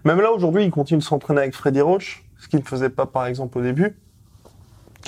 même 0.05 0.21
là 0.21 0.31
aujourd'hui, 0.31 0.63
il 0.63 0.71
continue 0.71 0.99
de 0.99 1.03
s'entraîner 1.03 1.41
avec 1.41 1.53
Freddy 1.53 1.81
Roach, 1.81 2.23
ce 2.37 2.47
qu'il 2.47 2.59
ne 2.59 2.65
faisait 2.65 2.89
pas 2.89 3.05
par 3.05 3.25
exemple 3.25 3.57
au 3.57 3.61
début. 3.61 3.97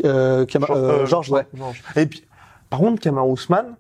Euh, 0.06 0.45
Kama- 0.45 0.67
Georges- 0.67 0.78
euh, 0.80 0.91
euh, 1.02 1.06
Georges, 1.06 1.32
ouais. 1.32 1.47
Et 1.95 2.06
puis, 2.06 2.26
par 2.69 2.80
contre, 2.80 3.02
Kamaru 3.02 3.34
Usman, 3.34 3.76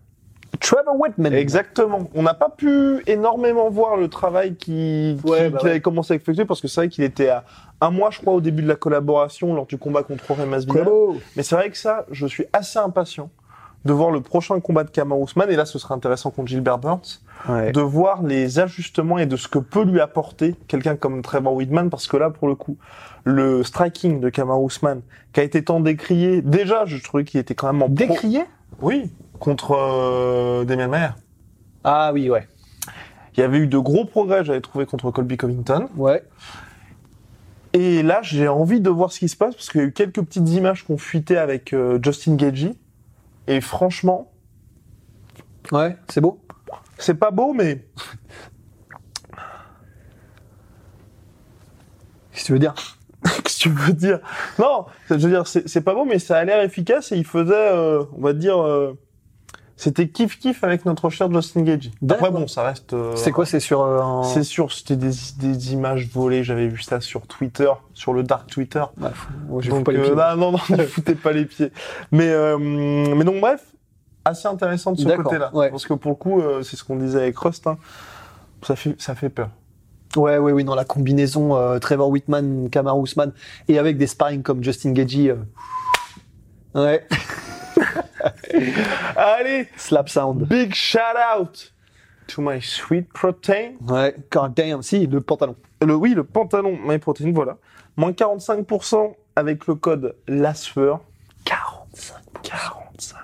Trevor 0.59 0.99
Whitman. 0.99 1.33
Exactement. 1.33 2.09
On 2.13 2.23
n'a 2.23 2.33
pas 2.33 2.49
pu 2.49 3.01
énormément 3.07 3.69
voir 3.69 3.95
le 3.97 4.07
travail 4.09 4.55
qui, 4.55 5.17
qui- 5.23 5.29
Ouais, 5.29 5.49
bah 5.49 5.57
qu'il 5.59 5.65
ouais. 5.67 5.71
avait 5.71 5.81
commencé 5.81 6.13
à 6.13 6.15
effectuer 6.17 6.45
parce 6.45 6.59
que 6.61 6.67
c'est 6.67 6.81
vrai 6.81 6.89
qu'il 6.89 7.03
était 7.05 7.29
à 7.29 7.45
un 7.79 7.89
mois, 7.89 8.09
je 8.11 8.19
crois, 8.19 8.33
au 8.33 8.41
début 8.41 8.61
de 8.61 8.67
la 8.67 8.75
collaboration 8.75 9.53
lors 9.55 9.65
du 9.65 9.77
combat 9.77 10.03
contre 10.03 10.31
Remas. 10.33 10.65
Mais 11.35 11.43
c'est 11.43 11.55
vrai 11.55 11.69
que 11.71 11.77
ça, 11.77 12.05
je 12.11 12.27
suis 12.27 12.45
assez 12.53 12.77
impatient 12.79 13.29
de 13.85 13.93
voir 13.93 14.11
le 14.11 14.21
prochain 14.21 14.59
combat 14.59 14.83
de 14.83 14.89
Kamaru 14.91 15.23
Usman 15.23 15.49
et 15.49 15.55
là, 15.55 15.65
ce 15.65 15.79
serait 15.79 15.93
intéressant 15.95 16.29
contre 16.31 16.49
Gilbert 16.49 16.77
Burns, 16.77 17.21
Ouais. 17.49 17.71
de 17.71 17.81
voir 17.81 18.21
les 18.21 18.59
ajustements 18.59 19.17
et 19.17 19.25
de 19.25 19.35
ce 19.35 19.47
que 19.47 19.57
peut 19.57 19.83
lui 19.83 19.99
apporter 19.99 20.53
quelqu'un 20.67 20.95
comme 20.95 21.23
Trevor 21.23 21.53
Whitman 21.55 21.89
parce 21.89 22.05
que 22.07 22.15
là, 22.17 22.29
pour 22.29 22.47
le 22.47 22.53
coup, 22.53 22.77
le 23.23 23.63
striking 23.63 24.19
de 24.19 24.29
Kamaru 24.29 24.67
Usman 24.67 25.01
qui 25.33 25.39
a 25.39 25.43
été 25.43 25.63
tant 25.63 25.79
décrié, 25.79 26.43
déjà, 26.43 26.85
je 26.85 27.01
trouvais 27.03 27.23
qu'il 27.23 27.39
était 27.39 27.55
quand 27.55 27.73
même 27.73 27.81
en 27.81 27.87
pro- 27.87 27.95
Décrié? 27.95 28.41
Oui, 28.81 29.11
contre 29.39 29.71
euh, 29.75 30.63
Damian 30.65 30.89
Mayer. 30.89 31.07
Ah 31.83 32.11
oui, 32.13 32.29
ouais. 32.29 32.47
Il 33.35 33.39
y 33.39 33.43
avait 33.43 33.57
eu 33.57 33.65
de 33.67 33.77
gros 33.79 34.05
progrès, 34.05 34.43
j'avais 34.45 34.61
trouvé 34.61 34.85
contre 34.85 35.09
Colby 35.09 35.37
Covington. 35.37 35.87
Ouais. 35.97 36.21
Et 37.73 38.03
là, 38.03 38.19
j'ai 38.21 38.47
envie 38.49 38.81
de 38.81 38.89
voir 38.89 39.11
ce 39.11 39.19
qui 39.19 39.29
se 39.29 39.35
passe 39.37 39.55
parce 39.55 39.69
qu'il 39.69 39.81
y 39.81 39.83
a 39.83 39.87
eu 39.87 39.93
quelques 39.93 40.21
petites 40.21 40.49
images 40.49 40.83
qu'on 40.83 40.97
fuitait 40.97 41.37
avec 41.37 41.73
euh, 41.73 41.97
Justin 42.03 42.35
Gagey. 42.35 42.73
Et 43.51 43.59
franchement, 43.59 44.31
Ouais, 45.73 45.97
c'est 46.09 46.21
beau. 46.21 46.39
c'est 46.97 47.15
pas 47.15 47.31
beau, 47.31 47.51
mais 47.53 47.85
Qu'est-ce 52.31 52.43
que 52.43 52.45
tu 52.47 52.53
veux 52.53 52.59
dire? 52.59 52.73
Qu'est-ce 53.43 53.57
que 53.57 53.63
tu 53.63 53.69
veux 53.69 53.91
dire? 53.93 54.19
Non, 54.57 54.85
je 55.09 55.15
veux 55.15 55.29
dire, 55.29 55.45
c'est 55.45 55.81
pas 55.81 55.93
beau, 55.93 56.05
mais 56.05 56.17
ça 56.17 56.37
a 56.37 56.45
l'air 56.45 56.61
efficace 56.63 57.11
et 57.11 57.17
il 57.17 57.25
faisait, 57.25 57.53
euh, 57.53 58.03
on 58.17 58.21
va 58.21 58.31
dire, 58.31 58.57
euh, 58.63 58.97
c'était 59.83 60.07
kiff 60.07 60.37
kiff 60.37 60.63
avec 60.63 60.85
notre 60.85 61.09
cher 61.09 61.31
Justin 61.33 61.63
Gagey. 61.63 61.89
Après, 62.07 62.29
bon, 62.29 62.47
ça 62.47 62.61
reste. 62.63 62.93
euh, 62.93 63.15
C'est 63.15 63.31
quoi 63.31 63.45
C'est 63.47 63.59
sur 63.59 63.81
euh, 63.81 63.99
un... 63.99 64.23
C'est 64.23 64.43
sûr, 64.43 64.71
c'était 64.71 64.95
des, 64.95 65.09
des 65.39 65.73
images 65.73 66.07
volées. 66.07 66.43
J'avais 66.43 66.67
vu 66.67 66.81
ça 66.81 67.01
sur 67.01 67.25
Twitter, 67.25 67.69
sur 67.95 68.13
le 68.13 68.21
dark 68.21 68.47
Twitter. 68.47 68.83
Ouais, 68.99 69.09
fous 69.13 69.69
Donc, 69.71 69.85
pas 69.85 69.91
les 69.91 69.97
euh, 69.97 70.03
pieds. 70.03 70.15
non, 70.15 70.35
non, 70.37 70.51
non, 70.51 70.77
ne 70.77 70.83
foutez 70.85 71.15
pas 71.15 71.31
les 71.31 71.45
pieds. 71.45 71.71
Mais, 72.11 72.29
euh, 72.29 72.57
mais 72.59 73.23
donc, 73.23 73.41
bref, 73.41 73.63
assez 74.23 74.47
intéressant 74.47 74.91
de 74.91 74.99
ce 74.99 75.07
côté-là. 75.07 75.49
ouais. 75.55 75.71
Parce 75.71 75.87
que 75.87 75.95
pour 75.95 76.11
le 76.11 76.15
coup, 76.15 76.41
euh, 76.41 76.61
c'est 76.61 76.75
ce 76.77 76.83
qu'on 76.83 76.95
disait 76.97 77.19
avec 77.21 77.37
Rust, 77.39 77.65
hein, 77.65 77.77
ça, 78.61 78.75
fait, 78.75 78.95
ça 79.01 79.15
fait 79.15 79.29
peur. 79.29 79.49
Ouais, 80.15 80.37
ouais, 80.37 80.51
oui, 80.51 80.63
dans 80.63 80.75
la 80.75 80.85
combinaison 80.85 81.55
euh, 81.55 81.79
Trevor 81.79 82.09
Whitman, 82.09 82.69
Kamaru 82.69 83.03
Usman, 83.05 83.31
et 83.67 83.79
avec 83.79 83.97
des 83.97 84.05
sparring 84.07 84.43
comme 84.43 84.63
Justin 84.63 84.91
Gagey. 84.91 85.29
euh, 85.29 85.37
Ouais, 86.75 87.07
Allez, 89.15 89.67
slap 89.77 90.09
sound. 90.09 90.47
big 90.47 90.73
shout 90.73 91.15
out 91.17 91.71
to 92.27 92.41
my 92.41 92.59
sweet 92.61 93.11
protein. 93.13 93.73
Ouais, 93.87 94.15
god 94.31 94.53
damn, 94.53 94.81
si, 94.81 95.07
le 95.07 95.21
pantalon. 95.21 95.55
Le, 95.81 95.95
oui, 95.95 96.13
le 96.13 96.23
pantalon 96.23 96.77
My 96.85 96.99
Protein, 96.99 97.31
voilà. 97.33 97.57
Moins 97.97 98.11
45% 98.11 99.13
avec 99.35 99.65
le 99.67 99.75
code 99.75 100.15
LASFEUR. 100.27 101.01
45%. 101.45 102.13
45%. 102.43 103.15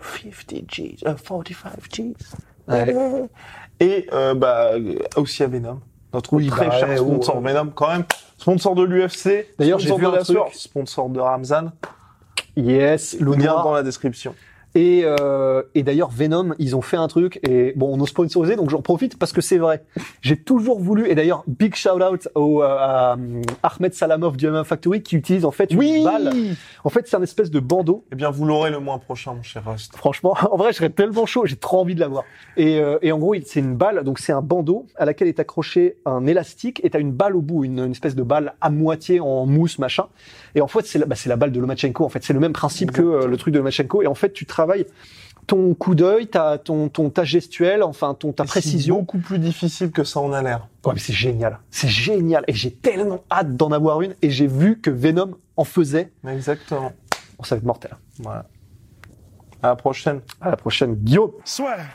50 0.00 0.66
G's. 0.66 1.02
euh, 1.06 1.14
45 1.14 1.90
G's. 1.90 2.36
Ouais. 2.68 2.94
Et 3.80 4.06
euh, 4.12 4.34
bah, 4.34 4.72
euh, 4.72 4.98
aussi 5.16 5.42
à 5.42 5.46
Venom, 5.46 5.80
notre 6.12 6.32
Oui, 6.32 6.46
très 6.48 6.68
bah 6.68 6.78
cher 6.78 6.88
ouais, 6.88 6.96
sponsor 6.96 7.36
ouais. 7.42 7.52
Venom 7.52 7.70
quand 7.74 7.88
même, 7.88 8.04
sponsor 8.38 8.74
de 8.74 8.82
l'UFC, 8.84 9.46
D'ailleurs, 9.58 9.78
j'ai 9.78 9.94
vu 9.94 10.02
de 10.02 10.06
un 10.06 10.22
truc. 10.22 10.38
Sponsor 10.54 11.10
de 11.10 11.20
Ramzan, 11.20 11.72
Yes, 12.56 13.18
lien 13.20 13.36
noir. 13.36 13.64
dans 13.64 13.72
la 13.74 13.82
description. 13.82 14.34
Et, 14.76 15.04
euh, 15.04 15.62
et 15.74 15.82
d'ailleurs, 15.82 16.10
Venom, 16.10 16.54
ils 16.58 16.76
ont 16.76 16.82
fait 16.82 16.98
un 16.98 17.08
truc, 17.08 17.40
et 17.48 17.72
bon, 17.76 17.94
on 17.94 17.96
nous 17.96 18.06
sponsorisé, 18.06 18.56
donc 18.56 18.68
j'en 18.68 18.82
profite 18.82 19.18
parce 19.18 19.32
que 19.32 19.40
c'est 19.40 19.56
vrai. 19.56 19.82
J'ai 20.20 20.36
toujours 20.36 20.78
voulu, 20.80 21.08
et 21.08 21.14
d'ailleurs, 21.14 21.44
big 21.46 21.74
shout 21.74 22.02
out 22.02 22.28
au, 22.34 22.62
euh, 22.62 22.66
à 22.66 23.16
euh, 23.16 23.42
Ahmed 23.62 23.94
Salamov 23.94 24.36
du 24.36 24.46
MMA 24.50 24.64
Factory 24.64 25.02
qui 25.02 25.16
utilise 25.16 25.46
en 25.46 25.50
fait 25.50 25.70
une 25.70 25.78
Oui 25.78 26.04
balle. 26.04 26.30
En 26.84 26.90
fait, 26.90 27.08
c'est 27.08 27.16
un 27.16 27.22
espèce 27.22 27.50
de 27.50 27.58
bandeau. 27.58 28.04
Eh 28.12 28.16
bien, 28.16 28.30
vous 28.30 28.44
l'aurez 28.44 28.70
le 28.70 28.78
mois 28.78 28.98
prochain, 28.98 29.32
mon 29.32 29.42
cher 29.42 29.64
Rust. 29.64 29.96
Franchement, 29.96 30.36
en 30.50 30.58
vrai, 30.58 30.72
je 30.72 30.76
serais 30.76 30.90
tellement 30.90 31.24
chaud, 31.24 31.46
j'ai 31.46 31.56
trop 31.56 31.80
envie 31.80 31.94
de 31.94 32.00
l'avoir. 32.00 32.24
Et, 32.58 32.78
euh, 32.78 32.98
et 33.00 33.12
en 33.12 33.18
gros, 33.18 33.34
c'est 33.46 33.60
une 33.60 33.76
balle, 33.76 34.04
donc 34.04 34.18
c'est 34.18 34.32
un 34.32 34.42
bandeau 34.42 34.86
à 34.96 35.06
laquelle 35.06 35.28
est 35.28 35.40
accroché 35.40 35.96
un 36.04 36.26
élastique 36.26 36.82
et 36.84 36.90
t'as 36.90 37.00
une 37.00 37.12
balle 37.12 37.34
au 37.34 37.40
bout, 37.40 37.64
une, 37.64 37.78
une 37.78 37.92
espèce 37.92 38.14
de 38.14 38.22
balle 38.22 38.52
à 38.60 38.68
moitié 38.68 39.20
en 39.20 39.46
mousse, 39.46 39.78
machin. 39.78 40.04
Et 40.54 40.60
en 40.60 40.68
fait, 40.68 40.86
c'est 40.86 40.98
la, 40.98 41.06
bah, 41.06 41.16
la 41.24 41.36
balle 41.36 41.52
de 41.52 41.60
Lomachenko. 41.60 42.04
En 42.04 42.08
fait, 42.10 42.22
c'est 42.24 42.34
le 42.34 42.40
même 42.40 42.52
principe 42.52 42.90
que 42.90 43.02
euh, 43.02 43.26
le 43.26 43.36
truc 43.38 43.54
de 43.54 43.58
Lomachenko. 43.58 44.02
Et 44.02 44.06
en 44.06 44.14
fait, 44.14 44.32
tu 44.32 44.44
travailles 44.44 44.65
ton 45.46 45.74
coup 45.74 45.94
d'œil, 45.94 46.26
ta, 46.26 46.58
ton, 46.58 46.88
ton, 46.88 47.08
ta 47.08 47.24
gestuelle, 47.24 47.82
enfin, 47.82 48.14
ton, 48.14 48.32
ta 48.32 48.42
Et 48.42 48.46
c'est 48.46 48.50
précision. 48.50 48.98
beaucoup 48.98 49.18
plus 49.18 49.38
difficile 49.38 49.92
que 49.92 50.02
ça 50.02 50.20
en 50.20 50.32
a 50.32 50.42
l'air. 50.42 50.68
Ouais, 50.84 50.92
mais 50.94 50.98
c'est 51.00 51.12
génial. 51.12 51.60
C'est 51.70 51.88
génial. 51.88 52.44
Et 52.48 52.52
j'ai 52.52 52.72
tellement 52.72 53.22
hâte 53.30 53.56
d'en 53.56 53.70
avoir 53.70 54.02
une. 54.02 54.14
Et 54.22 54.30
j'ai 54.30 54.46
vu 54.48 54.80
que 54.80 54.90
Venom 54.90 55.36
en 55.56 55.64
faisait. 55.64 56.10
Exactement. 56.26 56.92
Bon, 57.38 57.44
ça 57.44 57.54
va 57.54 57.58
être 57.58 57.64
mortel. 57.66 57.92
Voilà. 58.18 58.46
À 59.62 59.68
la 59.68 59.76
prochaine. 59.76 60.20
À 60.40 60.50
la 60.50 60.56
prochaine, 60.56 60.94
Guillaume. 60.96 61.32
Swear. 61.44 61.94